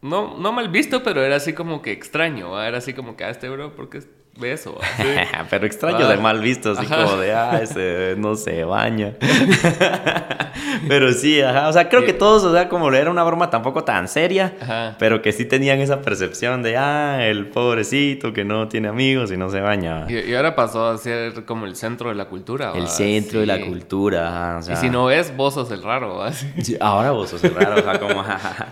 No, 0.01 0.37
no 0.37 0.51
mal 0.51 0.69
visto, 0.69 1.01
pero 1.03 1.23
era 1.23 1.37
así 1.37 1.53
como 1.53 1.81
que 1.81 1.91
extraño, 1.91 2.51
¿va? 2.51 2.67
Era 2.67 2.77
así 2.77 2.93
como 2.93 3.15
que, 3.17 3.23
ah, 3.23 3.29
este 3.31 3.49
bro, 3.49 3.75
¿por 3.75 3.89
ve 4.37 4.53
eso? 4.53 4.77
Sí. 4.97 5.03
Pero 5.49 5.65
extraño 5.65 6.05
Ah. 6.05 6.09
de 6.09 6.17
mal 6.17 6.39
visto, 6.41 6.71
así 6.71 6.85
Ajá. 6.85 7.03
como 7.05 7.17
de, 7.17 7.33
ah, 7.33 7.59
ese 7.61 8.15
no 8.17 8.35
se 8.35 8.63
baña. 8.63 9.13
pero 10.87 11.11
sí, 11.13 11.41
ajá. 11.41 11.67
O 11.67 11.73
sea, 11.73 11.89
creo 11.89 12.05
que 12.05 12.13
todos, 12.13 12.43
o 12.43 12.53
sea, 12.53 12.69
como 12.69 12.91
era 12.93 13.09
una 13.11 13.23
broma 13.23 13.49
tampoco 13.49 13.83
tan 13.83 14.07
seria, 14.07 14.53
Ajá. 14.61 14.95
pero 14.99 15.21
que 15.21 15.31
sí 15.31 15.45
tenían 15.45 15.79
esa 15.79 16.01
percepción 16.01 16.63
de, 16.63 16.77
ah, 16.77 17.25
el 17.25 17.47
pobrecito 17.47 18.33
que 18.33 18.43
no 18.45 18.67
tiene 18.67 18.87
amigos 18.87 19.31
y 19.31 19.37
no 19.37 19.49
se 19.49 19.59
baña. 19.61 20.05
Y, 20.09 20.17
y 20.31 20.35
ahora 20.35 20.55
pasó 20.55 20.87
a 20.89 20.97
ser 20.97 21.45
como 21.45 21.65
el 21.65 21.75
centro 21.75 22.09
de 22.09 22.15
la 22.15 22.25
cultura. 22.25 22.71
El 22.75 22.83
¿va? 22.83 22.87
centro 22.87 23.39
de 23.39 23.45
la 23.45 23.59
cultura, 23.61 24.27
ajá, 24.29 24.57
o 24.57 24.61
sea, 24.63 24.73
Y 24.75 24.77
si 24.77 24.89
no 24.89 25.05
ves, 25.05 25.35
vos 25.35 25.53
sos 25.53 25.71
el 25.71 25.83
raro, 25.83 26.23
Ahora 26.79 27.11
vos 27.11 27.29
sos 27.29 27.43
el 27.43 27.53
raro, 27.55 27.79
o 27.79 27.83
sea, 27.83 27.99
como... 27.99 28.23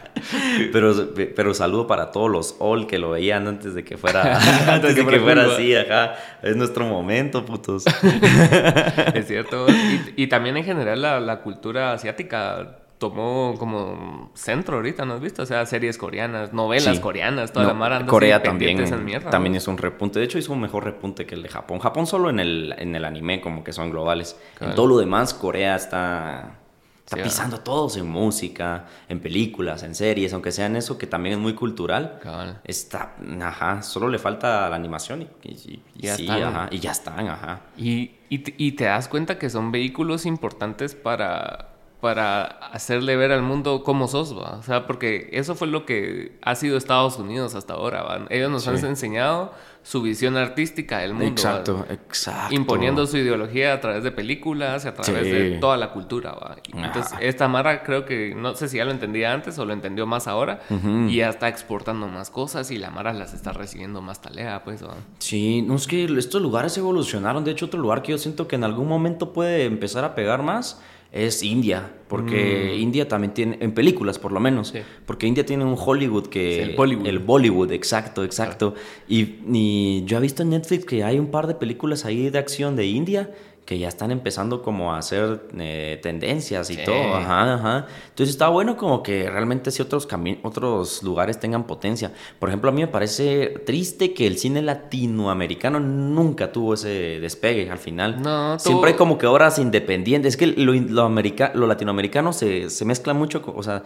pero, 0.74 0.94
pero 1.36 1.54
saludo 1.54 1.88
para 1.88 2.12
todos 2.12 2.30
los 2.30 2.56
all 2.60 2.88
que 2.88 2.98
lo 3.00 3.12
veían 3.12 3.48
antes 3.48 3.74
de 3.76 3.84
que 3.84 3.98
fuera, 3.98 4.40
antes 4.74 4.96
de 4.96 5.06
que 5.06 5.20
fuera 5.20 5.55
así, 5.56 5.76
ajá. 5.76 6.16
Es 6.42 6.56
nuestro 6.56 6.86
momento, 6.86 7.46
putos. 7.46 7.86
Es 9.14 9.28
cierto. 9.28 9.66
Y, 9.70 10.24
y 10.24 10.28
también 10.28 10.58
en 10.58 10.64
general 10.64 11.02
la, 11.02 11.20
la 11.20 11.42
cultura 11.42 11.94
asiática 11.94 12.80
tomó 12.98 13.56
como 13.60 14.32
centro 14.36 14.78
ahorita, 14.78 15.06
¿no 15.06 15.16
has 15.16 15.22
visto? 15.22 15.44
O 15.44 15.46
sea, 15.46 15.66
series 15.66 15.98
coreanas, 15.98 16.54
novelas 16.54 16.96
Sí. 16.96 17.02
coreanas, 17.02 17.52
toda 17.52 17.66
No, 17.66 17.72
la 17.74 17.78
mara 17.78 18.06
Corea 18.06 18.42
también, 18.42 18.80
esas 18.80 19.02
mierdas, 19.02 19.30
también 19.32 19.52
¿no? 19.54 19.58
es 19.58 19.68
un 19.68 19.78
repunte. 19.78 20.20
De 20.20 20.26
hecho, 20.26 20.38
hizo 20.38 20.54
un 20.54 20.62
mejor 20.62 20.86
repunte 20.86 21.26
que 21.26 21.36
el 21.36 21.44
de 21.44 21.50
Japón. 21.50 21.80
Japón 21.80 22.08
solo 22.08 22.30
en 22.30 22.40
el, 22.40 22.74
en 22.78 22.96
el 22.96 23.04
anime, 23.04 23.42
como 23.42 23.64
que 23.64 23.74
son 23.74 23.92
globales. 23.92 24.40
Claro. 24.58 24.72
En 24.72 24.76
todo 24.76 24.88
lo 24.88 24.98
demás, 24.98 25.34
Corea 25.34 25.76
está, 25.76 26.60
está 27.06 27.18
Sí, 27.18 27.22
pisando 27.24 27.60
todos 27.60 27.98
en 27.98 28.08
música, 28.08 28.86
en 29.08 29.20
películas, 29.20 29.84
en 29.84 29.94
series, 29.94 30.34
aunque 30.34 30.52
sean 30.52 30.76
eso 30.76 30.98
que 30.98 31.06
también 31.06 31.36
es 31.36 31.40
muy 31.40 31.54
cultural. 31.54 32.18
Cabal. 32.22 32.60
Está, 32.64 33.16
ajá, 33.44 33.84
solo 33.84 34.10
le 34.10 34.18
falta 34.18 34.68
la 34.70 34.76
animación 34.76 35.22
y, 35.22 35.28
y- 35.44 35.52
y- 35.52 35.84
y 35.96 36.02
Ya 36.08 36.16
sí, 36.16 36.24
están. 36.24 36.44
ajá, 36.44 36.68
y 36.72 36.80
ya 36.80 36.92
están, 36.92 37.28
ajá. 37.28 37.62
Y, 37.78 38.12
y, 38.30 38.40
te- 38.40 38.56
y 38.58 38.72
te 38.72 38.86
das 38.86 39.08
cuenta 39.08 39.38
que 39.38 39.52
son 39.52 39.72
vehículos 39.72 40.26
importantes 40.26 40.96
para, 40.96 41.70
para 42.02 42.44
hacerle 42.44 43.16
ver 43.16 43.32
al 43.32 43.44
mundo 43.44 43.84
cómo 43.84 44.08
sos, 44.08 44.36
¿va? 44.36 44.58
O 44.58 44.64
sea, 44.64 44.88
porque 44.88 45.30
eso 45.32 45.54
fue 45.54 45.68
lo 45.68 45.86
que 45.86 46.40
ha 46.42 46.56
sido 46.56 46.76
Estados 46.76 47.18
Unidos 47.20 47.54
hasta 47.54 47.76
ahora, 47.76 48.02
¿va? 48.02 48.26
Ellos 48.32 48.50
nos 48.50 48.64
Sí. 48.64 48.70
han 48.72 48.84
enseñado 48.84 49.54
su 49.86 50.02
visión 50.02 50.36
artística 50.36 50.98
del 50.98 51.14
mundo, 51.14 51.26
¿va? 51.26 51.30
Exacto, 51.30 51.86
exacto. 51.92 52.56
imponiendo 52.56 53.06
su 53.06 53.18
ideología 53.18 53.72
a 53.72 53.80
través 53.82 54.04
de 54.04 54.12
películas 54.12 54.84
y 54.84 54.88
a 54.88 54.96
través 54.96 55.24
Sí. 55.26 55.30
de 55.32 55.58
toda 55.60 55.78
la 55.78 55.92
cultura. 55.92 56.36
Entonces, 56.74 57.14
Ajá. 57.14 57.22
esta 57.22 57.48
Mara 57.48 57.84
creo 57.84 58.04
que, 58.04 58.34
no 58.36 58.56
sé 58.56 58.68
si 58.68 58.78
ya 58.78 58.86
lo 58.86 58.90
entendía 58.90 59.32
antes 59.32 59.60
o 59.60 59.66
lo 59.66 59.74
entendió 59.74 60.08
más 60.08 60.28
ahora, 60.28 60.62
y 61.08 61.18
ya 61.18 61.30
está 61.30 61.50
exportando 61.50 62.08
más 62.08 62.32
cosas 62.32 62.72
y 62.72 62.80
la 62.80 62.90
Mara 62.90 63.14
las 63.14 63.36
está 63.36 63.54
recibiendo 63.54 64.02
más 64.02 64.22
talea, 64.22 64.64
pues. 64.64 64.84
¿va? 64.84 64.96
Sí, 65.20 65.62
no 65.62 65.76
es 65.76 65.86
que 65.86 66.06
estos 66.06 66.42
lugares 66.42 66.76
evolucionaron. 66.80 67.44
De 67.44 67.52
hecho, 67.52 67.68
otro 67.68 67.80
lugar 67.80 68.02
que 68.02 68.12
yo 68.14 68.18
siento 68.18 68.48
que 68.48 68.56
en 68.56 68.64
algún 68.64 68.88
momento 68.88 69.34
puede 69.34 69.66
empezar 69.66 70.04
a 70.04 70.16
pegar 70.16 70.42
más 70.42 70.82
es 71.16 71.42
India. 71.42 71.92
Porque 72.08 72.76
India 72.78 73.08
también 73.08 73.34
tiene, 73.34 73.58
en 73.62 73.72
películas 73.74 74.20
por 74.20 74.32
lo 74.32 74.40
menos, 74.40 74.68
Sí. 74.68 74.80
porque 75.08 75.26
India 75.26 75.44
tiene 75.44 75.66
un 75.66 75.76
Hollywood 75.76 76.28
que... 76.28 76.54
Sí, 76.64 76.70
el 76.70 76.76
Bollywood. 76.76 77.08
El 77.08 77.18
Bollywood, 77.20 77.72
exacto, 77.72 78.24
exacto. 78.24 78.76
Y, 79.08 79.38
y 79.52 80.04
yo 80.06 80.20
he 80.20 80.22
visto 80.22 80.44
en 80.44 80.52
Netflix 80.52 80.86
que 80.86 81.04
hay 81.04 81.18
un 81.18 81.32
par 81.32 81.48
de 81.48 81.56
películas 81.56 82.06
ahí 82.06 82.30
de 82.30 82.38
acción 82.38 82.76
de 82.76 82.86
India 82.86 83.32
que 83.66 83.80
ya 83.80 83.88
están 83.88 84.12
empezando 84.12 84.62
como 84.62 84.94
a 84.94 85.00
hacer 85.00 85.48
eh, 85.58 86.00
tendencias 86.04 86.70
y 86.70 86.76
Sí. 86.76 86.82
todo. 86.86 87.16
Ajá, 87.16 87.56
ajá. 87.56 87.88
Entonces 88.10 88.30
está 88.36 88.48
bueno 88.50 88.78
como 88.78 89.02
que 89.02 89.28
realmente 89.30 89.72
si 89.72 89.82
otros, 89.82 90.08
otros 90.44 91.02
lugares 91.02 91.40
tengan 91.40 91.64
potencia. 91.66 92.12
Por 92.40 92.50
ejemplo, 92.50 92.70
a 92.70 92.74
mí 92.74 92.82
me 92.82 92.88
parece 92.88 93.48
triste 93.66 94.14
que 94.14 94.28
el 94.28 94.38
cine 94.38 94.62
latinoamericano 94.62 95.80
nunca 95.80 96.52
tuvo 96.52 96.76
ese 96.76 97.20
despegue 97.20 97.70
al 97.72 97.80
final. 97.80 98.22
No, 98.22 98.54
tuvo- 98.58 98.60
Siempre 98.60 98.92
hay 98.92 98.96
como 98.98 99.18
que 99.18 99.26
obras 99.28 99.58
independientes. 99.60 100.34
Es 100.34 100.38
que 100.38 100.48
lo, 100.48 100.74
lo, 100.74 101.02
america- 101.04 101.52
lo 101.56 101.66
latinoamericano 101.68 102.34
se, 102.34 102.70
se 102.70 102.86
mezcla 102.86 103.14
mucho, 103.14 103.42
con- 103.42 103.56
o 103.58 103.64
sea... 103.64 103.84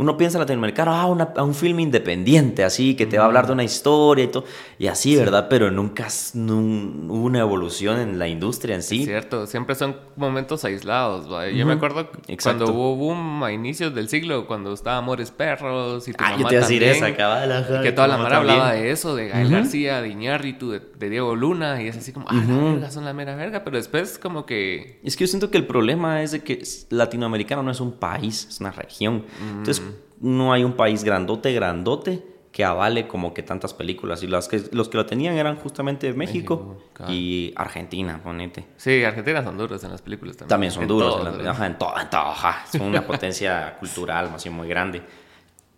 Uno 0.00 0.16
piensa 0.16 0.38
latinoamericano, 0.38 0.94
ah, 0.94 1.04
una- 1.04 1.32
a 1.36 1.42
un 1.42 1.54
filme 1.54 1.82
independiente, 1.82 2.64
así, 2.64 2.94
que 2.96 3.04
te 3.04 3.18
va 3.18 3.24
a 3.24 3.26
hablar 3.26 3.46
de 3.46 3.52
una 3.52 3.64
historia 3.64 4.24
y 4.24 4.28
todo. 4.28 4.44
Y 4.78 4.86
así, 4.86 5.14
¿verdad? 5.14 5.48
Pero 5.50 5.70
nunca 5.70 6.08
hubo 6.34 7.24
una 7.24 7.40
evolución 7.40 7.98
en 8.00 8.18
la 8.18 8.26
industria 8.26 8.74
en 8.76 8.82
sí. 8.82 9.00
Es 9.00 9.04
cierto, 9.06 9.46
siempre 9.46 9.74
son 9.74 9.96
momentos 10.16 10.64
aislados. 10.64 11.30
¿va? 11.30 11.48
Yo 11.50 11.66
me 11.66 11.72
Ujú, 11.72 11.78
acuerdo 11.78 12.00
exacto. 12.28 12.64
cuando 12.64 12.72
hubo 12.72 12.96
boom 12.96 13.44
a 13.44 13.52
inicios 13.52 13.94
del 13.94 14.08
siglo, 14.08 14.46
cuando 14.46 14.72
estaba 14.72 14.96
Amores 14.96 15.30
Perros 15.30 16.08
y 16.08 16.12
tu 16.12 16.24
Ah, 16.24 16.30
yo 16.32 16.36
mamá 16.38 16.48
te 16.48 16.54
iba 16.54 16.64
a 16.64 16.68
decir 16.68 16.82
también, 16.82 17.04
esa, 17.04 17.16
cabal, 17.16 17.52
ajá, 17.52 17.80
y 17.80 17.82
que 17.82 17.92
toda 17.92 18.08
la 18.08 18.16
mara 18.16 18.36
hablaba 18.38 18.72
de 18.72 18.90
eso, 18.90 19.14
de 19.14 19.28
Gael 19.28 19.46
Ujú. 19.48 19.54
García, 19.56 20.00
de 20.00 20.08
Iñárritu, 20.08 20.70
de, 20.70 20.80
de 20.80 21.10
Diego 21.10 21.36
Luna, 21.36 21.82
y 21.82 21.88
es 21.88 21.96
así 21.98 22.12
como, 22.12 22.26
ah, 22.30 22.34
la 22.34 22.54
Ujú. 22.54 22.64
verga, 22.72 22.90
son 22.90 23.04
la 23.04 23.12
mera 23.12 23.36
verga, 23.36 23.64
pero 23.64 23.76
después 23.76 24.18
como 24.18 24.46
que... 24.46 24.98
Es 25.04 25.16
que 25.16 25.24
yo 25.24 25.28
siento 25.28 25.50
que 25.50 25.58
el 25.58 25.66
problema 25.66 26.22
es 26.22 26.30
de 26.32 26.40
que 26.42 26.62
latinoamericano 26.88 27.62
no 27.62 27.70
es 27.70 27.80
un 27.80 27.92
país, 27.92 28.46
es 28.48 28.60
una 28.60 28.70
región. 28.70 29.24
Entonces, 29.58 29.82
no 30.20 30.52
hay 30.52 30.64
un 30.64 30.74
país 30.74 31.02
grandote, 31.04 31.52
grandote 31.52 32.22
que 32.52 32.64
avale 32.64 33.06
como 33.06 33.32
que 33.32 33.42
tantas 33.44 33.72
películas. 33.74 34.22
Y 34.22 34.26
las 34.26 34.48
que, 34.48 34.60
los 34.72 34.88
que 34.88 34.96
lo 34.98 35.06
tenían 35.06 35.36
eran 35.36 35.56
justamente 35.56 36.12
México, 36.14 36.56
México, 36.56 36.82
claro. 36.92 37.12
y 37.12 37.52
Argentina, 37.56 38.20
ponete. 38.22 38.66
Sí, 38.76 39.04
Argentina 39.04 39.42
son 39.44 39.56
duros 39.56 39.82
en 39.84 39.90
las 39.92 40.02
películas 40.02 40.36
también. 40.36 40.48
También 40.48 40.72
son 40.72 40.82
En 40.82 40.88
duros, 40.88 41.16
todo, 41.16 41.28
en, 41.38 41.44
la- 41.44 41.50
ajá, 41.52 41.66
en 41.66 41.78
todo, 41.78 42.00
en 42.00 42.10
todo, 42.10 42.20
ajá. 42.22 42.64
Son 42.70 42.82
una 42.82 43.02
potencia 43.06 43.76
cultural 43.80 44.30
más 44.32 44.42
bien 44.42 44.56
muy 44.56 44.66
grande. 44.68 45.00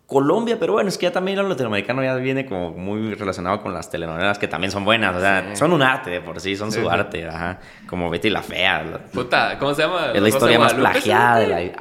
Colombia, 0.07 0.59
pero 0.61 0.75
bueno, 0.75 0.89
es 0.91 0.99
que 0.99 1.07
ya 1.07 1.13
también 1.13 1.39
lo 1.39 1.49
latinoamericano 1.49 2.03
ya 2.03 2.15
viene 2.17 2.45
como 2.45 2.71
muy 2.73 3.15
relacionado 3.15 3.63
con 3.63 3.73
las 3.73 3.89
telenovelas 3.89 4.39
que 4.39 4.47
también 4.47 4.71
son 4.71 4.85
buenas, 4.85 5.17
o 5.17 5.21
sea, 5.21 5.47
Sí. 5.51 5.57
son 5.57 5.73
un 5.73 5.81
arte 5.83 6.11
de 6.11 6.21
por 6.21 6.39
sí, 6.39 6.55
son 6.55 6.71
Sí, 6.71 6.79
su 6.81 6.85
sí. 6.85 6.89
arte, 6.91 7.27
ajá. 7.29 7.61
Como 7.87 8.11
Betty 8.11 8.29
la 8.29 8.43
Fea, 8.43 8.83
la- 8.83 8.99
Puta, 8.99 9.59
¿cómo 9.59 9.73
se 9.75 9.83
llama? 9.83 10.13
es 10.13 10.21
la 10.21 10.29
historia 10.29 10.59
más 10.59 10.75
plagiada 10.75 11.39
de 11.39 11.47
la... 11.47 11.73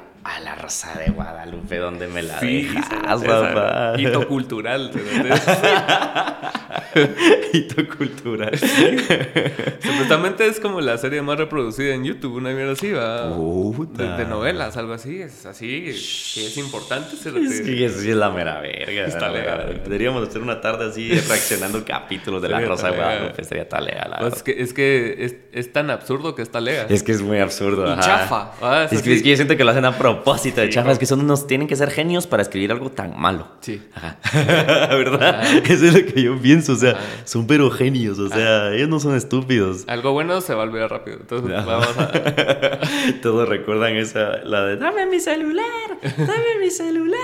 Rosa 0.72 0.98
de 0.98 1.12
Guadalupe, 1.12 1.78
¿dónde 1.80 2.08
me 2.08 2.24
la 2.24 2.40
Sí, 2.40 2.62
dejas, 2.64 3.22
papá? 3.24 3.94
Hito 3.98 4.26
cultural. 4.26 4.90
¿sí? 4.94 5.00
Hito 7.54 7.88
cultural. 7.98 8.52
Supuestamente 9.82 10.48
es 10.48 10.60
como 10.60 10.82
la 10.82 10.98
serie 10.98 11.22
más 11.22 11.38
reproducida 11.38 11.94
en 11.94 12.04
YouTube, 12.04 12.36
una 12.36 12.52
mierda 12.52 12.74
así, 12.74 12.92
va. 12.92 13.36
Puta. 13.36 14.04
De, 14.18 14.24
de 14.24 14.30
novelas, 14.30 14.78
algo 14.78 14.94
así, 14.94 15.22
es 15.22 15.46
así, 15.46 15.84
que 15.86 16.48
es 16.48 16.58
importante. 16.58 17.16
ser- 17.16 17.36
Es 17.38 17.62
que 17.62 17.86
eso 17.86 18.00
sí 18.00 18.10
es 18.12 18.16
la 18.16 18.30
mera 18.30 18.60
verga. 18.62 19.06
Está 19.06 19.30
legal. 19.30 19.82
Deberíamos 19.84 20.28
hacer 20.28 20.42
una 20.42 20.62
tarde 20.62 20.90
así 20.90 21.10
reaccionando 21.28 21.84
capítulos 21.86 22.42
de 22.42 22.50
La 22.50 22.60
Rosa 22.62 22.88
de 22.88 22.94
talega. 22.98 23.14
Guadalupe. 23.18 23.44
Sería 23.44 23.70
tal 23.70 23.86
legal, 23.86 24.12
la 24.12 24.20
Pues 24.20 24.34
es 24.36 24.44
que, 24.44 24.62
es, 24.62 24.74
que 24.74 25.16
es, 25.26 25.36
es 25.52 25.74
tan 25.74 25.90
absurdo 25.90 26.36
que 26.36 26.42
está 26.42 26.62
lega. 26.62 26.86
Es 26.90 27.04
que 27.04 27.12
es 27.12 27.22
muy 27.22 27.40
absurdo. 27.40 27.86
Y 27.88 27.92
ajá. 27.92 28.02
chafa, 28.02 28.52
ah, 28.62 28.84
es 28.86 28.94
Es, 28.94 29.02
que, 29.02 29.14
es 29.14 29.24
que 29.24 29.30
yo 29.30 29.36
siento 29.36 29.58
que 29.58 29.64
lo 29.64 29.72
hacen 29.72 29.86
a 29.86 29.98
propósito 29.98 30.62
de 30.62 30.68
Sí, 30.68 30.74
chafa. 30.74 30.92
Es 30.92 31.00
que 31.00 31.06
son 31.06 31.22
unos, 31.22 31.48
tienen 31.48 31.68
que 31.68 31.76
ser 31.76 31.90
genios 31.92 32.28
para 32.28 32.42
escribir 32.44 32.72
algo 32.72 32.92
tan 32.92 33.20
malo. 33.20 33.48
Sí. 33.62 33.82
Ajá. 33.94 34.18
¿Verdad? 34.96 35.44
Eso 35.66 35.86
es 35.86 35.94
lo 35.94 36.14
que 36.14 36.22
yo 36.24 36.38
pienso. 36.40 36.76
Sea, 36.82 37.00
son 37.26 37.48
pero 37.48 37.70
genios, 37.70 38.20
o 38.20 38.30
sea, 38.30 38.74
ellos 38.74 38.90
no 38.90 39.00
son 39.00 39.16
estúpidos. 39.16 39.84
Algo 39.88 40.12
bueno 40.12 40.42
se 40.42 40.54
va 40.54 40.64
a 40.64 40.66
olvidar 40.66 40.90
rápido. 40.90 41.18
Entonces, 41.22 41.66
vamos 41.66 41.98
a... 41.98 42.12
Todos 43.22 43.48
recuerdan 43.48 43.96
esa, 43.96 44.38
la 44.44 44.66
de, 44.66 44.78
dame 44.78 45.06
mi 45.06 45.20
celular, 45.20 45.66
dame 46.18 46.60
mi 46.60 46.70
celular. 46.70 47.20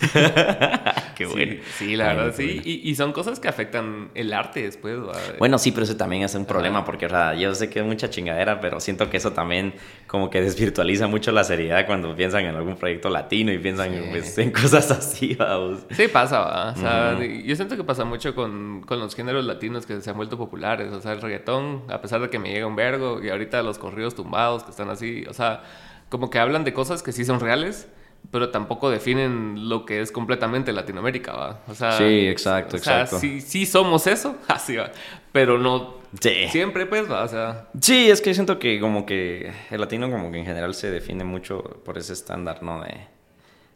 Qué 1.16 1.26
bueno. 1.26 1.56
Sí, 1.76 1.96
la 1.96 2.14
verdad, 2.14 2.34
sí. 2.36 2.60
Y, 2.64 2.90
y, 2.90 2.94
son 2.94 3.12
cosas 3.12 3.38
que 3.40 3.48
afectan 3.48 4.10
el 4.14 4.32
arte 4.32 4.62
después. 4.62 4.96
Bueno, 5.38 5.58
sí, 5.58 5.72
pero 5.72 5.84
eso 5.84 5.96
también 5.96 6.22
es 6.22 6.34
un 6.34 6.44
problema 6.44 6.84
porque, 6.84 7.06
o 7.06 7.08
sea, 7.08 7.34
yo 7.34 7.54
sé 7.54 7.70
que 7.70 7.80
es 7.80 7.86
mucha 7.86 8.10
chingadera, 8.10 8.60
pero 8.60 8.80
siento 8.80 9.10
que 9.10 9.16
eso 9.18 9.32
también 9.32 9.74
como 10.06 10.30
que 10.30 10.40
desvirtualiza 10.40 11.06
mucho 11.06 11.32
la 11.32 11.44
seriedad 11.44 11.86
cuando 11.86 12.14
piensan 12.14 12.44
en 12.44 12.54
algún 12.54 12.76
proyecto 12.76 13.10
latino 13.10 13.52
y 13.52 13.58
piensan 13.58 13.92
pues, 14.10 14.36
en 14.38 14.50
cosas 14.50 14.90
así, 14.90 15.34
vamos. 15.34 15.80
Sí, 15.90 16.08
pasa, 16.08 16.72
O 16.72 16.76
sea, 16.76 17.18
yo 17.20 17.56
siento 17.56 17.76
que 17.76 17.84
pasa 17.84 18.04
mucho 18.04 18.34
con, 18.34 18.82
con, 18.82 18.93
los 18.96 19.14
géneros 19.14 19.44
latinos 19.44 19.86
que 19.86 20.00
se 20.00 20.10
han 20.10 20.16
vuelto 20.16 20.36
populares. 20.38 20.92
O 20.92 21.00
sea, 21.00 21.12
el 21.12 21.20
reggaetón, 21.20 21.82
a 21.88 22.00
pesar 22.00 22.20
de 22.20 22.30
que 22.30 22.38
me 22.38 22.50
llega 22.50 22.66
un 22.66 22.76
vergo, 22.76 23.22
y 23.22 23.30
ahorita 23.30 23.62
los 23.62 23.78
corridos 23.78 24.14
tumbados 24.14 24.64
que 24.64 24.70
están 24.70 24.90
así, 24.90 25.24
o 25.28 25.32
sea, 25.32 25.62
como 26.08 26.30
que 26.30 26.38
hablan 26.38 26.64
de 26.64 26.72
cosas 26.72 27.02
que 27.02 27.12
sí 27.12 27.24
son 27.24 27.40
reales 27.40 27.88
pero 28.30 28.50
tampoco 28.50 28.90
definen 28.90 29.68
lo 29.68 29.84
que 29.84 30.00
es 30.00 30.10
completamente 30.10 30.72
Latinoamérica, 30.72 31.32
¿va? 31.32 31.60
O 31.68 31.74
sea, 31.74 31.92
sí, 31.92 32.26
exacto, 32.26 32.76
o 32.76 32.78
sea, 32.78 33.02
exacto. 33.02 33.18
Sí, 33.18 33.40
sí 33.40 33.66
somos 33.66 34.06
eso, 34.06 34.36
así 34.48 34.76
va, 34.76 34.90
pero 35.32 35.58
no 35.58 35.96
siempre, 36.20 36.86
pues, 36.86 37.10
¿va? 37.10 37.24
O 37.24 37.28
sea... 37.28 37.68
Sí, 37.80 38.10
es 38.10 38.20
que 38.20 38.34
siento 38.34 38.58
que 38.58 38.80
como 38.80 39.04
que 39.04 39.52
el 39.70 39.80
latino 39.80 40.10
como 40.10 40.30
que 40.30 40.38
en 40.38 40.46
general 40.46 40.74
se 40.74 40.90
define 40.90 41.24
mucho 41.24 41.62
por 41.84 41.98
ese 41.98 42.12
estándar, 42.12 42.62
¿no? 42.62 42.82
De, 42.82 43.08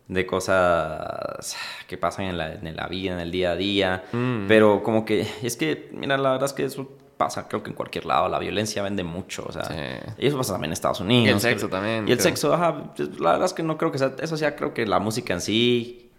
de 0.08 0.26
cosas 0.26 1.56
que 1.86 1.98
pasan 1.98 2.26
en 2.26 2.38
la, 2.38 2.54
en 2.54 2.74
la 2.74 2.88
vida, 2.88 3.12
en 3.12 3.20
el 3.20 3.30
día 3.30 3.52
a 3.52 3.56
día, 3.56 4.04
mm. 4.10 4.46
pero 4.48 4.82
como 4.82 5.04
que, 5.04 5.26
es 5.42 5.56
que, 5.56 5.90
mira, 5.92 6.16
la 6.16 6.32
verdad 6.32 6.46
es 6.46 6.54
que 6.54 6.64
eso 6.64 6.88
pasa 7.18 7.48
creo 7.48 7.62
que 7.62 7.70
en 7.70 7.76
cualquier 7.76 8.06
lado, 8.06 8.28
la 8.28 8.38
violencia 8.38 8.82
vende 8.82 9.04
mucho, 9.04 9.44
o 9.46 9.52
sea, 9.52 10.14
y 10.16 10.26
eso 10.26 10.38
pasa 10.38 10.52
también 10.52 10.70
en 10.70 10.74
Estados 10.74 11.00
Unidos. 11.00 11.26
Y 11.26 11.30
el 11.30 11.40
sexo 11.40 11.68
también. 11.68 12.08
Y 12.08 12.12
el 12.12 12.20
sexo, 12.20 12.54
ajá, 12.54 12.94
pues, 12.94 13.20
la 13.20 13.32
verdad 13.32 13.46
es 13.46 13.52
que 13.52 13.62
no 13.62 13.76
creo 13.76 13.92
que 13.92 13.98
sea, 13.98 14.14
eso 14.20 14.36
sea, 14.36 14.56
creo 14.56 14.72
que 14.72 14.86
la 14.86 14.98
música 14.98 15.34
en 15.34 15.40
sí, 15.40 16.10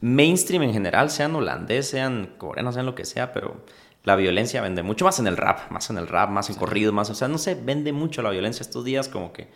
mainstream 0.00 0.64
en 0.64 0.72
general, 0.72 1.10
sean 1.10 1.34
holandés, 1.34 1.88
sean 1.88 2.34
coreanos, 2.36 2.74
sean 2.74 2.86
lo 2.86 2.94
que 2.94 3.04
sea, 3.04 3.32
pero 3.32 3.64
la 4.04 4.16
violencia 4.16 4.60
vende 4.60 4.82
mucho 4.82 5.04
más 5.04 5.18
en 5.20 5.26
el 5.26 5.36
rap, 5.36 5.70
más 5.70 5.88
en 5.90 5.96
el 5.98 6.06
rap, 6.06 6.28
más 6.28 6.50
en 6.50 6.56
corrido, 6.56 6.92
más, 6.92 7.08
o 7.08 7.14
sea, 7.14 7.28
no 7.28 7.38
sé, 7.38 7.54
vende 7.54 7.92
mucho 7.92 8.20
la 8.20 8.30
violencia 8.30 8.62
estos 8.62 8.84
días, 8.84 9.08
como 9.08 9.32
que 9.32 9.48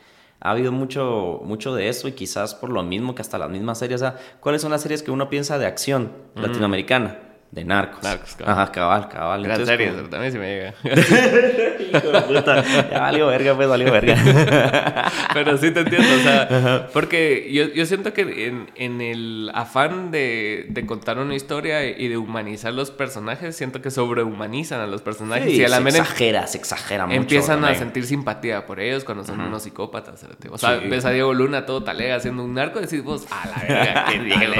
ha 0.42 0.50
habido 0.50 0.72
mucho, 0.72 1.40
mucho 1.44 1.74
de 1.74 1.88
eso 1.88 2.08
y 2.08 2.12
quizás 2.12 2.54
por 2.54 2.70
lo 2.70 2.82
mismo 2.82 3.14
que 3.14 3.22
hasta 3.22 3.38
las 3.38 3.48
mismas 3.48 3.78
series, 3.78 4.02
o 4.02 4.04
sea, 4.04 4.16
¿cuáles 4.40 4.60
son 4.60 4.72
las 4.72 4.82
series 4.82 5.02
que 5.02 5.12
uno 5.12 5.28
piensa 5.28 5.58
de 5.58 5.66
acción 5.66 6.12
mm. 6.34 6.40
latinoamericana? 6.40 7.31
De 7.52 7.66
narcos. 7.66 8.02
Narcos, 8.02 8.34
cabal. 8.34 8.54
Ajá, 8.54 8.72
cabal, 8.72 9.08
cabal. 9.10 9.42
Gran 9.44 9.66
serie, 9.66 9.90
como... 9.90 10.08
también 10.08 10.32
se 10.32 10.38
me 10.38 10.46
llega. 10.46 10.74
Hijo 11.98 12.10
de 12.10 12.20
puta. 12.22 12.64
Ya 12.90 13.00
valió 13.00 13.26
verga, 13.26 13.54
pues 13.54 13.68
valió 13.68 13.92
verga. 13.92 14.16
Pero 15.34 15.58
sí 15.58 15.70
te 15.70 15.80
entiendo, 15.80 16.08
o 16.14 16.20
sea, 16.20 16.88
porque 16.94 17.50
yo, 17.52 17.64
yo 17.74 17.84
siento 17.84 18.14
que 18.14 18.46
en, 18.46 18.70
en 18.74 19.02
el 19.02 19.50
afán 19.52 20.10
de, 20.10 20.64
de, 20.70 20.86
contar 20.86 21.18
una 21.18 21.34
historia 21.34 21.84
y 21.84 22.08
de 22.08 22.16
humanizar 22.16 22.72
los 22.72 22.90
personajes, 22.90 23.54
siento 23.54 23.82
que 23.82 23.90
sobrehumanizan 23.90 24.80
a 24.80 24.86
los 24.86 25.02
personajes. 25.02 25.50
Sí, 25.50 25.60
y 25.60 25.64
a 25.64 25.68
la 25.68 25.82
se 25.90 25.98
exagera, 25.98 26.46
se 26.46 26.56
exagera 26.56 27.04
mucho. 27.04 27.20
Empiezan 27.20 27.62
a 27.66 27.74
sentir 27.74 28.06
simpatía 28.06 28.64
por 28.64 28.80
ellos 28.80 29.04
cuando 29.04 29.24
son 29.24 29.38
unos 29.42 29.64
psicópatas. 29.64 30.24
O 30.50 30.56
sea, 30.56 30.78
ves 30.78 31.04
a 31.04 31.10
Diego 31.10 31.34
Luna 31.34 31.66
todo 31.66 31.84
talega 31.84 32.16
haciendo 32.16 32.44
un 32.44 32.54
narco 32.54 32.78
y 32.78 32.82
decís 32.82 33.04
vos, 33.04 33.26
a 33.30 33.46
la 33.46 33.62
verga, 33.62 34.06
qué 34.10 34.18
Diego 34.20 34.54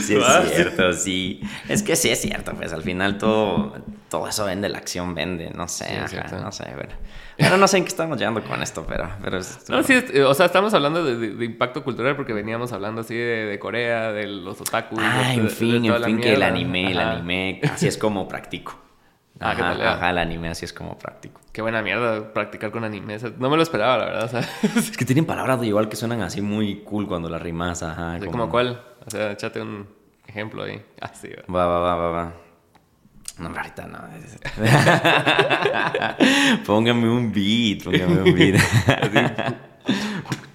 Sí, 0.00 0.16
es 0.16 0.54
cierto, 0.54 0.92
sí 0.92 1.11
es 1.68 1.82
que 1.82 1.96
sí 1.96 2.10
es 2.10 2.20
cierto, 2.20 2.52
pues 2.52 2.72
al 2.72 2.82
final 2.82 3.18
todo, 3.18 3.74
todo 4.08 4.28
eso 4.28 4.44
vende, 4.44 4.68
la 4.68 4.78
acción 4.78 5.14
vende, 5.14 5.50
no 5.50 5.68
sé, 5.68 5.98
no 6.00 6.08
sé, 6.52 6.66
pero, 7.36 7.56
no 7.56 7.66
sé 7.66 7.78
en 7.78 7.84
qué 7.84 7.88
estamos 7.88 8.18
llegando 8.18 8.42
con 8.42 8.62
esto, 8.62 8.84
pero... 8.86 9.08
pero 9.22 9.38
no, 9.68 9.82
sí, 9.82 9.94
o 10.24 10.34
sea, 10.34 10.46
estamos 10.46 10.74
hablando 10.74 11.04
de, 11.04 11.44
impacto 11.44 11.82
cultural 11.82 12.16
porque 12.16 12.32
veníamos 12.32 12.72
hablando 12.72 13.00
así 13.00 13.14
de, 13.14 13.58
Corea, 13.58 14.12
de 14.12 14.26
los 14.26 14.60
otakus. 14.60 14.98
Ah, 15.00 15.34
en 15.34 15.48
fin, 15.48 15.84
en 15.84 16.02
fin, 16.02 16.20
que 16.20 16.34
el 16.34 16.42
anime, 16.42 16.90
el 16.92 16.98
anime, 16.98 17.60
así 17.64 17.86
es 17.86 17.98
como 17.98 18.28
practico. 18.28 18.78
Ah, 19.40 19.52
ajá, 19.52 19.76
¿qué 19.76 19.82
ajá, 19.82 20.10
el 20.10 20.18
anime 20.18 20.50
así 20.50 20.64
es 20.64 20.72
como 20.72 20.96
práctico. 20.96 21.40
Qué 21.52 21.62
buena 21.62 21.82
mierda 21.82 22.32
practicar 22.32 22.70
con 22.70 22.84
anime. 22.84 23.18
No 23.38 23.50
me 23.50 23.56
lo 23.56 23.62
esperaba, 23.62 23.98
la 23.98 24.04
verdad. 24.04 24.44
Es 24.76 24.96
que 24.96 25.04
tienen 25.04 25.24
palabras 25.24 25.62
igual 25.64 25.88
que 25.88 25.96
suenan 25.96 26.20
así 26.20 26.40
muy 26.40 26.82
cool 26.84 27.08
cuando 27.08 27.28
las 27.28 27.42
rimas, 27.42 27.82
ajá. 27.82 28.18
como... 28.24 28.48
cuál? 28.48 28.80
O 29.04 29.10
sea, 29.10 29.32
échate 29.32 29.60
un 29.60 29.88
ejemplo 30.26 30.62
ahí. 30.62 30.82
Así 31.00 31.28
va. 31.28 31.42
Va, 31.52 31.66
va, 31.66 31.96
va, 31.96 32.10
va, 32.10 32.34
No, 33.38 33.48
ahorita 33.48 33.86
no. 33.86 33.98
póngame 36.66 37.08
un 37.08 37.32
beat, 37.32 37.84
póngame 37.84 38.22
un 38.22 38.34
beat. 38.34 38.60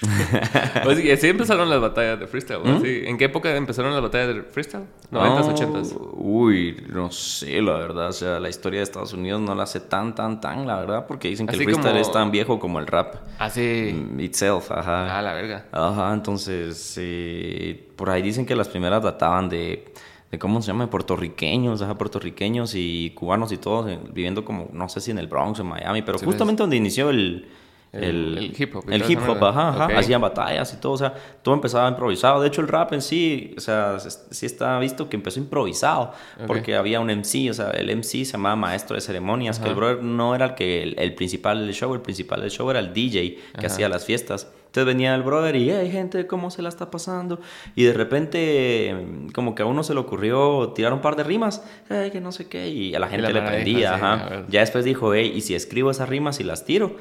pues, 0.84 1.00
y 1.04 1.10
así 1.10 1.28
empezaron 1.28 1.68
las 1.68 1.80
batallas 1.80 2.20
de 2.20 2.26
freestyle. 2.26 2.60
¿Mm? 2.60 2.84
¿En 2.84 3.18
qué 3.18 3.24
época 3.24 3.54
empezaron 3.54 3.92
las 3.92 4.02
batallas 4.02 4.34
de 4.34 4.42
freestyle? 4.42 4.84
¿90s, 5.10 5.54
80s? 5.54 5.96
Uy, 6.14 6.84
no 6.88 7.10
sé, 7.10 7.60
la 7.60 7.74
verdad. 7.74 8.08
O 8.08 8.12
sea, 8.12 8.40
la 8.40 8.48
historia 8.48 8.80
de 8.80 8.84
Estados 8.84 9.12
Unidos 9.12 9.40
no 9.40 9.54
la 9.54 9.66
sé 9.66 9.80
tan, 9.80 10.14
tan, 10.14 10.40
tan, 10.40 10.66
la 10.66 10.76
verdad, 10.80 11.06
porque 11.06 11.28
dicen 11.28 11.46
que 11.46 11.56
el 11.56 11.64
freestyle 11.64 11.96
es 11.96 12.12
tan 12.12 12.30
viejo 12.30 12.58
como 12.58 12.78
el 12.78 12.86
rap. 12.86 13.16
Así. 13.38 13.92
Mm, 13.94 14.20
itself, 14.20 14.70
ajá. 14.70 15.18
Ah, 15.18 15.22
la 15.22 15.34
verga. 15.34 15.66
Ajá, 15.72 16.12
entonces, 16.12 16.94
eh, 16.98 17.88
por 17.96 18.10
ahí 18.10 18.22
dicen 18.22 18.46
que 18.46 18.54
las 18.54 18.68
primeras 18.68 19.02
databan 19.02 19.48
de 19.48 19.92
de 20.30 20.38
cómo 20.38 20.60
se 20.60 20.68
llama, 20.68 20.90
puertorriqueños, 20.90 21.80
ajá, 21.80 21.96
puertorriqueños 21.96 22.74
y 22.74 23.12
cubanos 23.14 23.50
y 23.52 23.56
todos 23.56 23.90
eh, 23.90 23.98
viviendo 24.12 24.44
como, 24.44 24.68
no 24.72 24.88
sé 24.88 25.00
si 25.00 25.10
en 25.10 25.18
el 25.18 25.26
Bronx 25.26 25.58
o 25.58 25.62
en 25.62 25.68
Miami, 25.68 26.02
pero 26.02 26.18
justamente 26.18 26.62
donde 26.62 26.76
inició 26.76 27.08
el, 27.10 27.48
el, 27.92 28.54
hip 28.56 28.76
hop. 28.76 28.84
El 28.90 29.10
hip 29.10 29.20
hop, 29.26 29.42
ajá, 29.44 29.86
Hacían 29.98 30.20
batallas 30.20 30.72
y 30.74 30.76
todo, 30.76 30.92
o 30.92 30.98
sea, 30.98 31.14
todo 31.42 31.54
empezaba 31.54 31.88
improvisado. 31.88 32.40
De 32.40 32.48
hecho, 32.48 32.60
el 32.60 32.68
rap 32.68 32.92
en 32.92 33.02
sí, 33.02 33.54
o 33.56 33.60
sea, 33.60 33.98
sí 33.98 34.46
está 34.46 34.78
visto 34.78 35.08
que 35.08 35.16
empezó 35.16 35.40
improvisado, 35.40 36.12
porque 36.46 36.76
había 36.76 37.00
un 37.00 37.08
MC, 37.08 37.50
o 37.50 37.54
sea, 37.54 37.70
el 37.70 37.94
MC 37.96 38.24
se 38.24 38.32
llamaba 38.32 38.56
maestro 38.56 38.94
de 38.94 39.00
ceremonias, 39.00 39.58
que 39.58 39.68
el 39.68 39.74
brother 39.74 40.02
no 40.02 40.34
era 40.34 40.46
el 40.46 40.54
que 40.54 40.82
el, 40.82 41.14
principal 41.14 41.66
del 41.66 41.74
show, 41.74 41.94
el 41.94 42.00
principal 42.00 42.40
del 42.40 42.50
show 42.50 42.70
era 42.70 42.80
el 42.80 42.92
DJ 42.92 43.38
que 43.58 43.66
hacía 43.66 43.88
las 43.88 44.04
fiestas. 44.04 44.48
Entonces 44.68 44.84
venía 44.84 45.14
el 45.14 45.22
brother 45.22 45.56
y, 45.56 45.70
hey, 45.70 45.88
gente, 45.90 46.26
¿cómo 46.26 46.50
se 46.50 46.60
la 46.60 46.68
está 46.68 46.90
pasando? 46.90 47.40
Y 47.74 47.84
de 47.84 47.94
repente, 47.94 48.94
como 49.32 49.54
que 49.54 49.62
a 49.62 49.66
uno 49.66 49.82
se 49.82 49.94
le 49.94 50.00
ocurrió 50.00 50.72
tirar 50.74 50.92
un 50.92 51.00
par 51.00 51.16
de 51.16 51.24
rimas, 51.24 51.64
hey, 51.88 52.10
que 52.12 52.20
no 52.20 52.32
sé 52.32 52.48
qué, 52.48 52.68
y 52.68 52.94
a 52.94 52.98
la 52.98 53.08
gente 53.08 53.32
le 53.32 53.40
prendía, 53.40 53.94
ajá. 53.94 54.44
Ya 54.48 54.60
después 54.60 54.84
dijo, 54.84 55.14
hey, 55.14 55.32
¿y 55.34 55.40
si 55.40 55.54
escribo 55.54 55.90
esas 55.90 56.10
rimas 56.10 56.38
y 56.40 56.44
las 56.44 56.66
tiro? 56.66 56.96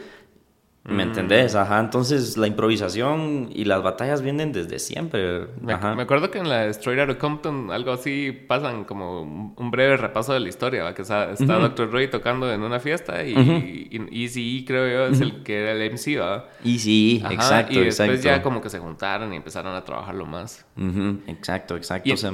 ¿Me 0.87 1.03
mm. 1.03 1.07
entendés? 1.09 1.55
Ajá, 1.55 1.81
entonces 1.81 2.37
la 2.37 2.47
improvisación 2.47 3.49
y 3.53 3.65
las 3.65 3.83
batallas 3.83 4.21
vienen 4.21 4.53
desde 4.53 4.79
siempre. 4.79 5.47
Me, 5.59 5.75
me 5.75 6.01
acuerdo 6.01 6.31
que 6.31 6.37
en 6.37 6.47
la 6.47 6.65
Straight 6.67 7.01
Outta 7.01 7.19
Compton 7.19 7.71
algo 7.71 7.91
así 7.91 8.31
pasan 8.31 8.85
como 8.85 9.21
un 9.21 9.71
breve 9.71 9.97
repaso 9.97 10.33
de 10.33 10.39
la 10.39 10.47
historia, 10.47 10.83
¿va? 10.83 10.95
que 10.95 11.01
está, 11.01 11.31
está 11.31 11.59
Dr. 11.59 11.91
Ray 11.91 12.09
tocando 12.09 12.51
en 12.51 12.61
una 12.61 12.79
fiesta 12.79 13.23
y, 13.25 13.89
Easy 14.11 14.63
creo 14.65 14.87
yo 14.87 15.13
es 15.13 15.19
el 15.19 15.43
que 15.43 15.61
era 15.61 15.71
el 15.73 15.91
MC, 15.91 16.19
¿va? 16.21 16.45
Easy, 16.63 17.21
exacto, 17.29 17.73
Y 17.73 17.83
después 17.83 18.23
ya 18.23 18.41
como 18.41 18.61
que 18.61 18.69
se 18.69 18.79
juntaron 18.79 19.33
y 19.33 19.35
empezaron 19.35 19.75
a 19.75 19.83
trabajarlo 19.83 20.25
más. 20.25 20.65
Exacto, 21.27 21.75
exacto. 21.75 22.13
O 22.13 22.17
sea, 22.17 22.31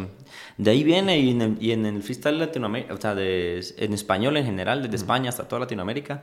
de 0.58 0.72
ahí 0.72 0.84
viene 0.84 1.20
y 1.20 1.32
en 1.32 1.42
el, 1.42 1.58
y 1.60 1.72
en 1.72 1.88
el 1.88 2.04
freestyle 2.04 2.38
Latinoamérica, 2.38 2.94
o 2.94 2.98
sea, 2.98 3.16
de, 3.16 3.64
en 3.78 3.94
español 3.94 4.38
en 4.38 4.46
general, 4.46 4.84
desde 4.84 4.98
España 4.98 5.30
hasta 5.30 5.48
toda 5.48 5.62
Latinoamérica, 5.62 6.22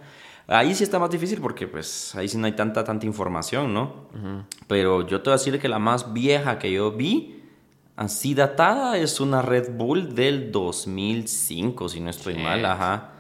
Ahí 0.53 0.75
sí 0.75 0.83
está 0.83 0.99
más 0.99 1.11
difícil 1.11 1.41
porque 1.41 1.69
pues 1.69 2.13
ahí 2.17 2.27
sí 2.29 2.37
no 2.37 2.47
hay 2.47 2.53
tanta, 2.53 2.83
tanta 2.83 3.07
información, 3.07 3.73
¿no? 3.73 4.09
Pero 4.67 5.07
yo 5.07 5.23
te 5.23 5.31
voy 5.31 5.35
a 5.35 5.39
decir 5.39 5.61
que 5.61 5.69
la 5.69 5.79
más 5.79 6.13
vieja 6.13 6.59
que 6.59 6.73
yo 6.73 6.91
vi, 6.91 7.45
así 7.95 8.35
datada, 8.35 8.99
es 8.99 9.21
una 9.21 9.43
Red 9.43 9.77
Bull 9.77 10.13
del 10.17 10.51
2005, 10.51 11.89
si 11.89 12.01
no 12.01 12.11
estoy 12.11 12.35
mal, 12.35 12.65
ajá. 12.67 13.13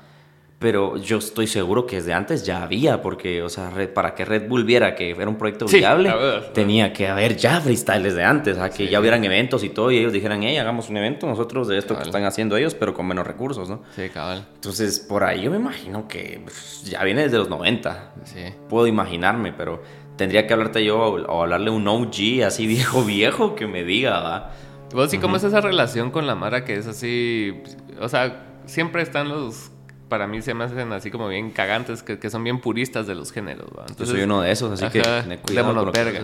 Pero 0.60 0.98
yo 0.98 1.16
estoy 1.16 1.46
seguro 1.46 1.86
que 1.86 1.96
desde 1.96 2.12
antes 2.12 2.44
ya 2.44 2.62
había, 2.62 3.00
porque, 3.00 3.42
o 3.42 3.48
sea, 3.48 3.72
para 3.94 4.14
que 4.14 4.26
Red 4.26 4.46
Bull 4.46 4.64
viera 4.64 4.94
que 4.94 5.10
era 5.10 5.26
un 5.26 5.38
proyecto 5.38 5.64
viable, 5.64 6.12
tenía 6.52 6.92
que 6.92 7.08
haber 7.08 7.34
ya 7.38 7.62
freestyle 7.62 8.02
desde 8.02 8.22
antes, 8.22 8.58
o 8.58 8.60
sea, 8.60 8.68
que 8.68 8.86
ya 8.86 9.00
hubieran 9.00 9.24
eventos 9.24 9.64
y 9.64 9.70
todo, 9.70 9.90
y 9.90 9.96
ellos 9.96 10.12
dijeran, 10.12 10.42
hey, 10.42 10.58
hagamos 10.58 10.90
un 10.90 10.98
evento 10.98 11.26
nosotros 11.26 11.66
de 11.66 11.78
esto 11.78 11.96
que 11.96 12.02
están 12.02 12.24
haciendo 12.24 12.58
ellos, 12.58 12.74
pero 12.74 12.92
con 12.92 13.08
menos 13.08 13.26
recursos, 13.26 13.70
¿no? 13.70 13.80
Sí, 13.96 14.10
cabal. 14.10 14.46
Entonces, 14.54 15.00
por 15.00 15.24
ahí 15.24 15.40
yo 15.40 15.50
me 15.50 15.56
imagino 15.56 16.06
que 16.06 16.42
pues, 16.44 16.84
ya 16.84 17.02
viene 17.04 17.22
desde 17.22 17.38
los 17.38 17.48
90. 17.48 18.12
Sí. 18.24 18.40
Puedo 18.68 18.86
imaginarme, 18.86 19.54
pero 19.54 19.82
tendría 20.16 20.46
que 20.46 20.52
hablarte 20.52 20.84
yo 20.84 20.98
o 21.00 21.40
hablarle 21.40 21.70
un 21.70 21.88
OG 21.88 22.44
así 22.44 22.66
viejo, 22.66 23.02
viejo, 23.02 23.54
que 23.54 23.66
me 23.66 23.82
diga, 23.82 24.20
¿va? 24.20 24.50
¿Vos 24.92 25.14
y 25.14 25.18
cómo 25.18 25.36
es 25.36 25.44
esa 25.44 25.62
relación 25.62 26.10
con 26.10 26.26
la 26.26 26.34
Mara 26.34 26.66
que 26.66 26.74
es 26.74 26.86
así? 26.86 27.62
O 27.98 28.10
sea, 28.10 28.58
siempre 28.66 29.00
están 29.00 29.30
los 29.30 29.70
para 30.10 30.26
mí 30.26 30.42
se 30.42 30.52
me 30.52 30.64
hacen 30.64 30.92
así 30.92 31.10
como 31.10 31.28
bien 31.28 31.52
cagantes, 31.52 32.02
que, 32.02 32.18
que 32.18 32.28
son 32.28 32.44
bien 32.44 32.60
puristas 32.60 33.06
de 33.06 33.14
los 33.14 33.32
géneros. 33.32 33.70
Yo 33.98 34.04
soy 34.04 34.20
uno 34.22 34.42
de 34.42 34.52
esos, 34.52 34.72
así 34.72 34.92
que 34.92 35.02
me 35.26 35.38
cuidado. 35.38 35.90
verga. 35.90 36.20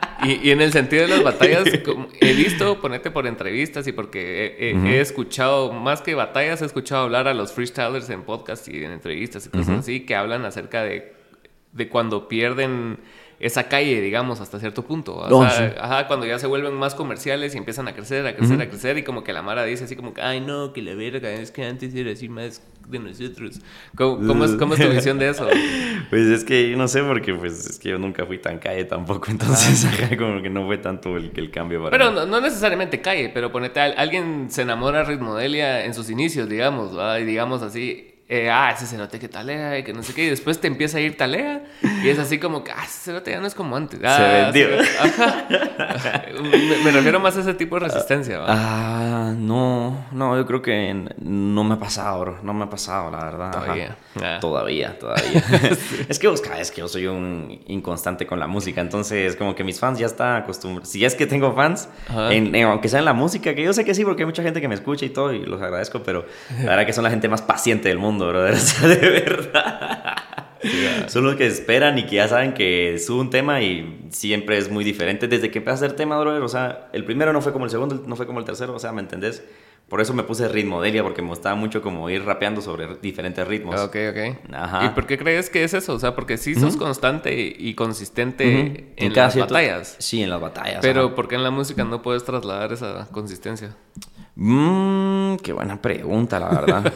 Y, 0.24 0.50
en 0.50 0.62
el 0.62 0.72
sentido 0.72 1.02
de 1.02 1.08
las 1.08 1.22
batallas, 1.22 1.64
he 2.20 2.32
visto, 2.32 2.80
ponete 2.80 3.10
por 3.10 3.26
entrevistas 3.26 3.86
y 3.86 3.92
porque 3.92 4.56
he, 4.58 4.98
escuchado, 4.98 5.74
más 5.74 6.00
que 6.00 6.14
batallas, 6.14 6.62
he 6.62 6.64
escuchado 6.64 7.04
hablar 7.04 7.28
a 7.28 7.34
los 7.34 7.52
freestylers 7.52 8.08
en 8.08 8.22
podcast 8.22 8.66
y 8.66 8.82
en 8.82 8.92
entrevistas 8.92 9.46
y 9.46 9.50
cosas 9.50 9.80
así, 9.80 10.00
que 10.00 10.16
hablan 10.16 10.46
acerca 10.46 10.82
de, 10.82 11.14
de 11.72 11.88
cuando 11.90 12.28
pierden 12.28 12.98
esa 13.38 13.68
calle, 13.68 14.00
digamos, 14.00 14.40
hasta 14.40 14.58
cierto 14.58 14.82
punto. 14.82 15.16
O 15.16 15.48
sea, 15.48 15.74
ajá, 15.78 16.06
cuando 16.06 16.24
ya 16.26 16.38
se 16.38 16.46
vuelven 16.46 16.74
más 16.74 16.94
comerciales 16.94 17.54
y 17.54 17.58
empiezan 17.58 17.86
a 17.86 17.94
crecer, 17.94 18.26
a 18.26 18.34
crecer, 18.34 18.60
a 18.60 18.68
crecer, 18.68 18.96
y 18.98 19.02
como 19.02 19.24
que 19.24 19.32
la 19.32 19.42
Mara 19.42 19.64
dice 19.64 19.84
así 19.84 19.94
como 19.94 20.14
que, 20.14 20.22
ay, 20.22 20.40
no, 20.40 20.72
que 20.72 20.80
la 20.80 20.94
verga, 20.94 21.30
es 21.30 21.50
que 21.50 21.64
antes 21.64 21.94
era 21.94 22.12
así 22.12 22.28
más 22.28 22.62
de 22.88 22.98
nosotros. 22.98 23.60
¿Cómo, 23.94 24.44
es, 24.44 24.52
cómo 24.52 24.74
es, 24.74 24.80
tu 24.80 24.88
visión 24.90 25.18
de 25.18 25.28
eso? 25.28 25.46
pues 26.08 26.26
es 26.26 26.44
que 26.44 26.74
no 26.76 26.88
sé, 26.88 27.02
porque 27.02 27.34
pues 27.34 27.66
es 27.66 27.78
que 27.78 27.90
yo 27.90 27.98
nunca 27.98 28.24
fui 28.24 28.38
tan 28.38 28.58
calle 28.58 28.84
tampoco, 28.84 29.26
entonces 29.30 29.84
ajá, 29.84 30.16
como 30.16 30.40
que 30.40 30.48
no 30.48 30.64
fue 30.66 30.78
tanto 30.78 31.16
el, 31.16 31.32
el 31.34 31.50
cambio 31.50 31.82
para 31.82 31.90
Pero 31.90 32.26
no, 32.26 32.40
necesariamente 32.40 33.02
calle, 33.02 33.30
pero 33.34 33.52
ponete, 33.52 33.80
alguien 33.80 34.46
se 34.50 34.62
enamora 34.62 35.00
de 35.00 35.04
Ritmodelia 35.04 35.84
en 35.84 35.92
sus 35.92 36.08
inicios, 36.08 36.48
digamos, 36.48 36.92
y 37.20 37.24
digamos 37.24 37.62
así 37.62 38.15
eh, 38.28 38.50
ah, 38.50 38.72
ese 38.72 38.86
cerote 38.86 39.20
que 39.20 39.28
talea 39.28 39.78
y 39.78 39.84
que 39.84 39.92
no 39.92 40.02
sé 40.02 40.12
qué, 40.12 40.24
y 40.24 40.30
después 40.30 40.60
te 40.60 40.66
empieza 40.66 40.98
a 40.98 41.00
ir 41.00 41.16
talea 41.16 41.62
y 42.02 42.08
es 42.08 42.18
así 42.18 42.40
como 42.40 42.64
que, 42.64 42.72
ah, 42.72 42.82
ese 42.84 42.98
cerote 42.98 43.30
ya 43.30 43.38
no 43.38 43.46
es 43.46 43.54
como 43.54 43.76
antes. 43.76 44.00
se 44.00 44.06
ah, 44.06 44.50
vendió. 44.50 44.68
me, 46.82 46.90
refiero 46.90 47.20
más 47.20 47.36
a 47.36 47.42
ese 47.42 47.54
tipo 47.54 47.78
de 47.78 47.86
resistencia. 47.86 48.40
Ah, 48.48 49.32
no, 49.36 50.06
no, 50.10 50.36
yo 50.36 50.44
creo 50.44 50.60
que 50.60 51.06
no 51.18 51.62
me 51.62 51.74
ha 51.74 51.78
pasado, 51.78 52.20
bro, 52.20 52.38
no 52.42 52.52
me 52.52 52.64
ha 52.64 52.68
pasado, 52.68 53.12
la 53.12 53.24
verdad. 53.26 53.52
Todavía. 53.52 53.96
Ah. 54.20 54.38
Todavía, 54.40 54.98
todavía. 54.98 55.44
es 56.08 56.18
que 56.18 56.26
vos 56.26 56.42
es 56.58 56.70
que 56.72 56.80
yo 56.80 56.88
soy 56.88 57.06
un 57.06 57.60
inconstante 57.68 58.26
con 58.26 58.40
la 58.40 58.48
música, 58.48 58.80
entonces 58.80 59.36
como 59.36 59.54
que 59.54 59.62
mis 59.62 59.78
fans 59.78 60.00
ya 60.00 60.06
están 60.06 60.42
acostumbrados. 60.42 60.88
Si 60.88 61.04
es 61.04 61.14
que 61.14 61.26
tengo 61.26 61.54
fans, 61.54 61.88
aunque 62.08 62.88
sea 62.88 62.98
en 62.98 63.04
la 63.04 63.12
música, 63.12 63.54
que 63.54 63.62
yo 63.62 63.72
sé 63.72 63.84
que 63.84 63.94
sí, 63.94 64.04
porque 64.04 64.22
hay 64.22 64.26
mucha 64.26 64.42
gente 64.42 64.60
que 64.60 64.66
me 64.66 64.74
escucha 64.74 65.04
y 65.06 65.10
todo, 65.10 65.32
y 65.32 65.44
los 65.46 65.62
agradezco, 65.62 66.02
pero 66.02 66.26
la 66.58 66.70
verdad 66.70 66.86
que 66.86 66.92
son 66.92 67.04
la 67.04 67.10
gente 67.10 67.28
más 67.28 67.42
paciente 67.42 67.88
del 67.88 67.98
mundo 67.98 68.15
de 68.82 68.96
verdad. 68.96 70.16
Son 71.08 71.24
los 71.24 71.36
que 71.36 71.46
esperan 71.46 71.98
y 71.98 72.06
que 72.06 72.16
ya 72.16 72.28
saben 72.28 72.54
que 72.54 72.98
sube 72.98 73.20
un 73.20 73.30
tema 73.30 73.62
y 73.62 74.08
siempre 74.10 74.58
es 74.58 74.70
muy 74.70 74.84
diferente. 74.84 75.28
Desde 75.28 75.50
que 75.50 75.58
empecé 75.58 75.72
a 75.72 75.74
hacer 75.74 75.92
tema, 75.92 76.18
brother, 76.18 76.42
o 76.42 76.48
sea, 76.48 76.88
el 76.92 77.04
primero 77.04 77.32
no 77.32 77.40
fue 77.40 77.52
como 77.52 77.64
el 77.64 77.70
segundo, 77.70 78.02
no 78.06 78.16
fue 78.16 78.26
como 78.26 78.40
el 78.40 78.44
tercero, 78.44 78.74
o 78.74 78.78
sea, 78.78 78.92
¿me 78.92 79.00
entendés? 79.00 79.42
Por 79.88 80.00
eso 80.00 80.12
me 80.14 80.24
puse 80.24 80.48
ritmo 80.48 80.82
Delia, 80.82 81.04
porque 81.04 81.22
me 81.22 81.28
gustaba 81.28 81.54
mucho 81.54 81.80
como 81.80 82.10
ir 82.10 82.24
rapeando 82.24 82.60
sobre 82.60 82.96
diferentes 82.96 83.46
ritmos. 83.46 83.80
Ok, 83.80 83.96
ok. 84.10 84.52
Ajá. 84.52 84.86
¿Y 84.86 84.88
por 84.88 85.06
qué 85.06 85.16
crees 85.16 85.48
que 85.48 85.62
es 85.62 85.74
eso? 85.74 85.94
O 85.94 85.98
sea, 86.00 86.16
porque 86.16 86.38
sí 86.38 86.56
sos 86.56 86.76
constante 86.76 87.54
y 87.56 87.74
consistente 87.74 88.92
en, 88.96 89.14
las 89.14 89.36
batallas. 89.36 89.94
Sí, 90.00 90.24
en 90.24 90.30
las 90.30 90.40
batallas. 90.40 90.78
Pero 90.82 91.14
¿por 91.14 91.28
qué 91.28 91.36
en 91.36 91.44
la 91.44 91.52
música 91.52 91.84
no 91.84 92.02
puedes 92.02 92.24
trasladar 92.24 92.72
esa 92.72 93.06
consistencia? 93.12 93.76
Mmm, 94.38 95.36
qué 95.36 95.54
buena 95.54 95.80
pregunta, 95.80 96.38
la 96.38 96.50
verdad. 96.50 96.92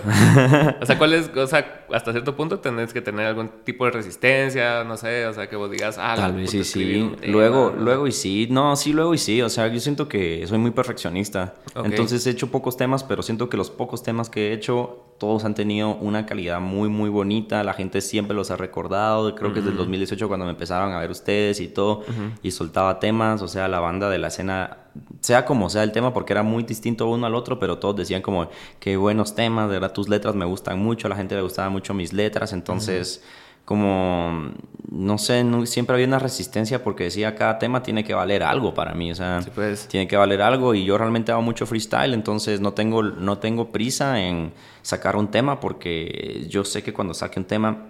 o 0.83 0.85
sea, 0.85 0.99
¿cuál 0.99 1.15
es? 1.15 1.31
O 1.35 1.47
sea, 1.47 1.87
hasta 1.91 2.13
cierto 2.13 2.37
punto 2.37 2.59
tenés 2.61 2.93
que 2.93 3.01
tener 3.01 3.27
algún 3.27 3.49
tipo 3.65 3.87
de 3.87 3.93
resistencia, 3.93 4.85
no 4.85 4.99
sé, 4.99 5.25
o 5.27 5.33
sea, 5.33 5.49
que 5.49 5.57
vos 5.57 5.71
digas, 5.71 5.97
ah, 5.99 6.17
tal 6.17 6.35
vez 6.35 6.51
sí, 6.51 6.65
sí. 6.65 7.11
Luego, 7.27 7.75
luego 7.77 8.07
y 8.07 8.13
sí. 8.13 8.47
No, 8.51 8.77
sí, 8.77 8.93
luego 8.93 9.15
y 9.15 9.19
sí. 9.19 9.41
O 9.41 9.49
sea, 9.49 9.69
yo 9.69 9.81
siento 9.81 10.07
que 10.07 10.47
soy 10.47 10.59
muy 10.59 10.71
perfeccionista. 10.71 11.55
Entonces 11.83 12.27
he 12.27 12.31
hecho 12.31 12.51
pocos 12.51 12.77
temas, 12.77 13.05
pero 13.05 13.23
siento 13.23 13.49
que 13.49 13.57
los 13.57 13.71
pocos 13.71 14.03
temas 14.03 14.29
que 14.29 14.51
he 14.51 14.53
hecho 14.53 15.07
todos 15.21 15.45
han 15.45 15.55
tenido 15.55 15.97
una 15.97 16.25
calidad 16.25 16.61
muy, 16.61 16.89
muy 16.89 17.11
bonita. 17.11 17.63
La 17.63 17.75
gente 17.75 18.01
siempre 18.01 18.35
los 18.35 18.51
ha 18.51 18.57
recordado. 18.57 19.35
Creo 19.35 19.53
que 19.53 19.61
desde 19.61 19.73
el 19.73 19.77
2018 19.77 20.29
cuando 20.29 20.47
me 20.47 20.53
empezaron 20.53 20.93
a 20.93 20.99
ver 20.99 21.11
ustedes 21.11 21.61
y 21.61 21.69
todo. 21.69 22.05
Y 22.43 22.51
soltaba 22.51 22.99
temas. 22.99 23.43
O 23.43 23.49
sea, 23.49 23.69
la 23.69 23.81
banda 23.81 24.09
de 24.09 24.19
la 24.19 24.29
escena, 24.29 24.79
sea 25.21 25.45
como 25.45 25.71
sea 25.71 25.83
el 25.83 25.93
tema, 25.93 26.13
porque 26.13 26.33
era 26.33 26.43
muy 26.43 26.63
distinto 26.63 27.09
uno 27.09 27.27
al 27.27 27.35
otro, 27.35 27.59
pero 27.59 27.79
todos 27.79 27.97
decían 27.97 28.23
como, 28.23 28.49
qué 28.79 28.97
buenos 28.97 29.35
temas, 29.35 29.69
de 29.69 29.75
verdad 29.75 29.93
tus 29.93 30.09
letras 30.09 30.35
me 30.35 30.45
gustan 30.45 30.79
mucho. 30.79 31.07
A 31.07 31.11
la 31.11 31.17
gente 31.17 31.35
le 31.35 31.43
gustaban 31.43 31.73
mucho 31.73 31.95
mis 31.95 32.13
letras. 32.13 32.53
Entonces 32.53 33.23
como, 33.71 34.51
no 34.91 35.17
sé, 35.17 35.45
siempre 35.67 35.95
había 35.95 36.09
una 36.09 36.19
resistencia 36.19 36.83
porque 36.83 37.05
decía 37.05 37.37
cada 37.37 37.61
tema 37.61 37.85
tiene 37.85 38.03
que 38.03 38.15
valer 38.15 38.43
algo 38.43 38.75
para 38.75 38.95
mí, 38.95 39.13
o 39.13 39.15
sea, 39.15 39.39
pues. 39.55 39.87
tiene 39.87 40.09
que 40.09 40.17
valer 40.17 40.43
algo 40.43 40.75
y 40.75 40.85
yo 40.85 40.99
realmente 40.99 41.31
hago 41.31 41.43
mucho 41.43 41.67
freestyle, 41.67 42.13
entonces 42.13 42.61
no 42.61 42.73
tengo, 42.73 43.05
no 43.05 43.39
tengo 43.39 43.71
prisa 43.71 44.21
en 44.21 44.53
sacar 44.83 45.15
un 45.15 45.29
tema 45.29 45.61
porque 45.61 46.47
yo 46.49 46.65
sé 46.65 46.83
que 46.83 46.93
cuando 46.93 47.15
saque 47.15 47.39
un 47.39 47.45
tema 47.45 47.87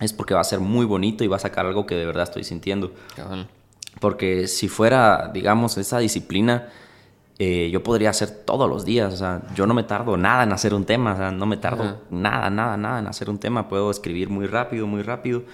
es 0.00 0.14
porque 0.14 0.32
va 0.32 0.40
a 0.40 0.44
ser 0.44 0.60
muy 0.60 0.86
bonito 0.86 1.24
y 1.24 1.26
va 1.26 1.36
a 1.36 1.40
sacar 1.40 1.66
algo 1.66 1.84
que 1.84 1.94
de 1.94 2.06
verdad 2.06 2.22
estoy 2.22 2.44
sintiendo. 2.44 2.92
Porque 4.00 4.46
si 4.46 4.68
fuera, 4.68 5.30
digamos, 5.32 5.76
esa 5.78 5.98
disciplina 5.98 6.68
eh, 7.40 7.70
yo 7.70 7.84
podría 7.84 8.10
hacer 8.10 8.30
todos 8.30 8.68
los 8.68 8.84
días. 8.84 9.14
O 9.14 9.16
sea, 9.16 9.42
yo 9.54 9.66
no 9.66 9.74
me 9.74 9.84
tardo 9.84 10.16
nada 10.16 10.42
en 10.42 10.52
hacer 10.52 10.74
un 10.74 10.84
tema. 10.84 11.14
O 11.14 11.16
sea, 11.16 11.30
no 11.30 11.46
me 11.46 11.56
tardo 11.56 12.02
nada, 12.10 12.50
nada, 12.50 12.76
nada 12.76 12.98
en 12.98 13.06
hacer 13.06 13.30
un 13.30 13.38
tema. 13.38 13.68
Puedo 13.68 13.90
escribir 13.90 14.28
muy 14.28 14.46
rápido, 14.46 14.86
muy 14.86 15.02
rápido 15.02 15.44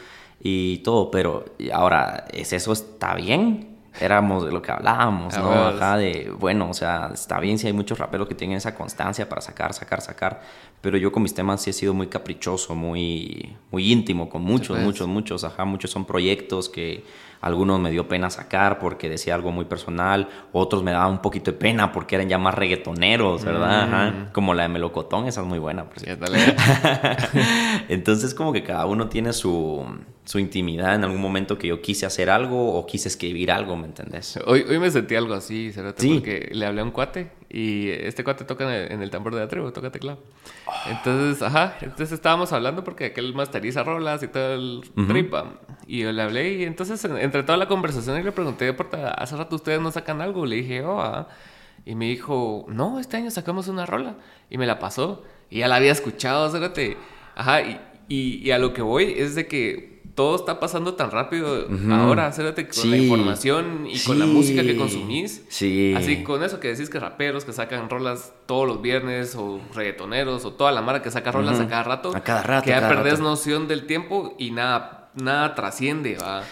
y 0.40 0.78
todo. 0.78 1.10
Pero 1.10 1.44
ahora, 1.72 2.24
¿es 2.32 2.52
eso 2.54 2.72
está 2.72 3.14
bien? 3.14 3.74
Éramos 4.00 4.44
de 4.44 4.50
lo 4.50 4.60
que 4.60 4.72
hablábamos, 4.72 5.38
¿no? 5.38 5.52
Ajá, 5.52 5.96
de, 5.96 6.32
bueno, 6.40 6.68
o 6.68 6.74
sea, 6.74 7.10
está 7.14 7.38
bien 7.38 7.60
si 7.60 7.68
hay 7.68 7.72
muchos 7.72 7.96
raperos 7.96 8.26
que 8.26 8.34
tienen 8.34 8.56
esa 8.56 8.74
constancia 8.74 9.28
para 9.28 9.40
sacar, 9.40 9.72
sacar, 9.72 10.00
sacar. 10.00 10.42
Pero 10.80 10.96
yo 10.96 11.12
con 11.12 11.22
mis 11.22 11.32
temas 11.32 11.62
sí 11.62 11.70
he 11.70 11.72
sido 11.72 11.94
muy 11.94 12.08
caprichoso, 12.08 12.74
muy, 12.74 13.56
muy 13.70 13.92
íntimo, 13.92 14.28
con 14.28 14.42
muchos, 14.42 14.70
pues. 14.70 14.82
muchos, 14.82 15.06
muchos. 15.06 15.44
Ajá, 15.44 15.64
muchos 15.64 15.92
son 15.92 16.06
proyectos 16.06 16.68
que 16.68 17.04
algunos 17.44 17.78
me 17.78 17.90
dio 17.90 18.08
pena 18.08 18.30
sacar 18.30 18.78
porque 18.78 19.10
decía 19.10 19.34
algo 19.34 19.52
muy 19.52 19.66
personal, 19.66 20.28
otros 20.50 20.82
me 20.82 20.92
daban 20.92 21.10
un 21.12 21.18
poquito 21.18 21.50
de 21.52 21.58
pena 21.58 21.92
porque 21.92 22.14
eran 22.14 22.26
ya 22.26 22.38
más 22.38 22.54
reggaetoneros, 22.54 23.44
¿verdad? 23.44 24.12
Mm. 24.12 24.32
Como 24.32 24.54
la 24.54 24.62
de 24.62 24.70
Melocotón, 24.70 25.26
esa 25.26 25.42
es 25.42 25.46
muy 25.46 25.58
buena. 25.58 25.84
Por 25.84 25.98
Entonces 27.90 28.34
como 28.34 28.50
que 28.50 28.62
cada 28.62 28.86
uno 28.86 29.10
tiene 29.10 29.34
su, 29.34 29.84
su 30.24 30.38
intimidad 30.38 30.94
en 30.94 31.04
algún 31.04 31.20
momento 31.20 31.58
que 31.58 31.66
yo 31.66 31.82
quise 31.82 32.06
hacer 32.06 32.30
algo 32.30 32.78
o 32.78 32.86
quise 32.86 33.08
escribir 33.08 33.52
algo, 33.52 33.76
¿me 33.76 33.88
entendés? 33.88 34.38
Hoy, 34.46 34.64
hoy 34.66 34.78
me 34.78 34.90
sentí 34.90 35.14
algo 35.14 35.34
así, 35.34 35.70
¿verdad? 35.76 35.94
Sí. 35.98 36.14
Porque 36.14 36.48
le 36.50 36.64
hablé 36.64 36.80
a 36.80 36.84
un 36.84 36.92
cuate 36.92 37.30
y 37.56 37.88
este 37.88 38.24
cuate 38.24 38.44
toca 38.44 38.64
en 38.84 39.00
el, 39.00 39.10
tambor 39.10 39.32
de 39.32 39.40
atrevo, 39.40 39.72
toca 39.72 39.92
teclado. 39.92 40.18
Entonces, 40.90 41.40
ajá, 41.40 41.76
entonces 41.82 42.10
estábamos 42.10 42.52
hablando 42.52 42.82
porque 42.82 43.04
aquel 43.04 43.32
masteriza 43.32 43.84
rolas 43.84 44.24
y 44.24 44.26
todo 44.26 44.54
el 44.54 44.82
tripa. 45.06 45.60
Y 45.86 46.00
yo 46.00 46.10
le 46.10 46.20
hablé 46.20 46.54
y 46.54 46.64
entonces 46.64 47.04
entre 47.04 47.44
toda 47.44 47.56
la 47.56 47.68
conversación 47.68 48.18
y 48.18 48.24
le 48.24 48.32
pregunté, 48.32 48.72
por 48.72 48.88
hace 48.96 49.36
rato 49.36 49.54
ustedes 49.54 49.80
no 49.80 49.92
sacan 49.92 50.20
algo. 50.20 50.46
Le 50.46 50.56
dije, 50.56 50.82
oh, 50.82 51.00
ah". 51.00 51.28
Y 51.84 51.94
me 51.94 52.06
dijo, 52.06 52.66
no, 52.68 52.98
este 52.98 53.18
año 53.18 53.30
sacamos 53.30 53.68
una 53.68 53.86
rola. 53.86 54.16
Y 54.50 54.58
me 54.58 54.66
la 54.66 54.80
pasó. 54.80 55.22
Y 55.48 55.60
ya 55.60 55.68
la 55.68 55.76
había 55.76 55.92
escuchado, 55.92 56.50
fíjate. 56.50 56.96
Ajá, 57.36 57.62
y, 57.62 57.78
y 58.08 58.50
a 58.50 58.58
lo 58.58 58.74
que 58.74 58.82
voy 58.82 59.14
es 59.16 59.36
de 59.36 59.46
que 59.46 59.93
todo 60.14 60.36
está 60.36 60.60
pasando 60.60 60.94
tan 60.94 61.10
rápido 61.10 61.66
ahora, 61.90 62.28
acérate 62.28 62.68
con 62.68 62.90
la 62.90 62.96
información 62.96 63.86
y 63.90 63.98
con 64.00 64.18
la 64.18 64.26
música 64.26 64.62
que 64.62 64.76
consumís. 64.76 65.44
Sí. 65.48 65.94
Así 65.96 66.22
con 66.22 66.42
eso 66.42 66.60
que 66.60 66.68
decís 66.68 66.88
que 66.88 67.00
raperos 67.00 67.44
que 67.44 67.52
sacan 67.52 67.90
rolas 67.90 68.32
todos 68.46 68.66
los 68.66 68.80
viernes 68.80 69.34
o 69.34 69.60
reggaetoneros 69.74 70.44
o 70.44 70.52
toda 70.52 70.72
la 70.72 70.82
mara 70.82 71.02
que 71.02 71.10
saca 71.10 71.32
rolas 71.32 71.58
a 71.58 71.68
cada 71.68 71.82
rato. 71.82 72.12
A 72.14 72.20
cada 72.20 72.42
rato. 72.42 72.64
Que 72.64 72.70
ya 72.70 72.88
perdés 72.88 73.20
noción 73.20 73.66
del 73.66 73.86
tiempo 73.86 74.34
y 74.38 74.52
nada, 74.52 75.10
nada 75.14 75.54
trasciende, 75.54 76.16
va. 76.16 76.42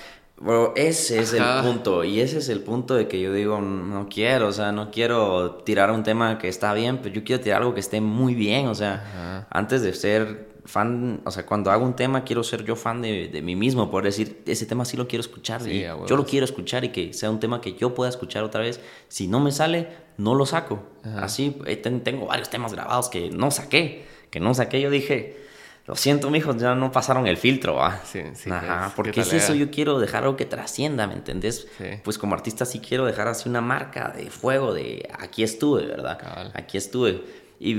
Ese 0.74 1.20
es 1.20 1.32
el 1.34 1.44
punto. 1.62 2.02
Y 2.02 2.20
ese 2.20 2.38
es 2.38 2.48
el 2.48 2.62
punto 2.62 2.96
de 2.96 3.06
que 3.06 3.20
yo 3.20 3.32
digo, 3.32 3.60
no 3.60 4.08
quiero, 4.08 4.48
o 4.48 4.52
sea, 4.52 4.72
no 4.72 4.90
quiero 4.90 5.62
tirar 5.64 5.92
un 5.92 6.02
tema 6.02 6.38
que 6.38 6.48
está 6.48 6.74
bien, 6.74 6.98
pero 7.00 7.14
yo 7.14 7.22
quiero 7.22 7.40
tirar 7.40 7.60
algo 7.62 7.74
que 7.74 7.80
esté 7.80 8.00
muy 8.00 8.34
bien. 8.34 8.66
O 8.66 8.74
sea, 8.74 9.46
antes 9.50 9.82
de 9.82 9.94
ser 9.94 10.51
fan, 10.64 11.20
o 11.24 11.30
sea, 11.30 11.44
cuando 11.44 11.70
hago 11.70 11.84
un 11.84 11.96
tema 11.96 12.24
quiero 12.24 12.44
ser 12.44 12.64
yo 12.64 12.76
fan 12.76 13.02
de, 13.02 13.28
de 13.28 13.42
mí 13.42 13.56
mismo, 13.56 13.90
poder 13.90 14.06
decir, 14.06 14.42
ese 14.46 14.66
tema 14.66 14.84
sí 14.84 14.96
lo 14.96 15.08
quiero 15.08 15.20
escuchar, 15.20 15.62
yo 15.64 16.16
lo 16.16 16.24
quiero 16.24 16.44
escuchar 16.44 16.84
y 16.84 16.90
que 16.90 17.12
sea 17.12 17.30
un 17.30 17.40
tema 17.40 17.60
que 17.60 17.74
yo 17.74 17.94
pueda 17.94 18.10
escuchar 18.10 18.44
otra 18.44 18.60
vez. 18.60 18.80
Si 19.08 19.26
no 19.26 19.40
me 19.40 19.52
sale, 19.52 19.88
no 20.18 20.34
lo 20.34 20.46
saco. 20.46 20.82
Así, 21.16 21.56
eh, 21.66 21.76
tengo 21.76 22.26
varios 22.26 22.48
temas 22.50 22.72
grabados 22.72 23.08
que 23.08 23.30
no 23.30 23.50
saqué, 23.50 24.06
que 24.30 24.40
no 24.40 24.54
saqué, 24.54 24.80
yo 24.80 24.90
dije, 24.90 25.42
lo 25.86 25.96
siento, 25.96 26.30
mijos, 26.30 26.56
ya 26.58 26.76
no 26.76 26.92
pasaron 26.92 27.26
el 27.26 27.36
filtro, 27.36 27.74
¿va? 27.74 28.00
Sí, 28.04 28.20
sí. 28.34 28.50
Ajá, 28.50 28.92
porque 28.94 29.20
es 29.20 29.32
eso, 29.32 29.54
yo 29.54 29.70
quiero 29.70 29.98
dejar 29.98 30.22
algo 30.22 30.36
que 30.36 30.44
trascienda, 30.44 31.08
¿me 31.08 31.14
entendés? 31.14 31.66
Pues 32.04 32.18
como 32.18 32.34
artista 32.34 32.64
sí 32.64 32.78
quiero 32.78 33.04
dejar 33.04 33.26
así 33.26 33.48
una 33.48 33.60
marca 33.60 34.12
de 34.16 34.30
fuego, 34.30 34.72
de 34.72 35.08
aquí 35.18 35.42
estuve, 35.42 35.86
¿verdad? 35.86 36.52
Aquí 36.54 36.78
estuve. 36.78 37.42
Y 37.58 37.76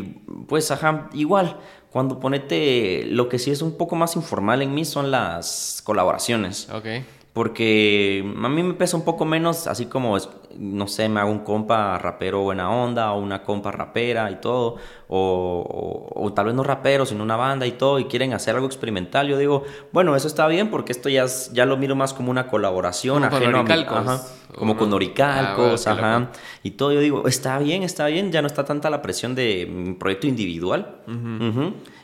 pues, 0.48 0.72
ajá, 0.72 1.10
igual, 1.14 1.58
cuando 1.94 2.20
ponete, 2.20 3.06
lo 3.06 3.30
que 3.30 3.38
sí 3.38 3.52
es 3.52 3.62
un 3.62 3.78
poco 3.78 3.96
más 3.96 4.16
informal 4.16 4.64
en 4.64 4.74
mí 4.74 4.84
son 4.84 5.12
las 5.12 5.80
colaboraciones. 5.84 6.68
Ok. 6.72 6.88
Porque 7.34 8.24
a 8.44 8.48
mí 8.48 8.62
me 8.62 8.76
pesa 8.76 8.96
un 8.96 9.04
poco 9.04 9.26
menos, 9.26 9.66
así 9.66 9.88
como, 9.88 10.16
no 10.56 10.88
sé, 10.88 11.10
me 11.10 11.20
hago 11.20 11.32
un 11.32 11.40
compa 11.40 11.98
rapero 11.98 12.42
buena 12.42 12.70
onda 12.70 13.12
o 13.12 13.20
una 13.20 13.42
compa 13.42 13.72
rapera 13.72 14.30
y 14.30 14.36
todo, 14.36 14.76
o, 15.08 16.12
o, 16.14 16.34
tal 16.34 16.46
vez 16.46 16.54
no 16.54 16.64
rapero, 16.64 17.08
sino 17.08 17.24
una 17.24 17.36
banda 17.36 17.66
y 17.66 17.72
todo, 17.72 17.98
y 17.98 18.06
quieren 18.06 18.34
hacer 18.34 18.54
algo 18.54 18.68
experimental. 18.68 19.28
Yo 19.28 19.40
digo, 19.40 19.64
bueno, 19.92 20.16
eso 20.16 20.28
está 20.28 20.46
bien 20.46 20.70
porque 20.70 20.92
esto 20.92 21.10
ya, 21.10 21.26
ya 21.52 21.66
lo 21.66 21.76
miro 21.76 21.96
más 21.96 22.14
como 22.14 22.30
una 22.30 22.46
colaboración 22.48 23.24
como 23.24 23.36
ajeno 23.36 23.66
con 23.88 24.10
a 24.10 24.22
como 24.54 24.78
con 24.78 24.94
oricalcos, 24.94 25.88
ah, 25.88 25.92
ajá, 25.92 26.32
y 26.62 26.72
todo. 26.72 26.92
Yo 26.94 27.00
digo, 27.00 27.28
está 27.28 27.58
bien, 27.60 27.84
está 27.84 28.06
bien, 28.08 28.32
ya 28.32 28.42
no 28.42 28.48
está 28.48 28.64
tanta 28.64 28.90
la 28.90 29.02
presión 29.02 29.36
de 29.36 29.66
mm, 29.66 29.94
proyecto 29.96 30.28
individual. 30.28 30.98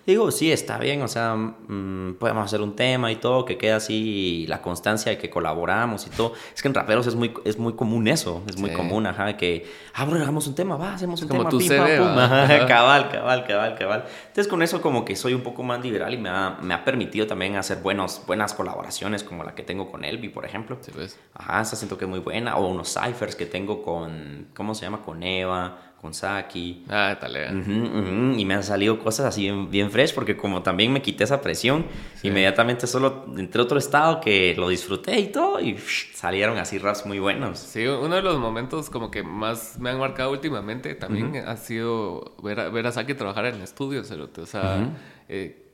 Digo, 0.09 0.31
sí, 0.31 0.51
está 0.51 0.79
bien, 0.79 1.03
o 1.03 1.07
sea, 1.07 1.35
mm, 1.35 2.15
podemos 2.15 2.43
hacer 2.43 2.61
un 2.61 2.75
tema 2.75 3.11
y 3.11 3.17
todo, 3.17 3.45
que 3.45 3.59
quede 3.59 3.73
así, 3.73 4.43
la 4.47 4.59
constancia 4.59 5.11
de 5.11 5.19
que 5.19 5.29
colaboramos 5.29 6.07
y 6.07 6.09
todo. 6.09 6.33
Es 6.51 6.63
que 6.63 6.67
en 6.67 6.73
raperos 6.73 7.05
es 7.05 7.13
muy, 7.13 7.31
es 7.45 7.59
muy 7.59 7.73
común 7.73 8.07
eso, 8.07 8.41
es 8.49 8.57
muy 8.57 8.71
común, 8.71 9.05
ajá, 9.05 9.37
que, 9.37 9.71
ah, 9.93 10.05
bueno, 10.05 10.23
hagamos 10.23 10.47
un 10.47 10.55
tema, 10.55 10.77
va, 10.77 10.95
hacemos 10.95 11.21
un 11.21 11.27
como 11.27 11.47
tema, 11.47 11.51
pim, 11.51 11.67
pum, 11.67 12.15
cabal, 12.67 13.11
cabal, 13.11 13.45
cabal, 13.45 13.75
cabal. 13.77 14.05
Entonces 14.29 14.47
con 14.47 14.63
eso 14.63 14.81
como 14.81 15.05
que 15.05 15.15
soy 15.15 15.35
un 15.35 15.41
poco 15.41 15.61
más 15.61 15.79
liberal 15.83 16.11
y 16.11 16.17
me 16.17 16.29
ha, 16.29 16.57
me 16.59 16.73
ha 16.73 16.83
permitido 16.83 17.27
también 17.27 17.55
hacer 17.55 17.77
buenos, 17.77 18.23
buenas 18.25 18.55
colaboraciones 18.55 19.23
como 19.23 19.43
la 19.43 19.53
que 19.53 19.61
tengo 19.61 19.91
con 19.91 20.03
Elvi, 20.03 20.29
por 20.29 20.43
ejemplo. 20.43 20.79
Sí, 20.81 20.91
pues. 20.91 21.19
Ajá, 21.35 21.61
esa 21.61 21.75
siento 21.75 21.99
que 21.99 22.05
es 22.05 22.09
muy 22.09 22.19
buena. 22.19 22.57
O 22.57 22.67
unos 22.67 22.91
ciphers 22.91 23.35
que 23.35 23.45
tengo 23.45 23.83
con, 23.83 24.47
¿cómo 24.55 24.73
se 24.73 24.85
llama? 24.85 25.03
Con 25.03 25.21
Eva 25.21 25.88
con 25.99 26.13
Saki. 26.13 26.85
Ah, 26.89 27.17
tal 27.19 27.35
Y 28.37 28.45
me 28.45 28.53
han 28.53 28.63
salido 28.63 28.99
cosas 28.99 29.25
así 29.25 29.41
bien, 29.41 29.69
bien, 29.69 29.91
fresh 29.91 30.13
porque 30.13 30.37
como 30.37 30.63
también 30.63 30.93
me 30.93 31.01
quité 31.01 31.23
esa 31.23 31.41
presión, 31.41 31.85
inmediatamente 32.23 32.87
solo 32.87 33.25
entré 33.37 33.61
a 33.61 33.65
otro 33.65 33.77
estado 33.77 34.21
que 34.21 34.55
lo 34.55 34.69
disfruté 34.69 35.19
y 35.19 35.27
todo 35.27 35.59
y 35.59 35.77
salieron 35.77 36.57
así 36.57 36.77
raps 36.77 37.05
muy 37.05 37.19
buenos. 37.19 37.59
Sí, 37.59 37.85
uno 37.85 38.15
de 38.15 38.21
los 38.21 38.39
momentos 38.39 38.89
como 38.89 39.11
que 39.11 39.23
más 39.23 39.77
me 39.79 39.89
han 39.89 39.99
marcado 39.99 40.31
últimamente 40.31 40.95
también 40.95 41.35
ha 41.35 41.57
sido 41.57 42.35
ver 42.41 42.59
a, 42.59 42.69
ver 42.69 42.87
a 42.87 42.91
Saki 42.91 43.13
trabajar 43.13 43.45
en 43.45 43.61
estudios, 43.61 44.09
o 44.11 44.45
sea, 44.45 44.89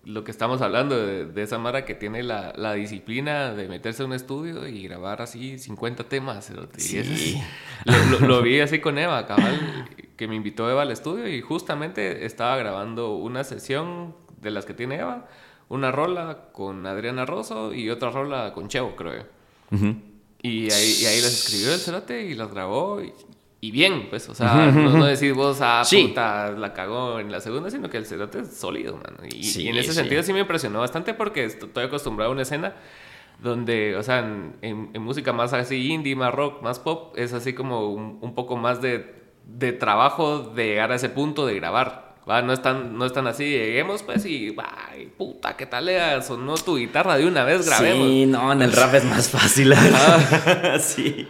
lo 0.06 0.24
que 0.24 0.32
estamos 0.32 0.62
hablando 0.62 0.96
de, 0.96 1.44
esa 1.44 1.58
Mara 1.58 1.84
que 1.84 1.96
tiene 1.96 2.22
la, 2.22 2.54
la, 2.56 2.74
disciplina 2.74 3.54
de 3.54 3.68
meterse 3.68 4.04
en 4.04 4.10
un 4.10 4.16
estudio 4.16 4.68
y 4.68 4.84
grabar 4.84 5.22
así 5.22 5.58
50 5.58 6.04
temas. 6.06 6.52
Sí. 6.78 7.42
lo, 8.22 8.42
vi 8.42 8.60
así 8.60 8.80
con 8.80 8.98
Eva, 9.00 9.26
cabal, 9.26 9.90
que 10.16 10.28
me 10.28 10.36
invitó 10.36 10.70
Eva 10.70 10.84
al 10.84 10.92
estudio 10.92 11.28
y 11.28 11.42
justamente 11.42 12.26
estaba 12.26 12.56
grabando 12.58 13.16
una 13.16 13.44
sesión 13.44 14.16
de 14.42 14.52
las 14.52 14.66
que 14.66 14.76
tiene 14.76 15.00
Eva, 15.00 15.28
una 15.70 15.92
rola 15.92 16.50
con 16.52 16.86
Adriana 16.86 17.26
Rosso 17.26 17.74
y 17.74 17.90
otra 17.90 18.12
rola 18.12 18.54
con 18.54 18.68
Chevo, 18.68 18.96
creo. 18.96 19.26
y, 20.44 20.72
ahí, 20.72 20.98
y 21.02 21.06
ahí 21.06 21.22
las 21.22 21.34
escribió 21.34 21.74
el 21.74 21.80
cerote 21.80 22.26
y 22.26 22.36
las 22.36 22.52
grabó 22.52 23.02
y, 23.02 23.12
y 23.62 23.72
bien, 23.72 24.08
pues, 24.10 24.30
o 24.30 24.36
sea, 24.36 24.68
no, 24.68 25.06
decir 25.06 25.34
vos, 25.34 25.58
ah, 25.62 25.84
puta, 25.90 26.52
la 26.52 26.74
cagó 26.74 27.20
en 27.20 27.32
la 27.32 27.42
segunda, 27.42 27.72
sino 27.72 27.90
que 27.90 27.98
el 27.98 28.06
cerote 28.06 28.42
es 28.42 28.56
sólido, 28.56 28.98
mano. 28.98 29.18
Y, 29.28 29.68
en 29.68 29.78
ese 29.78 29.94
sentido 29.94 30.22
sí 30.24 30.34
me 30.34 30.42
impresionó 30.42 30.82
bastante 30.82 31.14
porque 31.14 31.46
estoy 31.46 31.86
acostumbrado 31.86 32.32
a 32.32 32.34
una 32.34 32.44
escena 32.44 32.76
donde, 33.40 33.96
o 33.96 34.04
sea, 34.04 34.20
en, 34.20 34.92
música 35.02 35.34
más 35.34 35.54
así 35.54 35.92
indie, 35.92 36.16
más 36.16 36.34
rock, 36.34 36.62
más 36.62 36.80
pop, 36.80 37.18
es 37.18 37.34
así 37.34 37.54
como 37.54 37.90
un, 37.90 38.36
poco 38.36 38.56
más 38.56 38.82
de, 38.82 39.16
de, 39.46 39.74
trabajo 39.74 40.40
de 40.40 40.66
llegar 40.68 40.92
a 40.92 40.96
ese 40.96 41.10
punto 41.10 41.46
de 41.46 41.56
grabar. 41.56 42.16
¿va? 42.30 42.42
No, 42.42 42.54
están, 42.54 42.98
no 42.98 43.06
están 43.06 43.28
así, 43.28 43.46
lleguemos 43.46 44.04
pues 44.04 44.26
y, 44.26 44.56
ay, 44.90 45.12
puta, 45.18 45.56
¿qué 45.56 45.66
tal 45.66 45.86
le 45.86 46.22
sonó 46.22 46.56
tu 46.56 46.78
guitarra 46.78 47.18
de 47.18 47.26
una 47.26 47.44
vez? 47.44 47.66
Grabemos. 47.66 48.08
Sí, 48.08 48.26
no, 48.26 48.52
en 48.52 48.62
el 48.62 48.72
rap 48.72 48.94
es 48.94 49.06
más 49.06 49.30
fácil. 49.30 49.74
sí. 50.80 51.28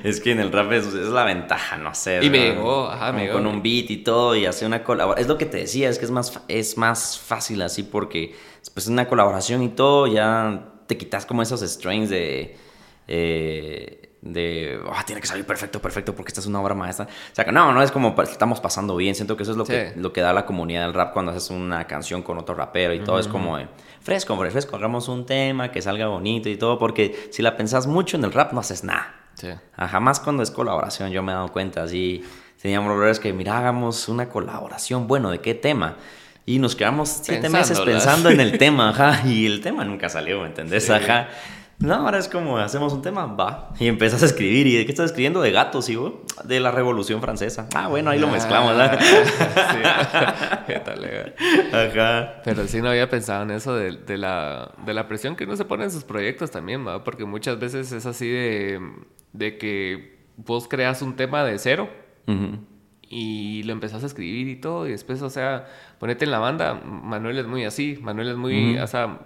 Es 0.04 0.20
que 0.20 0.32
en 0.32 0.40
el 0.40 0.52
rap 0.52 0.72
es, 0.72 0.92
la 0.94 1.24
ventaja, 1.24 1.76
no 1.76 1.94
sé. 1.94 2.20
Y 2.22 2.30
me 2.30 2.38
llegó, 2.38 2.88
ajá, 2.88 3.12
me 3.12 3.28
Con 3.30 3.46
un 3.46 3.62
beat 3.62 3.90
y 3.90 3.98
todo 3.98 4.34
y 4.34 4.46
hacer 4.46 4.66
una 4.66 4.82
colaboración. 4.82 5.22
Es 5.22 5.28
lo 5.28 5.38
que 5.38 5.46
te 5.46 5.58
decía, 5.58 5.88
es 5.88 5.98
que 5.98 6.04
es 6.04 6.10
más, 6.10 6.40
es 6.48 6.76
más 6.76 7.18
fácil 7.18 7.62
así 7.62 7.82
porque 7.82 8.34
después 8.58 8.86
de 8.86 8.92
una 8.92 9.08
colaboración 9.08 9.62
y 9.62 9.68
todo, 9.68 10.06
ya 10.06 10.68
te 10.86 10.96
quitas 10.96 11.26
como 11.26 11.42
esos 11.42 11.60
strains 11.60 12.10
de. 12.10 12.56
Eh, 13.08 14.06
de, 14.22 14.78
oh, 14.84 14.92
tiene 15.06 15.20
que 15.20 15.26
salir 15.26 15.46
perfecto, 15.46 15.80
perfecto, 15.80 16.14
porque 16.14 16.28
esta 16.28 16.40
es 16.40 16.46
una 16.46 16.60
obra 16.60 16.74
maestra. 16.74 17.06
O 17.06 17.34
sea, 17.34 17.44
que 17.44 17.52
no, 17.52 17.72
no 17.72 17.82
es 17.82 17.90
como 17.90 18.14
estamos 18.22 18.60
pasando 18.60 18.94
bien. 18.96 19.14
Siento 19.14 19.36
que 19.36 19.44
eso 19.44 19.52
es 19.52 19.58
lo, 19.58 19.64
que, 19.64 19.94
lo 19.96 20.12
que 20.12 20.20
da 20.20 20.32
la 20.32 20.44
comunidad 20.44 20.82
del 20.82 20.94
rap 20.94 21.12
cuando 21.12 21.32
haces 21.32 21.50
una 21.50 21.86
canción 21.86 22.22
con 22.22 22.36
otro 22.36 22.54
rapero 22.54 22.92
y 22.92 23.00
todo. 23.00 23.18
Es 23.18 23.28
como 23.28 23.58
fresco, 24.00 24.36
fresco, 24.36 24.76
hagamos 24.76 25.08
un 25.08 25.24
tema 25.24 25.72
que 25.72 25.80
salga 25.80 26.06
bonito 26.08 26.48
y 26.48 26.56
todo, 26.56 26.78
porque 26.78 27.28
si 27.30 27.42
la 27.42 27.56
pensás 27.56 27.86
mucho 27.86 28.16
en 28.16 28.24
el 28.24 28.32
rap 28.32 28.52
no 28.52 28.60
haces 28.60 28.84
nada. 28.84 29.19
Jamás 29.76 30.20
cuando 30.20 30.42
es 30.42 30.50
colaboración, 30.50 31.10
yo 31.10 31.22
me 31.22 31.32
he 31.32 31.34
dado 31.34 31.52
cuenta, 31.52 31.82
así 31.82 32.24
teníamos 32.60 32.96
los 32.96 33.20
que, 33.20 33.32
mira, 33.32 33.58
hagamos 33.58 34.08
una 34.08 34.28
colaboración, 34.28 35.06
bueno, 35.06 35.30
¿de 35.30 35.40
qué 35.40 35.54
tema? 35.54 35.96
Y 36.46 36.58
nos 36.58 36.76
quedamos 36.76 37.08
siete 37.22 37.48
meses 37.48 37.80
pensando 37.80 38.30
en 38.30 38.40
el 38.40 38.58
tema, 38.58 38.90
ajá, 38.90 39.26
y 39.26 39.46
el 39.46 39.60
tema 39.60 39.84
nunca 39.84 40.08
salió, 40.08 40.40
¿me 40.40 40.48
entendés? 40.48 40.90
Ajá. 40.90 41.28
No, 41.80 41.94
ahora 41.94 42.18
es 42.18 42.28
como 42.28 42.58
hacemos 42.58 42.92
un 42.92 43.00
tema, 43.00 43.24
va. 43.24 43.72
Y 43.78 43.86
empiezas 43.86 44.22
a 44.22 44.26
escribir. 44.26 44.66
¿Y 44.66 44.76
de 44.76 44.84
qué 44.84 44.92
estás 44.92 45.06
escribiendo? 45.06 45.40
De 45.40 45.50
gatos, 45.50 45.86
¿sí? 45.86 45.98
De 46.44 46.60
la 46.60 46.70
Revolución 46.70 47.22
Francesa. 47.22 47.68
Ah, 47.74 47.88
bueno, 47.88 48.10
ahí 48.10 48.18
lo 48.18 48.28
mezclamos, 48.28 48.76
¿verdad? 48.76 48.98
¿Qué 50.66 50.78
tal, 50.80 51.34
Ajá. 51.72 52.42
Pero 52.44 52.66
sí 52.66 52.82
no 52.82 52.90
había 52.90 53.08
pensado 53.08 53.44
en 53.44 53.52
eso 53.52 53.74
de, 53.74 53.92
de, 53.92 54.18
la, 54.18 54.72
de 54.84 54.92
la 54.92 55.08
presión 55.08 55.36
que 55.36 55.44
uno 55.44 55.56
se 55.56 55.64
pone 55.64 55.84
en 55.84 55.90
sus 55.90 56.04
proyectos 56.04 56.50
también, 56.50 56.86
¿va? 56.86 57.02
Porque 57.02 57.24
muchas 57.24 57.58
veces 57.58 57.90
es 57.92 58.04
así 58.04 58.28
de, 58.28 58.78
de 59.32 59.56
que 59.56 60.18
vos 60.36 60.68
creas 60.68 61.00
un 61.00 61.16
tema 61.16 61.44
de 61.44 61.58
cero. 61.58 61.88
Y 63.08 63.64
lo 63.64 63.72
empezás 63.72 64.04
a 64.04 64.06
escribir 64.06 64.48
y 64.48 64.56
todo. 64.56 64.86
Y 64.86 64.90
después, 64.90 65.20
o 65.22 65.30
sea, 65.30 65.66
ponete 65.98 66.26
en 66.26 66.30
la 66.30 66.38
banda. 66.38 66.74
Manuel 66.74 67.38
es 67.38 67.46
muy 67.46 67.64
así. 67.64 67.98
Manuel 68.02 68.28
es 68.28 68.36
muy, 68.36 68.78
o 68.78 68.86
sea, 68.86 69.18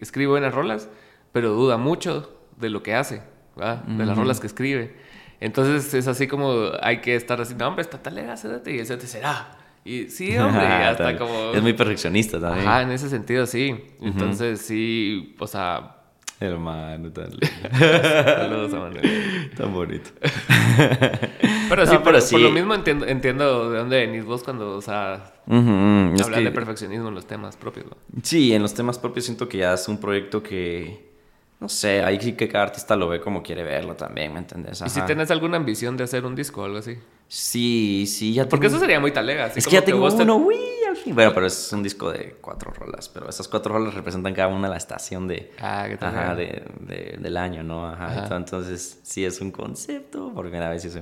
escribe 0.00 0.30
buenas 0.30 0.52
rolas 0.54 0.88
pero 1.34 1.50
duda 1.50 1.76
mucho 1.78 2.32
de 2.58 2.70
lo 2.70 2.84
que 2.84 2.94
hace, 2.94 3.20
de 3.56 4.06
las 4.06 4.16
rolas 4.16 4.38
que 4.38 4.46
escribe. 4.46 4.94
Entonces 5.40 5.92
es 5.92 6.06
así 6.06 6.28
como 6.28 6.70
hay 6.80 7.00
que 7.00 7.16
estar 7.16 7.40
así, 7.40 7.56
no, 7.56 7.66
hombre, 7.66 7.82
está 7.82 8.00
tal 8.00 8.16
y 8.16 8.78
el 8.78 8.86
te 8.86 9.06
será. 9.08 9.58
Y 9.84 10.04
sí, 10.10 10.38
hombre, 10.38 10.64
hasta 10.64 11.18
como... 11.18 11.50
Es 11.52 11.60
muy 11.60 11.72
perfeccionista 11.72 12.38
también. 12.38 12.68
Ajá, 12.68 12.82
en 12.82 12.92
ese 12.92 13.10
sentido 13.10 13.46
sí. 13.46 13.74
Entonces 14.00 14.60
sí, 14.60 15.34
o 15.40 15.46
sea... 15.48 15.96
Hermano, 16.38 17.10
tan 17.10 17.30
Saludos 17.78 18.72
a 18.72 18.78
Manuel. 18.78 19.50
Tan 19.56 19.74
bonito. 19.74 20.10
pero 21.68 21.86
sí, 21.86 21.96
pero 22.04 22.18
por 22.30 22.40
lo 22.40 22.50
mismo 22.50 22.74
entiendo, 22.74 23.06
entiendo 23.06 23.70
de 23.70 23.78
dónde 23.78 24.06
venís 24.06 24.24
vos 24.24 24.44
cuando, 24.44 24.76
o 24.76 24.82
sea, 24.82 25.32
hablar 25.48 26.44
de 26.44 26.50
perfeccionismo 26.52 27.08
en 27.08 27.14
los 27.16 27.26
temas 27.26 27.56
propios. 27.56 27.86
Sí, 28.22 28.54
en 28.54 28.62
los 28.62 28.72
temas 28.72 29.00
propios 29.00 29.24
siento 29.24 29.48
que 29.48 29.58
ya 29.58 29.74
es 29.74 29.88
un 29.88 29.98
proyecto 29.98 30.40
que 30.40 31.13
no 31.60 31.68
sé, 31.68 32.02
ahí 32.02 32.20
sí 32.20 32.32
que 32.34 32.48
cada 32.48 32.64
artista 32.64 32.96
lo 32.96 33.08
ve 33.08 33.20
como 33.20 33.42
quiere 33.42 33.62
verlo 33.62 33.94
también, 33.94 34.32
¿me 34.32 34.40
entiendes? 34.40 34.82
¿Y 34.84 34.88
si 34.90 35.00
tienes 35.02 35.30
alguna 35.30 35.56
ambición 35.56 35.96
de 35.96 36.04
hacer 36.04 36.24
un 36.26 36.34
disco 36.34 36.62
o 36.62 36.64
algo 36.64 36.78
así? 36.78 36.98
Sí, 37.28 38.04
sí, 38.06 38.34
ya 38.34 38.48
Porque 38.48 38.66
eso 38.66 38.78
sería 38.78 39.00
muy 39.00 39.12
talega. 39.12 39.46
es 39.46 39.66
que 39.66 39.72
ya 39.72 39.84
tengo 39.84 40.06
uno, 40.06 40.36
uy, 40.36 40.56
al 40.88 40.96
fin. 40.96 41.14
Bueno, 41.14 41.32
pero 41.32 41.46
es 41.46 41.72
un 41.72 41.82
disco 41.82 42.12
de 42.12 42.36
cuatro 42.40 42.70
rolas, 42.70 43.08
pero 43.08 43.28
esas 43.28 43.48
cuatro 43.48 43.72
rolas 43.74 43.94
representan 43.94 44.34
cada 44.34 44.48
una 44.48 44.68
la 44.68 44.76
estación 44.76 45.26
de, 45.26 45.52
ah, 45.60 45.86
¿qué 45.88 45.96
tal? 45.96 46.16
Ajá, 46.16 46.34
de, 46.34 47.16
del 47.18 47.36
año, 47.36 47.62
¿no? 47.62 47.86
Ajá. 47.86 48.36
Entonces, 48.36 49.00
sí 49.02 49.24
es 49.24 49.40
un 49.40 49.50
concepto, 49.50 50.32
por 50.34 50.44
primera 50.44 50.68
vez 50.68 50.84
hice 50.84 51.00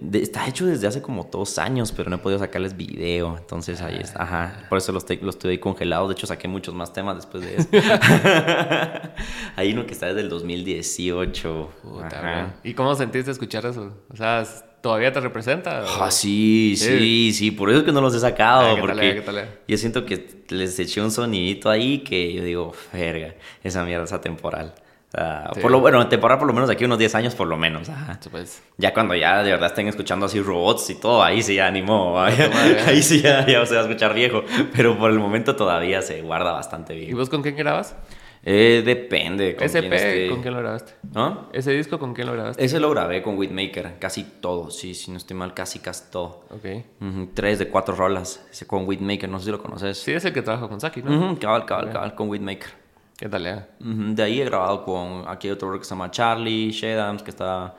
uno 0.00 0.18
está 0.18 0.46
hecho 0.46 0.66
desde 0.66 0.86
hace 0.86 1.00
como 1.00 1.28
dos 1.30 1.58
años, 1.58 1.92
pero 1.92 2.10
no 2.10 2.16
he 2.16 2.18
podido 2.18 2.38
sacarles 2.38 2.76
video. 2.76 3.36
Entonces 3.38 3.80
ahí 3.80 3.98
está. 4.00 4.22
Ajá. 4.22 4.66
Por 4.68 4.78
eso 4.78 4.92
los, 4.92 5.04
los 5.22 5.34
estoy 5.34 5.58
congelados. 5.58 6.08
De 6.08 6.12
hecho, 6.14 6.26
saqué 6.26 6.48
muchos 6.48 6.74
más 6.74 6.92
temas 6.92 7.16
después 7.16 7.44
de 7.44 7.56
eso. 7.56 7.68
Hay 9.56 9.72
uno 9.72 9.86
que 9.86 9.92
está 9.92 10.06
desde 10.06 10.20
el 10.20 10.28
2018. 10.28 11.70
¿Y 12.64 12.74
cómo 12.74 12.94
sentiste 12.94 13.30
escuchar 13.30 13.66
eso? 13.66 13.92
O 14.10 14.16
sea, 14.16 14.44
¿todavía 14.80 15.12
te 15.12 15.20
representa? 15.20 15.84
Ah, 16.00 16.10
sí, 16.10 16.74
sí, 16.76 17.32
sí, 17.32 17.50
Por 17.50 17.70
eso 17.70 17.80
es 17.80 17.84
que 17.84 17.92
no 17.92 18.00
los 18.00 18.14
he 18.14 18.20
sacado. 18.20 18.76
Ah, 18.76 18.80
porque 18.80 19.22
yo 19.66 19.76
siento 19.76 20.04
que 20.04 20.42
les 20.48 20.78
eché 20.78 21.00
un 21.00 21.10
sonidito 21.10 21.70
ahí 21.70 21.98
que 21.98 22.32
yo 22.32 22.42
digo, 22.44 22.72
verga, 22.92 23.34
esa 23.62 23.84
mierda 23.84 24.04
es 24.04 24.12
atemporal. 24.12 24.74
Por 25.10 25.70
lo 25.70 25.80
bueno, 25.80 26.06
temporada 26.08 26.38
por 26.38 26.46
lo 26.46 26.52
menos 26.52 26.68
de 26.68 26.74
aquí 26.74 26.84
unos 26.84 26.98
10 26.98 27.14
años 27.14 27.34
por 27.34 27.46
lo 27.46 27.56
menos. 27.56 27.90
Pues. 28.30 28.62
Ya 28.76 28.92
cuando 28.92 29.14
ya 29.14 29.42
de 29.42 29.50
verdad 29.50 29.68
estén 29.68 29.88
escuchando 29.88 30.26
así 30.26 30.40
robots 30.40 30.90
y 30.90 30.96
todo, 30.96 31.22
ahí 31.22 31.42
sí 31.42 31.54
ya 31.54 31.66
animó. 31.66 32.20
Ahí, 32.86 33.02
sí 33.02 33.22
ya, 33.22 33.44
se 33.44 33.74
va 33.74 33.80
a 33.80 33.84
escuchar 33.84 34.14
viejo. 34.14 34.42
Pero 34.74 34.98
por 34.98 35.10
el 35.10 35.18
momento 35.18 35.56
todavía 35.56 36.02
se 36.02 36.20
guarda 36.22 36.52
bastante 36.52 36.94
bien. 36.94 37.10
¿Y 37.10 37.14
vos 37.14 37.30
con 37.30 37.42
quién 37.42 37.56
grabas? 37.56 37.96
Eh, 38.44 38.82
depende. 38.84 39.56
¿Con 39.56 39.66
¿Ese 39.66 39.80
quién 39.80 40.30
con 40.30 40.42
quién 40.42 40.54
lo 40.54 40.60
grabaste? 40.60 40.92
¿No? 41.12 41.48
¿Ese 41.52 41.72
disco 41.72 41.98
con 41.98 42.14
quién 42.14 42.26
lo 42.26 42.34
grabaste? 42.34 42.64
Ese 42.64 42.78
lo 42.78 42.90
grabé 42.90 43.22
con 43.22 43.36
Whitmaker, 43.36 43.98
casi 43.98 44.24
todo, 44.24 44.70
sí, 44.70 44.94
si 44.94 45.10
no 45.10 45.16
estoy 45.16 45.36
mal, 45.36 45.54
casi 45.54 45.80
casi 45.80 46.10
todo. 46.10 46.44
Ok. 46.50 47.32
tres 47.34 47.58
de 47.58 47.68
cuatro 47.68 47.94
rolas, 47.94 48.46
ese 48.50 48.66
con 48.66 48.86
Whitmaker, 48.86 49.28
no 49.28 49.38
sé 49.38 49.46
si 49.46 49.50
lo 49.50 49.60
conoces. 49.60 49.98
Sí, 49.98 50.12
es 50.12 50.24
el 50.24 50.32
que 50.32 50.42
trabaja 50.42 50.68
con 50.68 50.80
Saki, 50.80 51.02
¿no? 51.02 51.38
cabal, 51.38 51.66
cabal, 51.66 51.90
cabal, 51.90 52.14
con 52.14 52.28
Whitmaker. 52.28 52.87
¿Qué 53.18 53.28
tal, 53.28 53.42
ya? 53.42 53.68
De 53.80 54.22
ahí 54.22 54.40
he 54.40 54.44
grabado 54.44 54.84
con 54.84 55.24
aquí 55.26 55.50
otro 55.50 55.76
que 55.76 55.84
se 55.84 55.90
llama 55.90 56.08
Charlie 56.08 56.70
Shedams, 56.70 57.24
que 57.24 57.30
está 57.30 57.74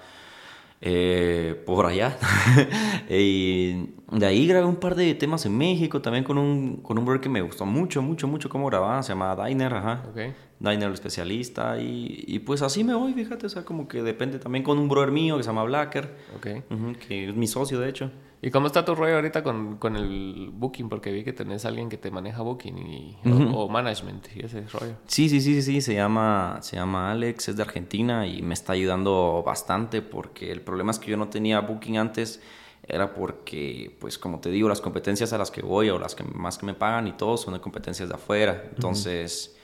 eh, 0.81 1.63
por 1.65 1.85
allá. 1.85 2.17
y 3.09 3.87
de 4.11 4.25
ahí 4.25 4.45
grabé 4.47 4.65
un 4.65 4.75
par 4.75 4.95
de 4.95 5.15
temas 5.15 5.45
en 5.45 5.57
México, 5.57 6.01
también 6.01 6.25
con 6.25 6.37
un, 6.37 6.81
con 6.81 6.97
un 6.99 7.05
brother 7.05 7.21
que 7.21 7.29
me 7.29 7.39
gustó 7.41 7.65
mucho, 7.65 8.01
mucho, 8.01 8.27
mucho 8.27 8.49
cómo 8.49 8.65
grababa, 8.67 9.01
se 9.01 9.13
llama 9.13 9.33
Diner, 9.45 9.73
ajá. 9.73 10.03
Ok. 10.11 10.35
Diner 10.59 10.89
el 10.89 10.93
especialista, 10.93 11.79
y, 11.79 12.25
y, 12.27 12.39
pues 12.39 12.61
así 12.61 12.83
me 12.83 12.93
voy, 12.93 13.13
fíjate, 13.13 13.45
o 13.45 13.49
sea, 13.49 13.63
como 13.63 13.87
que 13.87 14.03
depende 14.03 14.39
también 14.39 14.61
con 14.61 14.77
un 14.77 14.89
brother 14.89 15.11
mío 15.11 15.37
que 15.37 15.43
se 15.43 15.47
llama 15.47 15.63
Blacker, 15.63 16.17
Ok. 16.35 16.47
ujú, 16.69 16.95
que 17.07 17.29
es 17.29 17.33
mi 17.35 17.47
socio, 17.47 17.79
de 17.79 17.87
hecho. 17.87 18.11
¿Y 18.41 18.51
cómo 18.51 18.67
está 18.67 18.85
tu 18.85 18.95
rollo 18.95 19.15
ahorita 19.15 19.43
con, 19.43 19.77
con 19.77 19.97
el 19.97 20.49
booking? 20.53 20.87
Porque 20.87 21.11
vi 21.11 21.23
que 21.23 21.33
tenés 21.33 21.65
a 21.65 21.67
alguien 21.67 21.89
que 21.89 21.97
te 21.97 22.09
maneja 22.09 22.41
booking 22.41 22.77
y, 22.77 23.17
o, 23.25 23.63
o 23.63 23.69
management 23.69 24.27
y 24.33 24.45
ese 24.45 24.61
rollo. 24.67 24.93
Sí, 25.07 25.27
sí, 25.27 25.41
sí, 25.41 25.55
sí, 25.55 25.61
sí, 25.61 25.81
se 25.81 25.93
llama, 25.93 26.59
se 26.61 26.77
llama 26.77 27.11
Alex, 27.11 27.49
es 27.49 27.57
de 27.57 27.63
Argentina 27.63 28.25
y 28.27 28.41
me 28.41 28.53
está 28.53 28.73
ayudando 28.73 29.43
bastante 29.45 30.01
porque 30.01 30.51
el 30.53 30.61
problema 30.61 30.91
es 30.91 30.99
que 30.99 31.11
yo 31.11 31.17
no 31.17 31.27
tenía 31.27 31.59
booking 31.59 31.97
antes, 31.97 32.41
era 32.87 33.13
porque, 33.13 33.97
pues 33.99 34.17
como 34.17 34.39
te 34.39 34.49
digo, 34.49 34.69
las 34.69 34.79
competencias 34.79 35.33
a 35.33 35.37
las 35.37 35.51
que 35.51 35.61
voy 35.61 35.89
o 35.89 35.99
las 35.99 36.15
que 36.15 36.23
más 36.23 36.57
que 36.57 36.65
me 36.65 36.73
pagan 36.73 37.07
y 37.07 37.11
todo 37.11 37.35
son 37.35 37.53
de 37.55 37.59
competencias 37.59 38.07
de 38.07 38.15
afuera. 38.15 38.63
Entonces, 38.73 39.55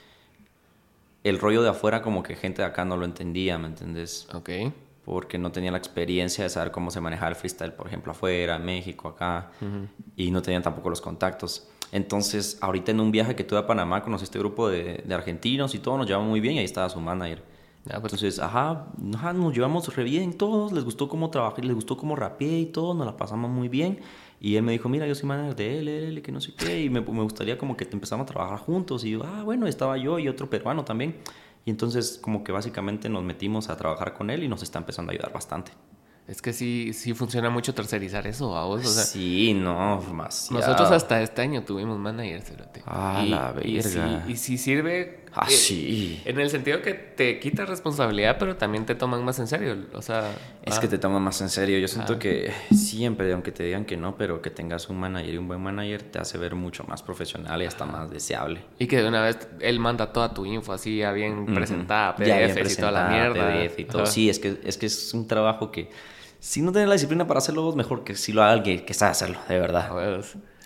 el 1.24 1.40
rollo 1.40 1.64
de 1.64 1.70
afuera 1.70 2.02
como 2.02 2.24
que 2.24 2.36
gente 2.36 2.62
de 2.62 2.68
acá 2.68 2.84
no 2.84 2.98
lo 2.98 3.06
entendía, 3.06 3.58
¿me 3.58 3.68
entendés? 3.68 4.28
Ok. 4.34 4.50
Porque 5.06 5.38
no 5.38 5.52
tenía 5.52 5.72
la 5.72 5.78
experiencia 5.78 6.44
de 6.44 6.50
saber 6.50 6.72
cómo 6.72 6.90
se 6.90 7.00
manejaba 7.00 7.30
el 7.30 7.36
freestyle, 7.36 7.74
por 7.74 7.88
ejemplo, 7.88 8.12
afuera, 8.12 8.56
en 8.56 8.66
México, 8.66 9.08
acá, 9.08 9.52
y 10.16 10.32
no 10.32 10.42
tenían 10.42 10.64
tampoco 10.64 10.90
los 10.90 11.00
contactos. 11.00 11.70
Entonces, 11.92 12.58
ahorita 12.60 12.92
en 12.92 13.00
un 13.00 13.12
viaje 13.12 13.36
que 13.36 13.44
tuve 13.44 13.60
a 13.60 13.68
Panamá, 13.68 14.02
conocí 14.02 14.24
este 14.24 14.40
grupo 14.40 14.68
de, 14.68 15.04
de 15.06 15.14
argentinos 15.14 15.76
y 15.76 15.80
todo, 15.80 15.98
nos 15.98 16.08
llevamos 16.08 16.28
muy 16.28 16.40
bien 16.40 16.56
y 16.56 16.60
ahí 16.60 16.66
estaba 16.66 16.90
su 16.90 17.00
manager. 17.00 17.44
Ah, 17.88 18.00
pues, 18.02 18.14
Entonces, 18.14 18.40
ajá, 18.40 18.88
ajá, 19.14 19.34
nos 19.34 19.54
llevamos 19.54 19.96
re 19.96 20.04
bien 20.04 20.34
todos, 20.34 20.72
les 20.72 20.84
gustó 20.84 21.08
cómo 21.08 21.30
trabajé, 21.30 21.62
les 21.62 21.76
gustó 21.76 21.96
cómo 21.98 22.16
rapeé 22.16 22.60
y 22.62 22.66
todo, 22.66 22.96
nos 22.96 23.06
la 23.06 23.16
pasamos 23.16 23.52
muy 23.52 23.70
bien. 23.70 24.00
Y 24.42 24.56
él 24.56 24.64
me 24.64 24.72
dijo, 24.72 24.90
mira, 24.90 25.06
yo 25.08 25.14
soy 25.14 25.28
manager 25.28 25.56
de 25.56 25.80
él, 25.80 25.88
él, 25.88 26.04
él, 26.06 26.22
que 26.24 26.32
no 26.32 26.42
sé 26.42 26.54
qué, 26.56 26.82
y 26.82 26.90
me, 26.90 27.02
me 27.02 27.22
gustaría 27.22 27.58
como 27.60 27.78
que 27.78 27.88
empezamos 27.92 28.24
a 28.24 28.28
trabajar 28.34 28.58
juntos. 28.58 29.04
Y 29.06 29.12
yo, 29.12 29.24
ah, 29.24 29.44
bueno, 29.44 29.68
estaba 29.68 29.98
yo 29.98 30.18
y 30.18 30.28
otro 30.28 30.50
peruano 30.50 30.84
también. 30.84 31.18
Y 31.66 31.72
entonces 31.72 32.20
como 32.22 32.44
que 32.44 32.52
básicamente 32.52 33.10
nos 33.10 33.24
metimos 33.24 33.70
a 33.70 33.76
trabajar 33.78 34.14
con 34.14 34.30
él 34.30 34.44
y 34.44 34.48
nos 34.48 34.62
está 34.64 34.80
empezando 34.80 35.12
a 35.12 35.14
ayudar 35.14 35.34
bastante. 35.34 35.72
es 36.28 36.42
que 36.42 36.54
sí, 36.54 36.94
sí 36.94 37.14
funciona 37.14 37.50
mucho 37.50 37.74
tercerizar 37.74 38.28
eso 38.28 38.56
a 38.56 38.66
vos. 38.66 38.86
O 38.86 38.90
sea, 38.90 39.04
sí, 39.04 39.54
no, 39.56 40.00
más. 40.14 40.52
nosotros 40.52 40.92
hasta 40.92 41.22
este 41.22 41.42
año 41.42 41.64
tuvimos 41.64 41.98
manager, 42.00 42.42
cerote. 42.42 42.84
Ah, 42.86 43.24
y, 43.26 43.30
la 43.30 43.56
y 43.64 43.82
sí, 43.82 43.98
verga. 43.98 44.26
y 44.28 44.36
sí 44.38 44.58
sirve. 44.58 45.25
Ah, 45.38 45.46
eh, 45.50 45.52
sí. 45.52 46.22
En 46.24 46.40
el 46.40 46.50
sentido 46.50 46.82
que 46.82 46.94
te 46.94 47.40
quita 47.40 47.66
responsabilidad, 47.66 48.38
pero 48.40 48.56
también 48.56 48.86
te 48.86 48.96
toman 48.96 49.24
más 49.26 49.38
en 49.40 49.48
serio. 49.48 49.76
O 49.94 50.02
sea. 50.02 50.32
Es 50.64 50.78
ah, 50.78 50.80
que 50.82 50.88
te 50.88 50.98
toman 50.98 51.22
más 51.22 51.42
en 51.42 51.50
serio. 51.50 51.78
Yo 51.78 51.88
siento 51.90 52.14
Ah. 52.14 52.20
que 52.20 52.54
siempre, 52.74 53.32
aunque 53.34 53.52
te 53.52 53.64
digan 53.64 53.84
que 53.86 53.98
no, 53.98 54.16
pero 54.18 54.42
que 54.42 54.50
tengas 54.50 54.90
un 54.90 54.98
manager 54.98 55.34
y 55.34 55.38
un 55.38 55.48
buen 55.48 55.62
manager 55.62 56.04
te 56.04 56.20
hace 56.20 56.38
ver 56.38 56.56
mucho 56.56 56.86
más 56.86 57.04
profesional 57.04 57.62
y 57.62 57.66
hasta 57.66 57.86
más 57.86 58.10
deseable. 58.10 58.62
Y 58.80 58.88
que 58.88 59.02
de 59.02 59.08
una 59.10 59.22
vez 59.22 59.38
él 59.60 59.80
manda 59.80 60.14
toda 60.14 60.34
tu 60.34 60.46
info 60.46 60.72
así, 60.72 60.98
ya 61.00 61.12
bien 61.12 61.46
presentada, 61.54 62.16
Ya 62.20 62.38
bien 62.38 62.52
PDFs 62.56 62.74
y 62.74 62.76
toda 62.78 62.92
la 62.92 63.08
presentada, 63.10 63.10
mierda. 63.10 63.68
PDF 63.70 63.80
y 63.80 63.86
todo. 63.86 64.06
Sí, 64.06 64.30
es 64.30 64.40
que, 64.40 64.60
es 64.64 64.78
que 64.78 64.86
es 64.86 65.14
un 65.14 65.28
trabajo 65.28 65.70
que 65.72 65.90
si 66.40 66.62
no 66.62 66.72
tienes 66.72 66.88
la 66.88 66.94
disciplina 66.96 67.26
para 67.28 67.40
hacerlo 67.40 67.64
vos, 67.64 67.76
mejor 67.76 68.04
que 68.04 68.16
si 68.16 68.32
lo 68.32 68.44
haga 68.44 68.54
alguien 68.54 68.86
que 68.86 68.94
sabe 68.94 69.12
hacerlo, 69.12 69.38
de 69.50 69.56
A 69.56 69.60
verdad. 69.60 69.90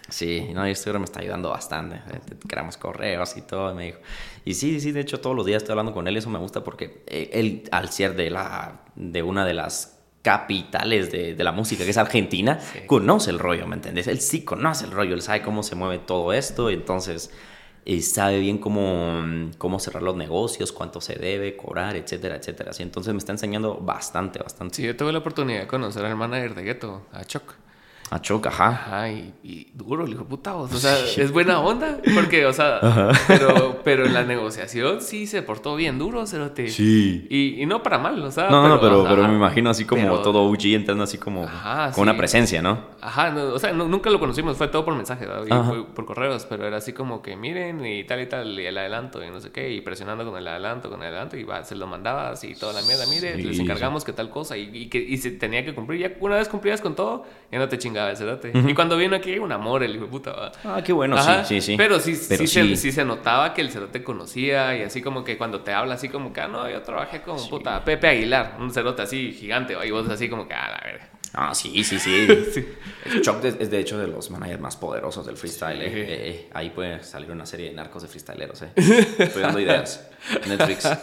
Sí, 0.10 0.50
no, 0.54 0.62
ahora 0.62 1.00
me 1.00 1.06
está 1.06 1.20
ayudando 1.22 1.50
bastante. 1.50 1.98
Eh, 1.98 2.20
Creamos 2.48 2.78
correos 2.78 3.36
y 3.38 3.42
todo, 3.42 3.74
me 3.76 3.86
dijo. 3.88 4.00
Y 4.46 4.54
sí, 4.54 4.80
sí, 4.80 4.92
de 4.92 5.02
hecho 5.02 5.20
todos 5.20 5.36
los 5.36 5.46
días 5.46 5.62
estoy 5.64 5.74
hablando 5.74 5.94
con 5.94 6.08
él, 6.08 6.18
eso 6.18 6.30
me 6.30 6.40
gusta 6.40 6.64
porque 6.64 7.04
eh, 7.08 7.30
él, 7.34 7.64
al 7.72 7.90
ser 7.90 8.16
de, 8.16 8.30
la, 8.30 8.82
de 8.96 9.22
una 9.24 9.46
de 9.46 9.54
las 9.54 9.98
capitales 10.22 11.12
de, 11.12 11.34
de 11.36 11.44
la 11.44 11.52
música, 11.52 11.84
que 11.84 11.90
es 11.92 11.98
Argentina, 11.98 12.60
Sí. 12.60 12.80
conoce 12.88 13.30
el 13.32 13.40
rollo, 13.40 13.68
¿me 13.68 13.76
entendés? 13.76 14.08
Él 14.08 14.20
sí 14.20 14.44
conoce 14.44 14.86
el 14.86 14.92
rollo, 14.92 15.14
él 15.14 15.22
sabe 15.22 15.42
cómo 15.42 15.64
se 15.64 15.76
mueve 15.76 16.00
todo 16.00 16.34
esto, 16.34 16.70
entonces 16.70 17.32
eh, 17.86 18.02
sabe 18.02 18.40
bien 18.40 18.58
cómo, 18.58 19.50
cómo 19.58 19.80
cerrar 19.80 20.04
los 20.04 20.16
negocios, 20.16 20.72
cuánto 20.74 21.00
se 21.02 21.16
debe 21.16 21.56
cobrar, 21.56 21.96
etcétera, 21.96 22.36
etcétera. 22.36 22.72
Así, 22.72 22.84
entonces 22.84 23.14
me 23.14 23.18
está 23.20 23.32
enseñando 23.32 23.76
bastante, 23.76 24.40
bastante. 24.40 24.76
Sí, 24.76 24.84
yo 24.84 24.96
tuve 24.96 25.12
la 25.14 25.20
oportunidad 25.20 25.62
de 25.62 25.68
conocer 25.68 26.04
al 26.06 26.16
manager 26.18 26.54
de 26.54 26.64
Ghetto, 26.64 27.06
a 27.14 27.24
Chuck. 27.24 27.54
A 28.12 28.20
Choc, 28.22 28.48
ajá. 28.48 28.70
Ajá, 28.70 29.12
y, 29.12 29.34
y 29.44 29.68
duro, 29.74 30.06
el 30.06 30.12
hijo 30.12 30.24
de 30.24 30.30
puta. 30.30 30.56
O 30.56 30.68
sea, 30.68 30.98
es 31.00 31.32
buena 31.32 31.60
onda. 31.60 32.00
Porque, 32.16 32.46
o 32.48 32.54
sea, 32.54 32.80
pero, 33.28 33.82
pero 33.84 34.06
en 34.06 34.14
la 34.16 34.24
negociación 34.24 35.02
sí 35.02 35.28
se 35.28 35.44
portó 35.44 35.76
bien 35.76 36.00
duro, 36.00 36.26
cerote. 36.26 36.70
Sí. 36.70 37.28
Y, 37.30 37.62
y 37.62 37.66
no 37.68 37.84
para 37.84 38.00
mal, 38.00 38.22
o 38.24 38.32
sea. 38.32 38.50
No, 38.50 38.68
no, 38.68 38.80
pero, 38.80 39.02
ajá, 39.02 39.10
pero 39.16 39.28
me 39.28 39.36
imagino 39.36 39.70
así 39.70 39.86
como 39.86 40.02
pero- 40.02 40.22
todo 40.24 40.44
OG 40.46 40.66
entrando 40.74 41.04
así 41.04 41.18
como 41.20 41.44
Ajá, 41.44 41.92
con 41.92 42.04
una 42.04 42.18
presencia, 42.18 42.62
¿no? 42.64 42.80
Ajá, 43.02 43.30
no, 43.30 43.44
o 43.54 43.60
sea, 43.60 43.74
no- 43.74 43.88
nunca 43.88 44.10
lo 44.10 44.20
conocimos, 44.20 44.58
fue 44.58 44.68
todo 44.70 44.84
por 44.86 44.96
mensaje, 44.96 45.28
fue 45.48 45.86
por 45.94 46.06
correos, 46.06 46.46
pero 46.50 46.66
era 46.66 46.78
así 46.78 46.94
como 46.94 47.22
que 47.22 47.36
miren 47.36 47.86
y 47.86 48.04
tal 48.06 48.22
y 48.22 48.26
tal, 48.28 48.60
y 48.60 48.66
el 48.66 48.78
adelanto 48.78 49.24
y 49.24 49.30
no 49.30 49.40
sé 49.40 49.52
qué, 49.52 49.72
y 49.72 49.82
presionando 49.82 50.26
con 50.26 50.36
el 50.38 50.48
adelanto, 50.48 50.90
con 50.90 51.02
el 51.02 51.08
adelanto, 51.10 51.38
y 51.38 51.44
va, 51.44 51.64
se 51.64 51.76
lo 51.76 51.86
mandabas 51.86 52.44
y 52.44 52.56
toda 52.56 52.74
la 52.74 52.82
mierda, 52.82 53.06
mire, 53.08 53.36
Sí, 53.36 53.44
les 53.44 53.60
encargamos 53.60 54.04
que 54.04 54.14
tal 54.14 54.30
cosa, 54.32 54.58
y, 54.58 54.70
y 54.76 54.88
que 54.90 54.98
y 55.00 55.18
se 55.18 55.30
tenía 55.32 55.64
que 55.64 55.76
cumplir. 55.76 56.02
Ya 56.02 56.12
una 56.20 56.36
vez 56.38 56.50
cumplías 56.50 56.82
con 56.82 56.96
todo, 56.96 57.24
ya 57.52 57.60
no 57.60 57.70
te 57.70 57.78
chingaba 58.00 58.10
el 58.12 58.18
cerote. 58.18 58.52
Y 58.54 58.74
cuando 58.74 58.98
vino 58.98 59.16
aquí, 59.16 59.38
un 59.38 59.52
amor, 59.52 59.84
el 59.84 59.96
hijo 59.96 60.06
de 60.06 60.12
puta, 60.12 60.32
¿va? 60.32 60.52
Ah, 60.64 60.82
qué 60.84 60.94
bueno, 60.94 61.18
Ajá, 61.18 61.44
sí, 61.44 61.62
sí, 61.62 61.74
sí. 61.74 61.78
Pero 61.78 62.00
sí, 62.00 62.18
Pero 62.30 62.40
sí, 62.42 62.48
Se, 62.48 62.76
sí. 62.76 62.92
se 62.92 63.06
notaba 63.06 63.54
que 63.54 63.62
el 63.62 63.70
cerote 63.72 64.04
conocía 64.04 64.76
y 64.78 64.84
así 64.84 65.02
como 65.02 65.24
que 65.24 65.38
cuando 65.38 65.62
te 65.62 65.74
habla 65.74 65.96
así 65.96 66.10
como 66.10 66.34
que, 66.34 66.42
ah, 66.42 66.48
no, 66.48 66.70
yo 66.70 66.82
trabajé 66.82 67.22
con 67.22 67.38
puta 67.50 67.84
Pepe 67.84 68.08
Aguilar, 68.08 68.56
un 68.60 68.72
cerote 68.72 69.02
así 69.02 69.32
gigante, 69.34 69.76
¿va? 69.76 69.86
y 69.86 69.92
vos 69.92 70.08
así 70.10 70.30
como 70.30 70.48
que, 70.48 70.54
ah, 70.54 70.70
la 70.70 70.82
verga. 70.84 71.10
Ah, 71.34 71.54
sí, 71.54 71.84
sí, 71.84 72.00
sí. 72.00 72.28
Sí. 72.54 72.66
Choc 73.22 73.44
es, 73.46 73.56
es 73.60 73.72
de 73.72 73.80
hecho 73.80 73.98
de 73.98 74.08
los 74.08 74.30
managers 74.30 74.60
más 74.60 74.76
poderosos 74.76 75.26
del 75.26 75.38
freestyle. 75.38 75.82
eh. 75.82 75.90
Sí. 75.90 76.00
Eh, 76.00 76.06
eh, 76.10 76.50
ahí 76.54 76.70
puede 76.72 77.02
salir 77.04 77.32
una 77.32 77.46
serie 77.46 77.70
de 77.70 77.76
narcos 77.76 78.02
de 78.02 78.08
freestyleros, 78.08 78.62
eh. 78.62 78.72
Estoy 78.76 79.42
dando 79.42 79.60
ideas. 79.60 80.08
Netflix. 80.48 80.90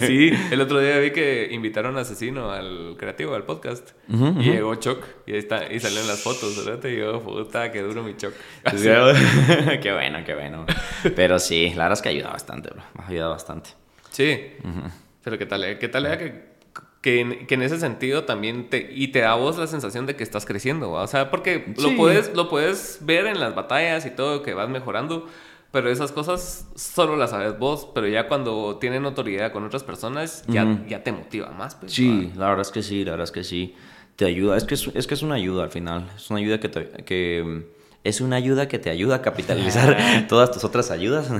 Sí, 0.00 0.30
el 0.50 0.62
otro 0.62 0.80
día 0.80 0.98
vi 0.98 1.10
que 1.10 1.48
invitaron 1.52 1.98
a 1.98 2.00
Asesino 2.00 2.50
al 2.52 2.96
creativo, 2.98 3.34
al 3.34 3.44
podcast. 3.44 3.90
Y 4.08 4.44
llegó 4.44 4.74
Choc. 4.76 5.04
Y 5.26 5.32
ahí 5.32 5.38
está, 5.38 5.70
y 5.70 5.78
salieron 5.78 6.08
las 6.08 6.20
fotos, 6.22 6.64
¿verdad? 6.64 6.82
Y 6.88 6.96
yo, 6.96 7.22
puta, 7.22 7.70
qué 7.70 7.82
duro 7.82 8.02
mi 8.02 8.16
Choc. 8.16 8.32
Qué 8.70 9.92
bueno, 9.92 10.24
qué 10.24 10.34
bueno. 10.34 10.64
Pero 11.14 11.38
sí, 11.38 11.68
la 11.70 11.84
verdad 11.84 11.92
es 11.92 12.02
que 12.02 12.08
ayuda 12.08 12.30
bastante, 12.30 12.70
bro. 12.70 12.82
Ayudado 13.06 13.32
bastante. 13.32 13.70
Sí. 14.10 14.54
Pero 15.22 15.36
qué 15.36 15.44
tal, 15.46 15.78
qué 15.78 15.88
tal 15.88 16.06
era 16.06 16.16
que, 16.16 16.51
que, 17.02 17.20
en, 17.20 17.46
que 17.46 17.54
en 17.54 17.62
ese 17.62 17.78
sentido 17.78 18.24
también 18.24 18.70
te... 18.70 18.90
Y 18.94 19.08
te 19.08 19.18
da 19.20 19.32
a 19.32 19.34
vos 19.34 19.58
la 19.58 19.66
sensación 19.66 20.06
de 20.06 20.16
que 20.16 20.22
estás 20.22 20.46
creciendo, 20.46 20.90
¿va? 20.92 21.02
O 21.02 21.06
sea, 21.06 21.30
porque 21.30 21.74
Sí. 21.76 21.82
lo, 21.90 21.96
puedes, 21.96 22.34
lo 22.34 22.48
puedes 22.48 22.98
ver 23.02 23.26
en 23.26 23.38
las 23.40 23.54
batallas 23.54 24.06
y 24.06 24.10
todo, 24.10 24.42
que 24.42 24.54
vas 24.54 24.68
mejorando. 24.70 25.28
Pero 25.72 25.90
esas 25.90 26.12
cosas 26.12 26.68
solo 26.76 27.16
las 27.16 27.30
sabes 27.30 27.58
vos. 27.58 27.88
Pero 27.94 28.06
ya 28.06 28.28
cuando 28.28 28.76
tienen 28.78 29.04
autoridad 29.04 29.52
con 29.52 29.64
otras 29.64 29.82
personas, 29.84 30.44
ya, 30.46 30.84
ya 30.88 31.02
te 31.02 31.12
motiva 31.12 31.50
más, 31.50 31.74
pues. 31.74 31.92
Sí, 31.92 32.30
la 32.36 32.48
verdad 32.48 32.60
es 32.62 32.70
que 32.70 32.82
sí, 32.82 33.04
la 33.04 33.10
verdad 33.12 33.24
es 33.24 33.32
que 33.32 33.42
sí. 33.44 33.74
Te 34.16 34.26
ayuda, 34.26 34.56
es 34.56 34.64
que 34.64 34.74
es, 34.74 34.86
es 34.94 35.06
que 35.06 35.14
es 35.14 35.22
una 35.22 35.34
ayuda 35.36 35.64
al 35.64 35.70
final. 35.70 36.08
Es 36.14 36.30
una 36.30 36.38
ayuda 36.40 36.60
que 36.60 36.68
te, 36.68 36.88
que 37.04 37.64
es 38.04 38.20
una 38.20 38.36
ayuda 38.36 38.66
que 38.68 38.78
te 38.78 38.90
ayuda 38.90 39.16
a 39.16 39.22
capitalizar 39.22 39.96
todas 40.28 40.50
tus 40.50 40.64
otras 40.64 40.90
ayudas. 40.90 41.30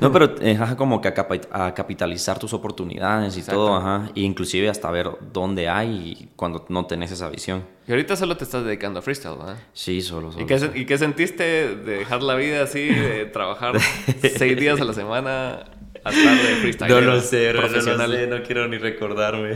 no, 0.00 0.12
pero 0.12 0.34
eh, 0.40 0.58
ajá, 0.60 0.76
como 0.76 1.00
que 1.00 1.08
a, 1.08 1.14
capa- 1.14 1.40
a 1.52 1.74
capitalizar 1.74 2.38
tus 2.38 2.52
oportunidades 2.54 3.36
y 3.36 3.40
Exacto. 3.40 3.60
todo, 3.66 3.76
ajá. 3.76 4.08
E 4.14 4.20
inclusive 4.20 4.68
hasta 4.68 4.90
ver 4.90 5.10
dónde 5.32 5.68
hay 5.68 6.30
cuando 6.36 6.64
no 6.68 6.86
tenés 6.86 7.10
esa 7.12 7.28
visión. 7.28 7.64
Y 7.90 7.92
ahorita 7.92 8.14
solo 8.14 8.36
te 8.36 8.44
estás 8.44 8.64
dedicando 8.64 9.00
a 9.00 9.02
freestyle, 9.02 9.36
¿verdad? 9.36 9.56
Sí, 9.72 10.00
solo, 10.00 10.30
solo. 10.30 10.44
¿Y 10.44 10.46
qué, 10.46 10.58
sen- 10.58 10.76
¿Y 10.76 10.86
qué 10.86 10.96
sentiste 10.96 11.42
de 11.74 11.96
dejar 11.98 12.22
la 12.22 12.36
vida 12.36 12.62
así, 12.62 12.86
de 12.86 13.24
trabajar 13.32 13.74
seis 13.80 14.56
días 14.56 14.80
a 14.80 14.84
la 14.84 14.92
semana 14.92 15.64
a 16.04 16.10
estar 16.10 16.36
de 16.36 16.54
freestyle? 16.60 17.56
profesional? 17.58 18.30
no 18.30 18.42
quiero 18.44 18.68
ni 18.68 18.78
recordarme. 18.78 19.54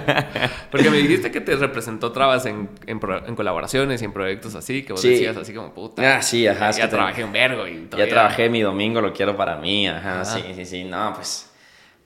Porque 0.72 0.90
me 0.90 0.96
dijiste 0.98 1.30
que 1.30 1.40
te 1.40 1.54
representó 1.54 2.10
trabas 2.10 2.44
en, 2.46 2.70
en, 2.86 2.98
colaboraciones 3.36 4.02
y 4.02 4.04
en 4.04 4.12
proyectos 4.12 4.56
así, 4.56 4.82
que 4.82 4.92
vos 4.92 5.00
Sí. 5.00 5.10
decías 5.10 5.36
así 5.36 5.52
como 5.54 5.72
puta. 5.72 6.16
Ah, 6.16 6.22
sí, 6.22 6.48
ajá, 6.48 6.72
Ya, 6.72 6.78
ya 6.78 6.88
trabajé 6.88 7.22
un 7.22 7.30
vergo 7.32 7.68
y 7.68 7.82
Ya 7.84 7.88
todavía- 7.90 8.12
trabajé 8.12 8.48
mi 8.48 8.62
domingo, 8.62 9.00
lo 9.00 9.12
quiero 9.12 9.36
para 9.36 9.56
mí, 9.58 9.86
ajá, 9.86 10.22
Ah. 10.22 10.24
sí, 10.24 10.42
sí, 10.56 10.64
sí, 10.64 10.82
no, 10.82 11.12
pues, 11.14 11.48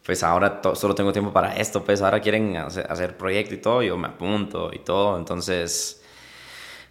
pues 0.04 0.22
ahora 0.22 0.60
solo 0.74 0.94
tengo 0.94 1.12
tiempo 1.12 1.32
para 1.32 1.56
esto, 1.56 1.82
pues 1.84 2.02
ahora 2.02 2.20
quieren 2.20 2.56
hacer, 2.56 2.86
hacer 2.90 3.16
proyecto 3.16 3.54
y 3.54 3.58
todo, 3.58 3.82
yo 3.82 3.96
me 3.96 4.08
apunto 4.08 4.70
y 4.72 4.80
todo, 4.80 5.16
entonces, 5.16 6.02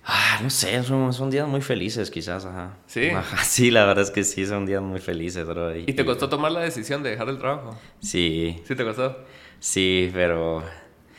ah, 0.05 0.39
no 0.41 0.49
sé, 0.49 0.82
son, 0.84 1.14
son 1.14 1.30
días 1.30 1.47
muy 1.47 1.61
felices 1.61 2.09
quizás, 2.09 2.45
ajá. 2.45 2.78
¿Sí? 2.88 3.09
Ajá, 3.11 3.43
sí, 3.43 3.70
la 3.70 3.86
verdad 3.86 4.03
es 4.03 4.11
que 4.11 4.24
sí, 4.24 4.45
son 4.45 4.66
días 4.66 4.82
muy 4.82 4.99
felices, 4.99 5.45
bro. 5.45 5.76
¿Y 5.76 5.93
te 5.93 6.03
costó 6.05 6.28
tomar 6.28 6.51
la 6.51 6.61
decisión 6.61 7.03
de 7.03 7.11
dejar 7.11 7.30
el 7.30 7.38
trabajo? 7.38 7.78
Sí, 8.01 8.61
¿Sí 8.68 8.76
te 8.76 8.84
costó? 8.84 9.18
sí, 9.59 10.09
pero... 10.14 10.64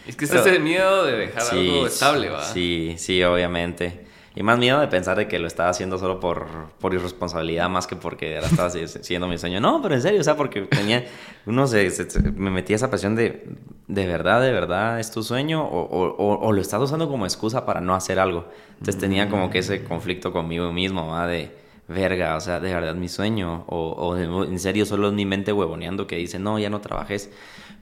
Es 0.06 0.16
que 0.16 0.26
es 0.26 0.30
Pero- 0.32 0.42
ese 0.44 0.58
miedo 0.58 1.06
de 1.06 1.12
dejar 1.16 1.42
sí, 1.42 1.56
algo 1.56 1.86
estable, 1.86 2.28
¿va? 2.28 2.44
Sí, 2.44 2.94
sí, 2.98 3.22
obviamente. 3.22 4.03
Y 4.36 4.42
más 4.42 4.58
miedo 4.58 4.80
de 4.80 4.88
pensar 4.88 5.16
de 5.16 5.28
que 5.28 5.38
lo 5.38 5.46
estaba 5.46 5.68
haciendo 5.68 5.96
solo 5.96 6.18
por, 6.18 6.46
por 6.80 6.92
irresponsabilidad 6.92 7.68
más 7.68 7.86
que 7.86 7.94
porque 7.94 8.32
era, 8.32 8.46
estaba 8.46 8.68
siguiendo 8.68 9.28
mi 9.28 9.38
sueño. 9.38 9.60
No, 9.60 9.80
pero 9.80 9.94
en 9.94 10.02
serio, 10.02 10.20
o 10.20 10.24
sea, 10.24 10.36
porque 10.36 10.62
tenía, 10.62 11.04
uno 11.46 11.66
se, 11.66 11.88
me 12.34 12.50
metía 12.50 12.74
esa 12.74 12.90
pasión 12.90 13.14
de, 13.14 13.46
de 13.86 14.06
verdad, 14.06 14.40
de 14.42 14.50
verdad, 14.50 14.98
¿es 14.98 15.12
tu 15.12 15.22
sueño? 15.22 15.64
O, 15.64 16.16
o, 16.18 16.52
lo 16.52 16.60
estás 16.60 16.80
usando 16.82 17.08
como 17.08 17.26
excusa 17.26 17.64
para 17.64 17.80
no 17.80 17.94
hacer 17.94 18.18
algo. 18.18 18.46
Entonces 18.72 18.98
tenía 18.98 19.28
como 19.28 19.50
que 19.50 19.58
ese 19.58 19.84
conflicto 19.84 20.32
conmigo 20.32 20.72
mismo, 20.72 21.06
¿va? 21.06 21.28
De, 21.28 21.52
verga, 21.88 22.36
o 22.36 22.40
sea, 22.40 22.60
de 22.60 22.72
verdad 22.74 22.94
mi 22.94 23.08
sueño. 23.08 23.64
O, 23.68 24.16
en 24.16 24.58
serio, 24.58 24.86
solo 24.86 25.08
es 25.08 25.14
mi 25.14 25.26
mente 25.26 25.52
huevoneando 25.52 26.06
que 26.06 26.16
dice, 26.16 26.38
no, 26.38 26.58
ya 26.58 26.70
no 26.70 26.80
trabajes. 26.80 27.30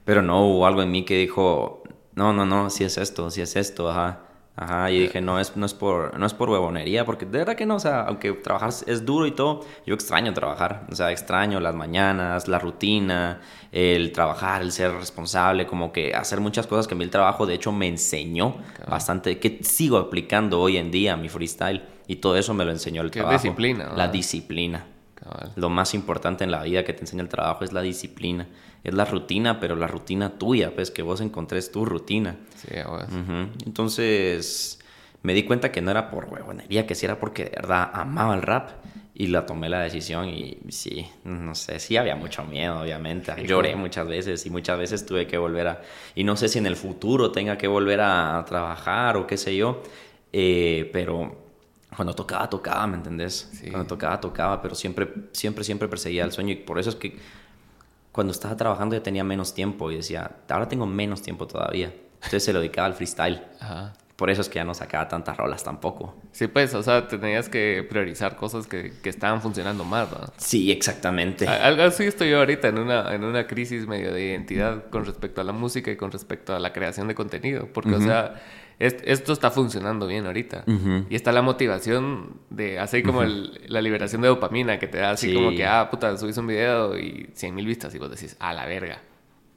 Pero 0.05 0.22
no, 0.22 0.46
hubo 0.46 0.66
algo 0.66 0.82
en 0.82 0.90
mí 0.90 1.05
que 1.05 1.16
dijo, 1.16 1.82
no, 2.14 2.32
no, 2.32 2.44
no, 2.44 2.70
si 2.70 2.84
es 2.84 2.98
esto, 2.98 3.30
si 3.30 3.40
es 3.42 3.57
esto, 3.57 3.90
ajá. 3.90 4.20
Ajá, 4.55 4.90
y 4.90 4.98
dije, 4.98 5.22
no 5.22 5.40
es, 5.40 5.57
no 5.57 5.64
es 5.64 5.72
por, 5.72 6.18
no 6.18 6.26
es 6.26 6.34
por 6.34 6.50
huevonería, 6.50 7.07
porque 7.07 7.24
de 7.24 7.38
verdad 7.38 7.57
que 7.57 7.64
no, 7.64 7.76
o 7.76 7.80
sea, 7.80 8.03
aunque 8.03 8.32
trabajar 8.32 8.70
es 8.86 9.05
duro 9.07 9.26
y 9.26 9.30
todo, 9.30 9.64
yo 9.86 9.94
extraño 9.94 10.34
trabajar, 10.34 10.86
o 10.90 10.94
sea, 10.94 11.11
extraño 11.11 11.59
las 11.59 11.74
mañanas, 11.74 12.48
la 12.48 12.59
rutina, 12.59 13.40
el 13.72 14.12
trabajar, 14.12 14.61
el 14.61 14.70
ser 14.70 14.92
responsable, 14.92 15.66
como 15.66 15.90
que 15.90 16.14
hacer 16.14 16.40
muchas 16.40 16.66
cosas 16.66 16.86
que 16.86 16.92
a 16.92 16.98
mí 16.98 17.05
el 17.05 17.11
trabajo 17.11 17.46
de 17.46 17.55
hecho 17.55 17.72
me 17.72 17.88
enseñó 17.88 18.57
bastante, 18.86 19.38
que 19.38 19.61
sigo 19.62 19.96
aplicando 19.96 20.61
hoy 20.61 20.76
en 20.76 20.90
día 20.90 21.16
mi 21.16 21.30
freestyle, 21.30 21.82
y 22.07 22.16
todo 22.16 22.36
eso 22.36 22.53
me 22.53 22.66
lo 22.66 22.72
enseñó 22.72 23.00
el 23.00 23.11
trabajo. 23.11 23.32
disciplina. 23.32 23.92
La 23.96 24.09
disciplina. 24.09 24.84
Lo 25.56 25.68
más 25.68 25.94
importante 25.94 26.44
en 26.44 26.50
la 26.50 26.62
vida 26.62 26.84
que 26.84 26.92
te 26.92 27.00
enseña 27.00 27.22
el 27.22 27.28
trabajo 27.28 27.64
es 27.64 27.72
la 27.72 27.82
disciplina. 27.82 28.48
Es 28.84 28.94
la 28.94 29.04
rutina, 29.04 29.60
pero 29.60 29.76
la 29.76 29.86
rutina 29.86 30.38
tuya, 30.38 30.74
pues 30.74 30.90
que 30.90 31.02
vos 31.02 31.20
encontres 31.20 31.70
tu 31.70 31.84
rutina. 31.84 32.36
Sí, 32.56 32.74
Entonces 33.64 34.80
me 35.22 35.34
di 35.34 35.44
cuenta 35.44 35.70
que 35.70 35.80
no 35.80 35.90
era 35.90 36.10
por 36.10 36.26
huevonería, 36.26 36.86
que 36.86 36.94
sí 36.94 37.06
era 37.06 37.18
porque 37.18 37.44
de 37.44 37.50
verdad 37.50 37.90
amaba 37.92 38.34
el 38.34 38.42
rap 38.42 38.70
y 39.14 39.28
la 39.28 39.46
tomé 39.46 39.68
la 39.68 39.80
decisión 39.80 40.28
y 40.28 40.58
sí, 40.70 41.06
no 41.24 41.54
sé, 41.54 41.78
sí 41.78 41.96
había 41.96 42.16
mucho 42.16 42.44
miedo, 42.44 42.80
obviamente. 42.80 43.32
Lloré 43.46 43.76
muchas 43.76 44.08
veces 44.08 44.44
y 44.46 44.50
muchas 44.50 44.78
veces 44.78 45.06
tuve 45.06 45.26
que 45.26 45.38
volver 45.38 45.68
a... 45.68 45.82
Y 46.14 46.24
no 46.24 46.36
sé 46.36 46.48
si 46.48 46.58
en 46.58 46.66
el 46.66 46.76
futuro 46.76 47.30
tenga 47.30 47.56
que 47.56 47.68
volver 47.68 48.00
a 48.00 48.44
trabajar 48.48 49.16
o 49.16 49.26
qué 49.26 49.36
sé 49.36 49.54
yo, 49.54 49.82
eh, 50.32 50.90
pero 50.92 51.41
cuando 51.97 52.14
tocaba, 52.14 52.49
tocaba, 52.49 52.86
¿me 52.86 52.97
entendés? 52.97 53.51
Cuando 53.70 53.86
tocaba, 53.86 54.20
tocaba, 54.20 54.62
pero 54.62 54.74
siempre, 54.74 55.12
siempre, 55.32 55.64
siempre 55.64 55.88
perseguía 55.88 56.24
el 56.24 56.32
sueño 56.32 56.53
y 56.53 56.57
por 56.57 56.78
eso 56.78 56.90
es 56.90 56.97
que 56.97 57.18
cuando 58.12 58.32
estaba 58.32 58.57
trabajando 58.57 58.95
ya 58.95 59.03
tenía 59.03 59.24
menos 59.24 59.55
tiempo 59.55 59.90
y 59.90 59.97
decía, 59.97 60.30
ahora 60.49 60.68
tengo 60.68 60.86
menos 60.86 61.22
tiempo 61.22 61.47
todavía. 61.47 61.93
Entonces 62.16 62.45
se 62.45 62.53
lo 62.53 62.61
dedicaba 62.61 62.86
al 62.86 62.95
freestyle. 62.95 63.43
Por 64.16 64.30
eso 64.30 64.43
es 64.43 64.49
que 64.49 64.57
ya 64.57 64.64
no 64.64 64.74
sacaba 64.74 65.09
tantas 65.09 65.36
rolas 65.36 65.64
tampoco. 65.64 66.14
Sí, 66.30 66.47
pues, 66.47 66.74
o 66.74 66.82
sea, 66.82 67.09
tenías 67.09 67.49
que 67.49 67.84
priorizar 67.88 68.36
cosas 68.36 68.68
que, 68.68 68.93
que 69.03 69.09
estaban 69.09 69.43
funcionando 69.43 69.84
más, 69.84 70.11
¿no? 70.12 70.18
Sí, 70.36 70.70
exactamente. 70.70 71.49
Algo 71.49 71.82
así 71.82 72.05
estoy 72.05 72.30
yo 72.30 72.38
ahorita 72.38 72.68
en 72.68 72.78
una, 72.78 73.12
en 73.14 73.24
una 73.24 73.47
crisis 73.47 73.86
medio 73.86 74.12
de 74.12 74.26
identidad 74.26 74.88
con 74.90 75.05
respecto 75.05 75.40
a 75.40 75.45
la 75.45 75.53
música 75.53 75.90
y 75.90 75.97
con 75.97 76.12
respecto 76.12 76.55
a 76.55 76.61
la 76.61 76.72
creación 76.72 77.09
de 77.09 77.14
contenido. 77.14 77.66
Porque, 77.72 77.95
o 77.95 78.01
sea 78.01 78.40
esto 78.82 79.32
está 79.32 79.50
funcionando 79.50 80.06
bien 80.06 80.26
ahorita. 80.26 80.64
Y 81.08 81.14
está 81.14 81.32
la 81.32 81.42
motivación 81.42 82.40
de 82.50 82.78
hacer 82.78 83.02
como 83.02 83.22
la 83.22 83.80
liberación 83.80 84.22
de 84.22 84.28
dopamina 84.28 84.78
que 84.78 84.88
te 84.88 84.98
da 84.98 85.10
así 85.10 85.32
como 85.32 85.50
que, 85.50 85.64
ah, 85.64 85.88
puta, 85.90 86.16
subís 86.16 86.36
un 86.36 86.46
video 86.46 86.98
y 86.98 87.28
100 87.34 87.54
mil 87.54 87.66
vistas 87.66 87.94
y 87.94 87.98
vos 87.98 88.10
decís, 88.10 88.36
a 88.40 88.52
la 88.52 88.66
verga. 88.66 89.00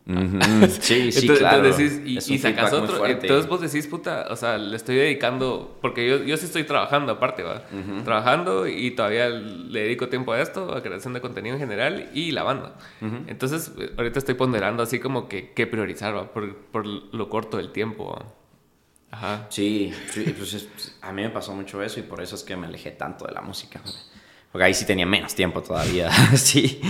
Sí, 0.82 1.11
sí, 1.11 1.28
claro. 1.28 1.67
y, 1.67 2.38
sacas 2.38 2.71
otro. 2.73 3.05
Entonces 3.07 3.47
vos 3.47 3.59
decís, 3.59 3.88
puta, 3.88 4.28
o 4.30 4.36
sea, 4.36 4.57
le 4.57 4.76
estoy 4.76 4.97
dedicando, 4.97 5.80
porque 5.82 6.07
yo, 6.07 6.23
yo 6.23 6.38
sí 6.38 6.45
estoy 6.45 6.63
trabajando 6.63 7.13
aparte, 7.13 7.41
¿va? 7.41 7.63
Trabajando 8.03 8.67
y 8.67 8.91
todavía 8.91 9.30
le 9.30 9.82
dedico 9.82 10.07
tiempo 10.07 10.34
a 10.34 10.41
esto, 10.41 10.76
a 10.76 10.84
creación 10.84 11.13
de 11.13 11.21
contenido 11.21 11.55
en 11.55 11.59
general 11.61 12.09
y 12.13 12.32
la 12.32 12.43
banda. 12.43 12.76
Entonces, 13.28 13.71
ahorita 13.97 14.19
estoy 14.19 14.36
ponderando 14.36 14.84
así 14.84 14.99
como 14.99 15.28
que 15.28 15.51
qué 15.53 15.65
priorizar, 15.65 16.15
¿va? 16.15 16.32
Por, 16.32 16.55
por 16.55 16.86
lo 16.86 17.30
corto 17.30 17.57
del 17.57 17.71
tiempo, 17.71 18.23
Ajá. 19.16 19.47
Sí, 19.49 19.93
pues 20.38 20.68
a 21.01 21.13
mí 21.13 21.22
me 21.22 21.30
pasó 21.30 21.53
mucho 21.53 21.82
eso 21.82 21.99
y 22.01 22.03
por 22.03 22.22
eso 22.22 22.36
es 22.36 22.43
que 22.43 22.57
me 22.57 22.68
alejé 22.68 22.91
tanto 22.91 23.26
de 23.26 23.32
la 23.34 23.41
música. 23.41 23.82
Porque 24.51 24.66
ahí 24.66 24.74
sí 24.74 24.86
tenía 24.86 25.05
menos 25.05 25.34
tiempo 25.34 25.61
todavía, 25.61 26.11
sí. 26.36 26.82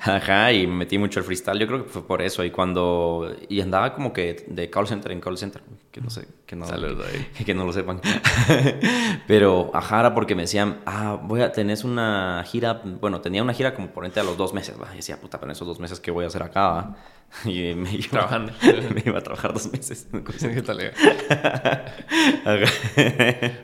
Ajá, 0.00 0.52
y 0.52 0.66
me 0.66 0.74
metí 0.74 0.98
mucho 0.98 1.18
el 1.18 1.24
freestyle. 1.24 1.58
Yo 1.58 1.66
creo 1.66 1.84
que 1.84 1.90
fue 1.90 2.06
por 2.06 2.22
eso. 2.22 2.44
Y 2.44 2.50
cuando... 2.50 3.34
Y 3.48 3.60
andaba 3.60 3.94
como 3.94 4.12
que 4.12 4.44
de 4.46 4.70
call 4.70 4.86
center 4.86 5.10
en 5.10 5.20
call 5.20 5.38
center. 5.38 5.62
Que 5.92 6.00
no 6.00 6.08
sé, 6.08 6.26
que 6.46 6.56
no... 6.56 6.64
Que 7.44 7.52
no 7.54 7.66
lo 7.66 7.72
sepan. 7.74 8.00
Pero, 9.26 9.70
ajá, 9.74 10.00
era 10.00 10.14
porque 10.14 10.34
me 10.34 10.42
decían, 10.42 10.80
ah, 10.86 11.20
voy 11.22 11.42
a... 11.42 11.52
Tenés 11.52 11.84
una 11.84 12.42
gira... 12.46 12.80
Bueno, 12.82 13.20
tenía 13.20 13.42
una 13.42 13.52
gira 13.52 13.74
como 13.74 13.88
por 13.88 14.06
entre 14.06 14.22
a 14.22 14.24
los 14.24 14.38
dos 14.38 14.54
meses, 14.54 14.80
¿va? 14.80 14.88
Y 14.94 14.96
decía, 14.96 15.20
puta, 15.20 15.38
pero 15.38 15.50
en 15.50 15.52
esos 15.52 15.68
dos 15.68 15.80
meses, 15.80 16.00
¿qué 16.00 16.10
voy 16.10 16.24
a 16.24 16.28
hacer 16.28 16.42
acá, 16.42 16.68
¿va? 16.68 16.96
Y 17.44 17.74
me 17.74 17.92
iba, 17.92 18.08
Trabajando. 18.08 18.52
me 18.94 19.02
iba 19.04 19.18
a 19.18 19.22
trabajar 19.22 19.52
dos 19.52 19.70
meses. 19.70 20.08
¿Qué 20.40 20.62
tal? 20.62 20.92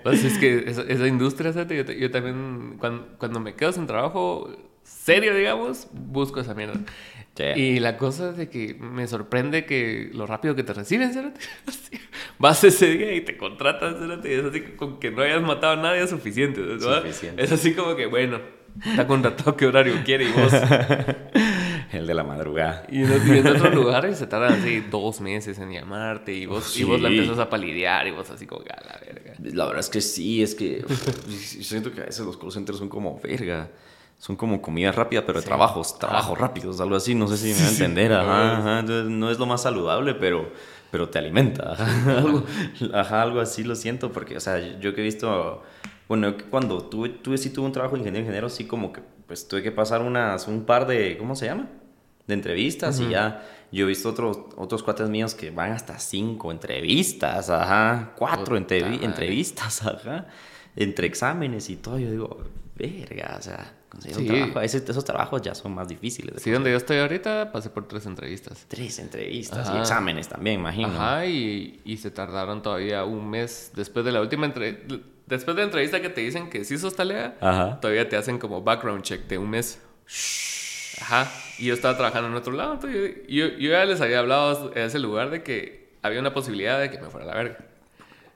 pues 0.02 0.24
es 0.24 0.36
que 0.38 0.64
esa, 0.70 0.82
esa 0.82 1.06
industria, 1.06 1.54
¿sabes? 1.54 1.86
Yo, 1.86 1.92
yo, 1.92 2.10
también, 2.10 2.76
cuando, 2.78 3.08
cuando, 3.18 3.40
me 3.40 3.54
quedo 3.54 3.72
sin 3.72 3.86
trabajo 3.86 4.50
serio, 4.82 5.34
digamos, 5.34 5.88
busco 5.92 6.40
esa 6.40 6.54
mierda. 6.54 6.80
Y 7.56 7.80
la 7.80 7.96
cosa 7.96 8.30
es 8.30 8.36
de 8.36 8.48
que 8.48 8.74
me 8.74 9.06
sorprende 9.06 9.64
que 9.64 10.10
lo 10.12 10.26
rápido 10.26 10.54
que 10.54 10.62
te 10.62 10.72
reciben. 10.72 11.34
Vas 12.38 12.64
ese 12.64 12.86
día 12.86 13.12
y 13.14 13.20
te 13.22 13.36
contratan. 13.36 14.20
Y 14.24 14.28
es 14.28 14.44
así 14.44 14.60
que 14.60 14.76
con 14.76 14.98
que 14.98 15.10
no 15.10 15.22
hayas 15.22 15.42
matado 15.42 15.74
a 15.74 15.76
nadie 15.76 16.02
es 16.02 16.10
suficiente, 16.10 16.60
suficiente. 16.78 17.42
Es 17.42 17.52
así 17.52 17.74
como 17.74 17.96
que, 17.96 18.06
bueno, 18.06 18.40
está 18.84 19.06
contratado 19.06 19.56
qué 19.56 19.66
horario 19.66 19.94
quiere 20.04 20.24
y 20.24 20.32
vos... 20.32 20.52
El 21.92 22.06
de 22.06 22.12
la 22.12 22.22
madrugada. 22.22 22.84
Y 22.90 23.02
en, 23.02 23.46
otros 23.46 23.74
lugares 23.74 24.18
se 24.18 24.26
tardan 24.26 24.60
así 24.60 24.80
dos 24.90 25.22
meses 25.22 25.58
en 25.58 25.72
llamarte 25.72 26.34
y 26.34 26.44
vos, 26.44 26.78
y 26.78 26.84
vos 26.84 27.00
la 27.00 27.08
empiezas 27.08 27.38
a 27.38 27.48
palidear 27.48 28.06
y 28.06 28.10
vos 28.10 28.28
así 28.30 28.46
como, 28.46 28.60
a 28.60 28.84
la 28.84 29.00
verga. 29.00 29.34
La 29.38 29.64
verdad 29.64 29.80
es 29.80 29.88
que 29.88 30.02
sí, 30.02 30.42
es 30.42 30.54
que 30.54 30.84
siento 31.28 31.90
que 31.92 32.02
a 32.02 32.04
veces 32.04 32.26
los 32.26 32.36
call 32.36 32.52
centers 32.52 32.78
son 32.78 32.90
como 32.90 33.18
verga. 33.20 33.70
Son 34.18 34.34
como 34.34 34.60
comida 34.60 34.90
rápida, 34.90 35.24
pero 35.24 35.40
de 35.40 35.46
trabajos, 35.46 35.98
trabajos 35.98 36.36
rápidos, 36.36 36.80
algo 36.80 36.96
así. 36.96 37.14
No 37.14 37.28
sé 37.28 37.36
si 37.36 37.52
me 37.54 37.60
va 37.60 37.68
a 37.68 37.70
entender. 37.70 38.12
Ajá, 38.12 38.82
no 38.82 39.30
es 39.30 39.38
lo 39.38 39.46
más 39.46 39.62
saludable, 39.62 40.14
pero, 40.14 40.50
pero 40.90 41.08
te 41.08 41.18
alimenta. 41.18 41.74
algo, 42.18 42.44
ajá, 42.92 43.22
algo 43.22 43.40
así 43.40 43.62
lo 43.62 43.76
siento, 43.76 44.10
porque, 44.10 44.36
o 44.36 44.40
sea, 44.40 44.58
yo 44.80 44.94
que 44.94 45.02
he 45.02 45.04
visto. 45.04 45.62
Bueno, 46.08 46.34
cuando 46.50 46.82
tuve, 46.84 47.10
tuve, 47.10 47.38
sí 47.38 47.50
tuve 47.50 47.66
un 47.66 47.72
trabajo 47.72 47.94
de 47.94 48.00
ingeniero 48.00 48.24
ingeniero, 48.24 48.48
sí 48.48 48.66
como 48.66 48.92
que 48.92 49.02
pues 49.28 49.46
tuve 49.46 49.62
que 49.62 49.70
pasar 49.70 50.00
unas, 50.00 50.48
un 50.48 50.64
par 50.64 50.86
de, 50.86 51.18
¿cómo 51.18 51.36
se 51.36 51.46
llama? 51.46 51.68
De 52.26 52.34
entrevistas 52.34 52.98
y 52.98 53.10
ya 53.10 53.46
yo 53.70 53.84
he 53.84 53.88
visto 53.88 54.08
otros, 54.08 54.38
otros 54.56 54.82
cuates 54.82 55.08
míos 55.10 55.34
que 55.34 55.50
van 55.50 55.72
hasta 55.72 55.98
cinco 55.98 56.50
entrevistas, 56.50 57.50
ajá, 57.50 58.14
cuatro 58.16 58.56
entrevistas, 58.56 59.86
ajá, 59.86 60.26
entre 60.74 61.06
exámenes 61.06 61.68
y 61.68 61.76
todo. 61.76 61.98
Yo 61.98 62.10
digo, 62.10 62.38
verga, 62.74 63.36
o 63.38 63.42
sea, 63.42 63.77
conseguir 63.88 64.18
un 64.18 64.26
trabajo. 64.26 64.60
esos 64.60 65.04
trabajos 65.04 65.42
ya 65.42 65.54
son 65.54 65.74
más 65.74 65.88
difíciles. 65.88 66.42
sí, 66.42 66.50
donde 66.50 66.70
yo 66.70 66.76
estoy 66.76 66.98
ahorita 66.98 67.52
pasé 67.52 67.70
por 67.70 67.86
tres 67.88 68.06
entrevistas. 68.06 68.66
Tres 68.68 68.98
entrevistas 68.98 69.70
y 69.74 69.78
exámenes 69.78 70.28
también, 70.28 70.60
imagino. 70.60 70.88
Ajá, 70.88 71.26
y, 71.26 71.80
y 71.84 71.96
se 71.96 72.10
tardaron 72.10 72.62
todavía 72.62 73.04
un 73.04 73.28
mes 73.28 73.72
después 73.74 74.04
de 74.04 74.12
la 74.12 74.20
última 74.20 74.46
entrevista 74.46 74.96
después 75.28 75.54
de 75.56 75.62
la 75.62 75.66
entrevista 75.66 76.00
que 76.00 76.08
te 76.08 76.22
dicen 76.22 76.48
que 76.50 76.64
sí 76.64 76.78
sos 76.78 76.96
talea, 76.96 77.36
todavía 77.80 78.08
te 78.08 78.16
hacen 78.16 78.38
como 78.38 78.62
background 78.62 79.02
check 79.02 79.26
de 79.26 79.38
un 79.38 79.50
mes. 79.50 79.80
Ajá. 81.00 81.30
Y 81.58 81.66
yo 81.66 81.74
estaba 81.74 81.96
trabajando 81.96 82.28
en 82.28 82.34
otro 82.34 82.52
lado. 82.52 82.74
Entonces 82.74 83.16
yo, 83.28 83.46
yo, 83.48 83.70
ya 83.70 83.84
les 83.84 84.00
había 84.00 84.18
hablado 84.18 84.72
en 84.74 84.82
ese 84.82 84.98
lugar 84.98 85.30
de 85.30 85.42
que 85.42 85.96
había 86.02 86.20
una 86.20 86.32
posibilidad 86.32 86.80
de 86.80 86.90
que 86.90 86.98
me 86.98 87.08
fuera 87.08 87.26
a 87.26 87.28
la 87.28 87.34
verga. 87.34 87.58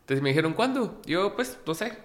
Entonces 0.03 0.23
me 0.23 0.31
dijeron, 0.31 0.53
¿cuándo? 0.53 1.01
Yo, 1.07 1.35
pues, 1.37 1.59
no 1.65 1.75
sé. 1.75 1.97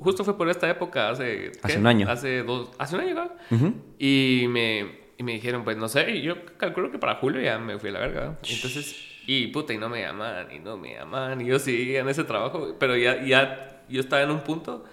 justo 0.00 0.24
fue 0.24 0.36
por 0.36 0.48
esta 0.50 0.68
época, 0.68 1.10
hace... 1.10 1.52
Hace 1.62 1.78
un 1.78 1.86
año. 1.86 2.10
Hace 2.10 2.42
dos... 2.42 2.70
Hace 2.76 2.96
un 2.96 3.02
año, 3.02 3.14
¿no? 3.14 3.72
y, 3.98 4.46
me, 4.48 4.98
y 5.16 5.22
me 5.22 5.32
dijeron, 5.32 5.62
pues, 5.62 5.76
no 5.76 5.88
sé. 5.88 6.10
Y 6.10 6.22
yo 6.22 6.44
calculo 6.58 6.90
que 6.90 6.98
para 6.98 7.14
julio 7.14 7.40
ya 7.40 7.58
me 7.58 7.78
fui 7.78 7.90
a 7.90 7.92
la 7.92 8.00
verga. 8.00 8.36
Entonces... 8.48 8.96
Y 9.28 9.48
puta, 9.48 9.72
y 9.72 9.78
no 9.78 9.88
me 9.88 10.02
llaman, 10.02 10.52
y 10.52 10.58
no 10.60 10.76
me 10.76 10.94
llaman. 10.94 11.40
Y 11.40 11.46
yo 11.46 11.58
seguía 11.58 12.00
en 12.00 12.08
ese 12.08 12.24
trabajo. 12.24 12.76
Pero 12.78 12.96
ya, 12.96 13.24
ya 13.24 13.82
yo 13.88 14.00
estaba 14.00 14.22
en 14.22 14.30
un 14.30 14.40
punto 14.40 14.84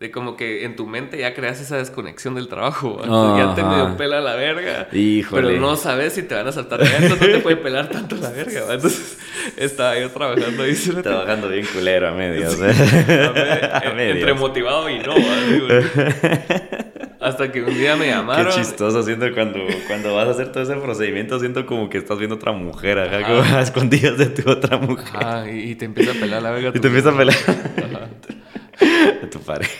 de 0.00 0.10
como 0.10 0.34
que 0.34 0.64
en 0.64 0.76
tu 0.76 0.86
mente 0.86 1.18
ya 1.18 1.34
creas 1.34 1.60
esa 1.60 1.76
desconexión 1.76 2.34
del 2.34 2.48
trabajo. 2.48 2.98
ya 3.36 3.54
te 3.54 3.62
medio 3.62 3.96
pela 3.98 4.20
la 4.20 4.34
verga. 4.34 4.88
Híjole. 4.92 5.48
Pero 5.48 5.60
no 5.60 5.76
sabes 5.76 6.14
si 6.14 6.22
te 6.22 6.34
van 6.34 6.48
a 6.48 6.52
saltar 6.52 6.80
no 6.80 7.16
te 7.16 7.38
puede 7.40 7.56
pelar 7.56 7.90
tanto 7.90 8.16
la 8.16 8.30
verga. 8.30 8.72
Entonces 8.72 9.18
estaba 9.56 9.98
yo 9.98 10.10
trabajando 10.10 10.62
ahí. 10.62 10.74
Trabajando 10.74 11.48
bien 11.48 11.66
culero 11.66 12.08
a 12.08 12.12
medias. 12.12 12.58
Entre 13.98 14.34
motivado 14.34 14.88
y 14.88 14.98
no. 14.98 15.14
Hasta 17.20 17.52
que 17.52 17.62
un 17.62 17.74
día 17.74 17.96
me 17.96 18.06
llamaron. 18.06 18.46
Qué 18.46 18.52
chistoso 18.52 19.02
siento 19.02 19.26
cuando, 19.34 19.60
cuando 19.86 20.14
vas 20.14 20.28
a 20.28 20.30
hacer 20.30 20.52
todo 20.52 20.62
ese 20.62 20.74
procedimiento, 20.76 21.38
siento 21.38 21.66
como 21.66 21.90
que 21.90 21.98
estás 21.98 22.18
viendo 22.18 22.36
otra 22.36 22.52
mujer, 22.52 22.98
acá, 22.98 23.22
como 23.22 23.58
escondidas 23.60 24.16
de 24.16 24.26
tu 24.26 24.50
otra 24.50 24.78
mujer. 24.78 25.06
Ah, 25.14 25.44
y, 25.50 25.74
te 25.74 25.84
empieza 25.84 26.12
a 26.12 26.14
pelar 26.14 26.42
la 26.42 26.50
verga. 26.50 26.72
Y 26.74 26.80
te 26.80 26.88
empieza 26.88 27.10
a 27.10 27.16
pelar. 27.16 27.36
De 29.20 29.26
tu 29.30 29.40
pareja. 29.40 29.70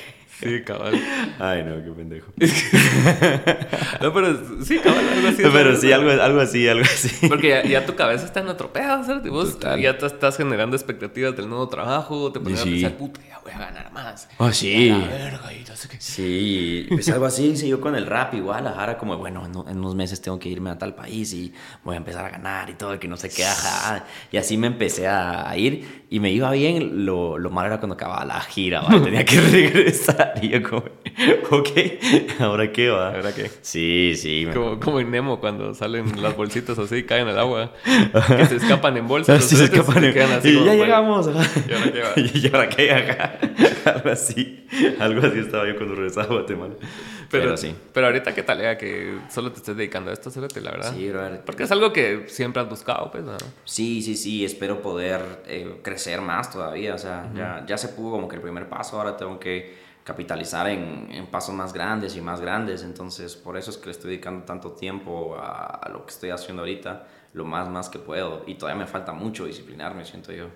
Sí, 0.40 0.62
cabal. 0.64 0.94
Ay, 1.38 1.62
no, 1.64 1.76
qué 1.84 1.90
pendejo. 1.90 2.32
no, 4.00 4.12
pero 4.12 4.38
sí, 4.64 4.78
cabal, 4.78 5.04
algo 5.08 5.28
así. 5.28 5.42
Pero 5.52 5.76
sí, 5.76 5.92
algo, 5.92 6.10
algo 6.10 6.40
así, 6.40 6.68
algo 6.68 6.84
así. 6.84 7.28
Porque 7.28 7.48
ya, 7.48 7.62
ya 7.64 7.86
tu 7.86 7.94
cabeza 7.94 8.24
está 8.24 8.40
en 8.40 8.48
otro 8.48 8.72
pedo, 8.72 9.02
vos 9.30 9.58
ya 9.80 9.98
te 9.98 10.06
estás 10.06 10.36
generando 10.36 10.76
expectativas 10.76 11.36
del 11.36 11.48
nuevo 11.48 11.68
trabajo, 11.68 12.32
te 12.32 12.40
pones 12.40 12.60
Sí. 12.60 12.68
a 12.84 12.88
pensar, 12.88 12.92
puta, 12.98 13.20
ya 13.28 13.38
voy 13.42 13.52
a 13.52 13.58
ganar 13.58 13.92
más. 13.92 14.28
Ah, 14.38 14.52
sí. 14.52 14.90
A 14.90 14.98
la 14.98 15.06
verga, 15.06 15.52
y 15.52 15.64
no 15.68 15.76
sé 15.76 15.88
qué. 15.88 15.96
Sí, 16.00 16.86
pues 16.90 17.08
algo 17.10 17.26
así 17.26 17.46
hice 17.50 17.68
yo 17.68 17.80
con 17.80 17.94
el 17.94 18.06
rap 18.06 18.34
igual, 18.34 18.66
ajá, 18.66 18.84
era 18.84 18.98
como, 18.98 19.16
bueno, 19.16 19.44
en, 19.46 19.70
en 19.70 19.78
unos 19.78 19.94
meses 19.94 20.20
tengo 20.20 20.38
que 20.38 20.48
irme 20.48 20.70
a 20.70 20.78
tal 20.78 20.94
país 20.94 21.32
y 21.32 21.52
voy 21.84 21.94
a 21.94 21.98
empezar 21.98 22.24
a 22.24 22.30
ganar 22.30 22.68
y 22.70 22.74
todo, 22.74 22.98
que 22.98 23.08
no 23.08 23.16
sé 23.16 23.28
qué, 23.30 23.44
ajá. 23.44 24.04
Y 24.32 24.36
así 24.36 24.56
me 24.56 24.66
empecé 24.66 25.06
a, 25.06 25.48
a 25.48 25.56
ir 25.56 26.06
y 26.10 26.20
me 26.20 26.30
iba 26.32 26.50
bien, 26.52 27.04
lo, 27.06 27.38
lo 27.38 27.50
malo 27.50 27.68
era 27.68 27.78
cuando 27.78 27.94
acababa 27.94 28.24
la 28.24 28.40
gira, 28.40 28.82
tenía 29.04 29.24
que 29.24 29.40
regresar 29.40 30.29
y 30.40 30.48
yo 30.48 30.62
como, 30.62 30.84
ok, 31.50 31.68
¿ahora 32.40 32.72
qué 32.72 32.88
va? 32.88 33.14
¿Ahora 33.14 33.34
qué? 33.34 33.50
Sí, 33.62 34.14
sí. 34.16 34.46
Como, 34.52 34.80
como 34.80 35.00
en 35.00 35.10
Nemo 35.10 35.40
cuando 35.40 35.74
salen 35.74 36.20
las 36.22 36.36
bolsitas 36.36 36.78
así 36.78 36.96
y 36.96 37.02
caen 37.04 37.28
al 37.28 37.38
agua. 37.38 37.72
Que 38.36 38.46
se 38.46 38.56
escapan 38.56 38.96
en 38.96 39.08
bolsas. 39.08 39.44
Así 39.44 39.56
se 39.56 39.64
escapan. 39.64 40.04
y 40.04 40.12
quedan 40.12 40.32
así 40.32 40.50
y 40.50 40.54
como, 40.54 40.66
ya 40.66 40.74
llegamos. 40.74 41.28
ajá. 41.28 41.60
¿Y 41.68 41.72
ahora 41.72 41.92
qué 41.92 42.00
va? 42.00 42.12
Y 42.16 42.54
ahora 42.54 42.68
qué, 42.68 42.92
ajá. 42.92 43.38
Algo 43.94 44.10
así. 44.10 44.66
Algo 44.98 45.26
así 45.26 45.38
estaba 45.38 45.66
yo 45.66 45.76
cuando 45.76 45.94
regresaba 45.94 46.26
a 46.26 46.30
Guatemala. 46.30 46.74
Pero, 47.30 47.44
Pero, 47.44 47.56
sí. 47.56 47.74
Pero 47.92 48.06
ahorita 48.06 48.34
qué 48.34 48.42
tal, 48.42 48.76
que 48.76 49.18
solo 49.28 49.52
te 49.52 49.58
estés 49.58 49.76
dedicando 49.76 50.10
a 50.10 50.14
esto, 50.14 50.30
Cérate, 50.30 50.60
la 50.60 50.72
verdad. 50.72 50.94
Sí, 50.94 51.08
brother. 51.08 51.42
Porque 51.44 51.62
es 51.62 51.70
algo 51.70 51.92
que 51.92 52.24
siempre 52.28 52.60
has 52.60 52.68
buscado, 52.68 53.10
pues, 53.10 53.22
¿no? 53.22 53.36
Sí, 53.64 54.02
sí, 54.02 54.16
sí, 54.16 54.44
espero 54.44 54.82
poder 54.82 55.20
eh, 55.46 55.80
crecer 55.82 56.20
más 56.20 56.50
todavía. 56.50 56.94
O 56.94 56.98
sea, 56.98 57.30
ya, 57.34 57.64
ya 57.66 57.78
se 57.78 57.88
pudo 57.88 58.12
como 58.12 58.28
que 58.28 58.36
el 58.36 58.42
primer 58.42 58.68
paso, 58.68 58.98
ahora 58.98 59.16
tengo 59.16 59.38
que 59.38 59.79
capitalizar 60.04 60.68
en, 60.68 61.08
en 61.10 61.26
pasos 61.26 61.54
más 61.54 61.72
grandes 61.72 62.16
y 62.16 62.20
más 62.20 62.40
grandes. 62.40 62.82
Entonces, 62.82 63.36
por 63.36 63.56
eso 63.56 63.70
es 63.70 63.76
que 63.76 63.86
le 63.86 63.92
estoy 63.92 64.10
dedicando 64.10 64.44
tanto 64.44 64.72
tiempo 64.72 65.36
a, 65.38 65.88
lo 65.92 66.04
que 66.04 66.12
estoy 66.12 66.30
haciendo 66.30 66.62
ahorita, 66.62 67.06
lo 67.34 67.44
más, 67.44 67.68
más 67.68 67.88
que 67.88 67.98
puedo. 67.98 68.42
Y 68.46 68.54
todavía 68.54 68.84
me 68.84 68.86
falta 68.86 69.12
mucho 69.12 69.44
disciplinarme, 69.44 70.04
siento 70.04 70.32
yo. 70.32 70.46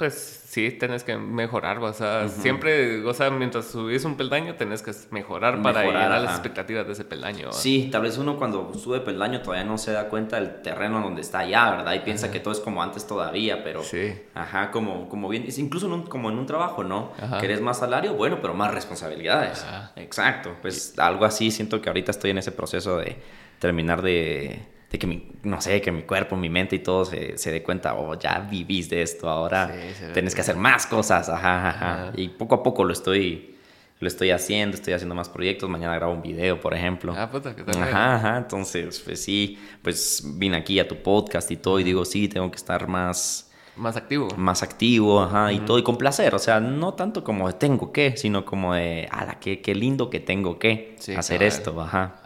Pues 0.00 0.44
sí, 0.48 0.70
tenés 0.70 1.04
que 1.04 1.18
mejorar, 1.18 1.76
o 1.78 1.92
sea, 1.92 2.26
siempre, 2.28 3.04
o 3.04 3.12
sea, 3.12 3.28
mientras 3.30 3.66
subís 3.66 4.02
un 4.06 4.16
peldaño, 4.16 4.54
tenés 4.54 4.80
que 4.80 4.92
mejorar, 5.10 5.60
para 5.62 5.80
Mejorar, 5.80 6.02
llegar 6.04 6.12
a 6.12 6.20
las 6.20 6.30
expectativas 6.32 6.86
de 6.86 6.94
ese 6.94 7.04
peldaño. 7.04 7.52
Sí, 7.52 7.90
tal 7.92 8.00
vez 8.00 8.16
uno 8.16 8.38
cuando 8.38 8.72
sube 8.72 9.00
peldaño 9.00 9.42
todavía 9.42 9.66
no 9.66 9.76
se 9.76 9.92
da 9.92 10.08
cuenta 10.08 10.36
del 10.40 10.62
terreno 10.62 11.02
donde 11.02 11.20
está 11.20 11.44
ya, 11.44 11.70
¿verdad? 11.70 11.92
Y 11.92 11.98
piensa 11.98 12.30
que 12.30 12.40
todo 12.40 12.54
es 12.54 12.60
como 12.60 12.82
antes 12.82 13.06
todavía, 13.06 13.62
pero... 13.62 13.82
Sí. 13.82 14.14
Ajá, 14.34 14.70
como, 14.70 15.06
como 15.10 15.28
bien, 15.28 15.44
incluso 15.54 15.84
en 15.86 15.92
un- 15.92 16.06
como 16.06 16.30
en 16.30 16.38
un 16.38 16.46
trabajo, 16.46 16.82
¿no? 16.82 17.12
Ajá. 17.20 17.38
Querés 17.38 17.60
más 17.60 17.78
salario, 17.80 18.14
bueno, 18.14 18.38
pero 18.40 18.54
más 18.54 18.72
responsabilidades. 18.72 19.62
Ajá. 19.62 19.92
Exacto, 19.96 20.56
pues 20.62 20.98
algo 20.98 21.26
así 21.26 21.50
siento 21.50 21.82
que 21.82 21.90
ahorita 21.90 22.10
estoy 22.10 22.30
en 22.30 22.38
ese 22.38 22.52
proceso 22.52 22.96
de 22.96 23.18
terminar 23.58 24.00
de, 24.00 24.62
de 24.90 24.98
que 24.98 25.06
mi, 25.06 25.28
no 25.44 25.60
sé, 25.60 25.80
que 25.80 25.92
mi 25.92 26.02
cuerpo, 26.02 26.36
mi 26.36 26.48
mente 26.50 26.76
y 26.76 26.80
todo 26.80 27.04
se, 27.04 27.38
se 27.38 27.52
dé 27.52 27.62
cuenta, 27.62 27.94
oh, 27.94 28.18
ya 28.18 28.40
vivís 28.40 28.90
de 28.90 29.02
esto, 29.02 29.28
ahora 29.28 29.68
Sí, 29.72 30.04
tenés 30.12 30.34
que 30.34 30.36
que- 30.36 30.40
hacer 30.42 30.56
más 30.56 30.86
cosas, 30.86 31.28
ajá, 31.28 31.68
ajá. 31.68 31.92
Ajá. 32.08 32.12
Y 32.16 32.28
poco 32.30 32.56
a 32.56 32.62
poco 32.64 32.82
lo 32.84 32.92
estoy, 32.92 33.54
lo 34.00 34.08
estoy 34.08 34.30
haciendo, 34.32 34.76
estoy 34.76 34.94
haciendo 34.94 35.14
más 35.14 35.28
proyectos, 35.28 35.70
mañana 35.70 35.94
grabo 35.94 36.12
un 36.12 36.22
video, 36.22 36.60
por 36.60 36.74
ejemplo. 36.74 37.14
Ah, 37.16 37.30
puta, 37.30 37.54
¿qué 37.54 37.62
tal? 37.62 37.80
Ajá, 37.82 38.14
ajá, 38.16 38.36
entonces, 38.38 38.98
pues 39.00 39.22
sí, 39.22 39.58
pues 39.82 40.24
vine 40.38 40.56
aquí 40.56 40.80
a 40.80 40.88
tu 40.88 40.96
podcast 40.96 41.48
y 41.52 41.56
todo 41.56 41.78
y 41.78 41.84
digo, 41.84 42.04
sí, 42.04 42.26
tengo 42.26 42.50
que 42.50 42.56
estar 42.56 42.88
más, 42.88 43.48
Más 43.76 43.96
activo. 43.96 44.26
más 44.36 44.62
activo, 44.64 45.22
ajá, 45.22 45.52
y 45.52 45.60
todo, 45.60 45.78
y 45.78 45.84
con 45.84 45.96
placer, 45.98 46.34
o 46.34 46.38
sea, 46.40 46.58
no 46.58 46.94
tanto 46.94 47.22
como 47.22 47.46
de 47.46 47.52
tengo 47.54 47.92
que, 47.92 48.16
sino 48.16 48.44
como 48.44 48.74
de, 48.74 49.06
ala, 49.12 49.38
qué, 49.38 49.60
qué 49.62 49.74
lindo 49.76 50.10
que 50.10 50.18
tengo 50.18 50.58
que 50.58 50.96
Sí, 50.98 51.14
hacer 51.14 51.38
cabal. 51.38 51.48
esto, 51.48 51.80
ajá. 51.80 52.16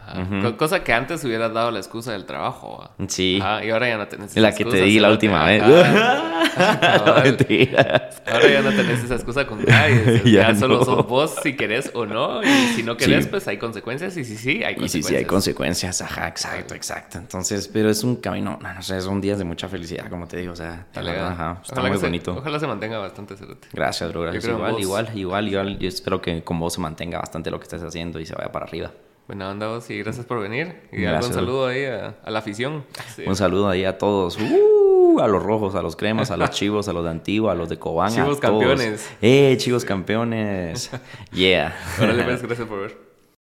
Cosa 0.57 0.83
que 0.83 0.93
antes 0.93 1.23
hubieras 1.23 1.53
dado 1.53 1.71
la 1.71 1.79
excusa 1.79 2.11
del 2.11 2.25
trabajo. 2.25 2.79
¿va? 2.99 3.07
Sí, 3.07 3.39
Ajá, 3.41 3.63
y 3.65 3.69
ahora 3.71 3.87
ya 3.89 3.97
no 3.97 4.07
tenés 4.07 4.31
esa 4.31 4.39
la 4.41 4.51
que 4.51 4.63
te 4.63 4.69
excusa, 4.69 4.83
di 4.85 4.99
la 4.99 5.09
última 5.11 5.45
vez. 5.45 5.63
No, 7.05 7.15
mentiras. 7.23 8.21
Ahora 8.31 8.47
ya 8.47 8.61
no 8.61 8.69
tenés 8.71 9.03
esa 9.03 9.15
excusa 9.15 9.45
con 9.45 9.63
nadie. 9.65 10.21
Ya 10.25 10.51
ya 10.51 10.55
solo 10.55 10.83
sos 10.85 11.05
vos 11.07 11.35
si 11.43 11.55
querés 11.55 11.91
o 11.93 12.05
no. 12.05 12.41
Y 12.43 12.47
si 12.75 12.83
no 12.83 12.95
querés, 12.97 13.25
Sí. 13.25 13.29
pues 13.29 13.47
hay 13.47 13.57
consecuencias. 13.57 14.15
Y 14.17 14.23
si 14.23 14.37
sí, 14.37 14.63
hay 14.63 14.73
Y 14.73 14.75
sí, 14.75 14.79
consecuencias. 14.79 15.05
sí, 15.07 15.15
hay 15.15 15.25
consecuencias, 15.25 16.01
ajá, 16.01 16.27
exacto, 16.27 16.75
exacto. 16.75 17.17
Entonces, 17.17 17.67
pero 17.67 17.89
es 17.89 18.03
un 18.03 18.17
camino, 18.17 18.57
no, 18.61 18.73
no 18.73 18.81
sé, 18.81 19.01
son 19.01 19.19
días 19.21 19.37
de 19.37 19.43
mucha 19.43 19.67
felicidad, 19.67 20.09
como 20.09 20.27
te 20.27 20.37
digo, 20.37 20.53
o 20.53 20.55
sea, 20.55 20.69
la 20.69 21.01
Dale, 21.01 21.11
verdad, 21.11 21.27
ah. 21.27 21.33
ajá, 21.33 21.59
está 21.61 21.73
Ojalá 21.73 21.89
muy 21.89 21.97
se- 21.97 22.05
bonito. 22.05 22.35
ojalá 22.37 22.59
se 22.59 22.67
mantenga 22.67 22.97
bastante 22.99 23.35
cerote. 23.35 23.67
Gracias, 23.73 24.09
bro. 24.11 24.21
Gracias. 24.21 24.45
Igual, 24.45 24.71
vos. 24.73 24.81
igual, 24.81 25.09
igual, 25.15 25.47
igual. 25.49 25.79
Yo 25.79 25.87
espero 25.87 26.21
que 26.21 26.43
con 26.43 26.59
vos 26.59 26.73
se 26.73 26.81
mantenga 26.81 27.19
bastante 27.19 27.51
lo 27.51 27.59
que 27.59 27.63
estés 27.63 27.83
haciendo 27.83 28.19
y 28.19 28.25
se 28.25 28.35
vaya 28.35 28.51
para 28.51 28.65
arriba. 28.65 28.91
Buena 29.27 29.49
onda 29.49 29.67
vos 29.67 29.89
y 29.89 29.97
gracias 29.99 30.25
por 30.25 30.39
venir. 30.39 30.81
Y 30.91 31.01
Gracias, 31.01 31.31
algún 31.31 31.33
saludo 31.33 31.67
ahí 31.67 31.83
a, 31.85 32.15
a 32.23 32.29
la 32.31 32.39
afición. 32.39 32.85
Sí. 33.15 33.23
Un 33.25 33.35
saludo 33.35 33.69
ahí 33.69 33.83
a 33.83 33.97
todos. 33.97 34.37
Uh, 34.39 35.19
a 35.19 35.27
los 35.27 35.41
rojos, 35.41 35.73
a 35.75 35.81
los 35.81 35.95
cremas, 35.95 36.29
a 36.29 36.37
los 36.37 36.49
chivos, 36.51 36.87
a 36.89 36.93
los 36.93 37.03
de 37.03 37.09
Antigua, 37.09 37.53
a 37.53 37.55
los 37.55 37.67
de 37.69 37.79
Cobán. 37.79 38.11
a 38.11 38.15
Chivos 38.15 38.39
todos. 38.39 38.41
campeones. 38.63 39.09
Eh, 39.21 39.55
chivos 39.57 39.83
campeones. 39.85 40.91
Yeah. 41.31 41.75
Órale, 41.99 42.23
pues, 42.23 42.41
gracias 42.47 42.67
por 42.67 42.81
ver. 42.81 43.04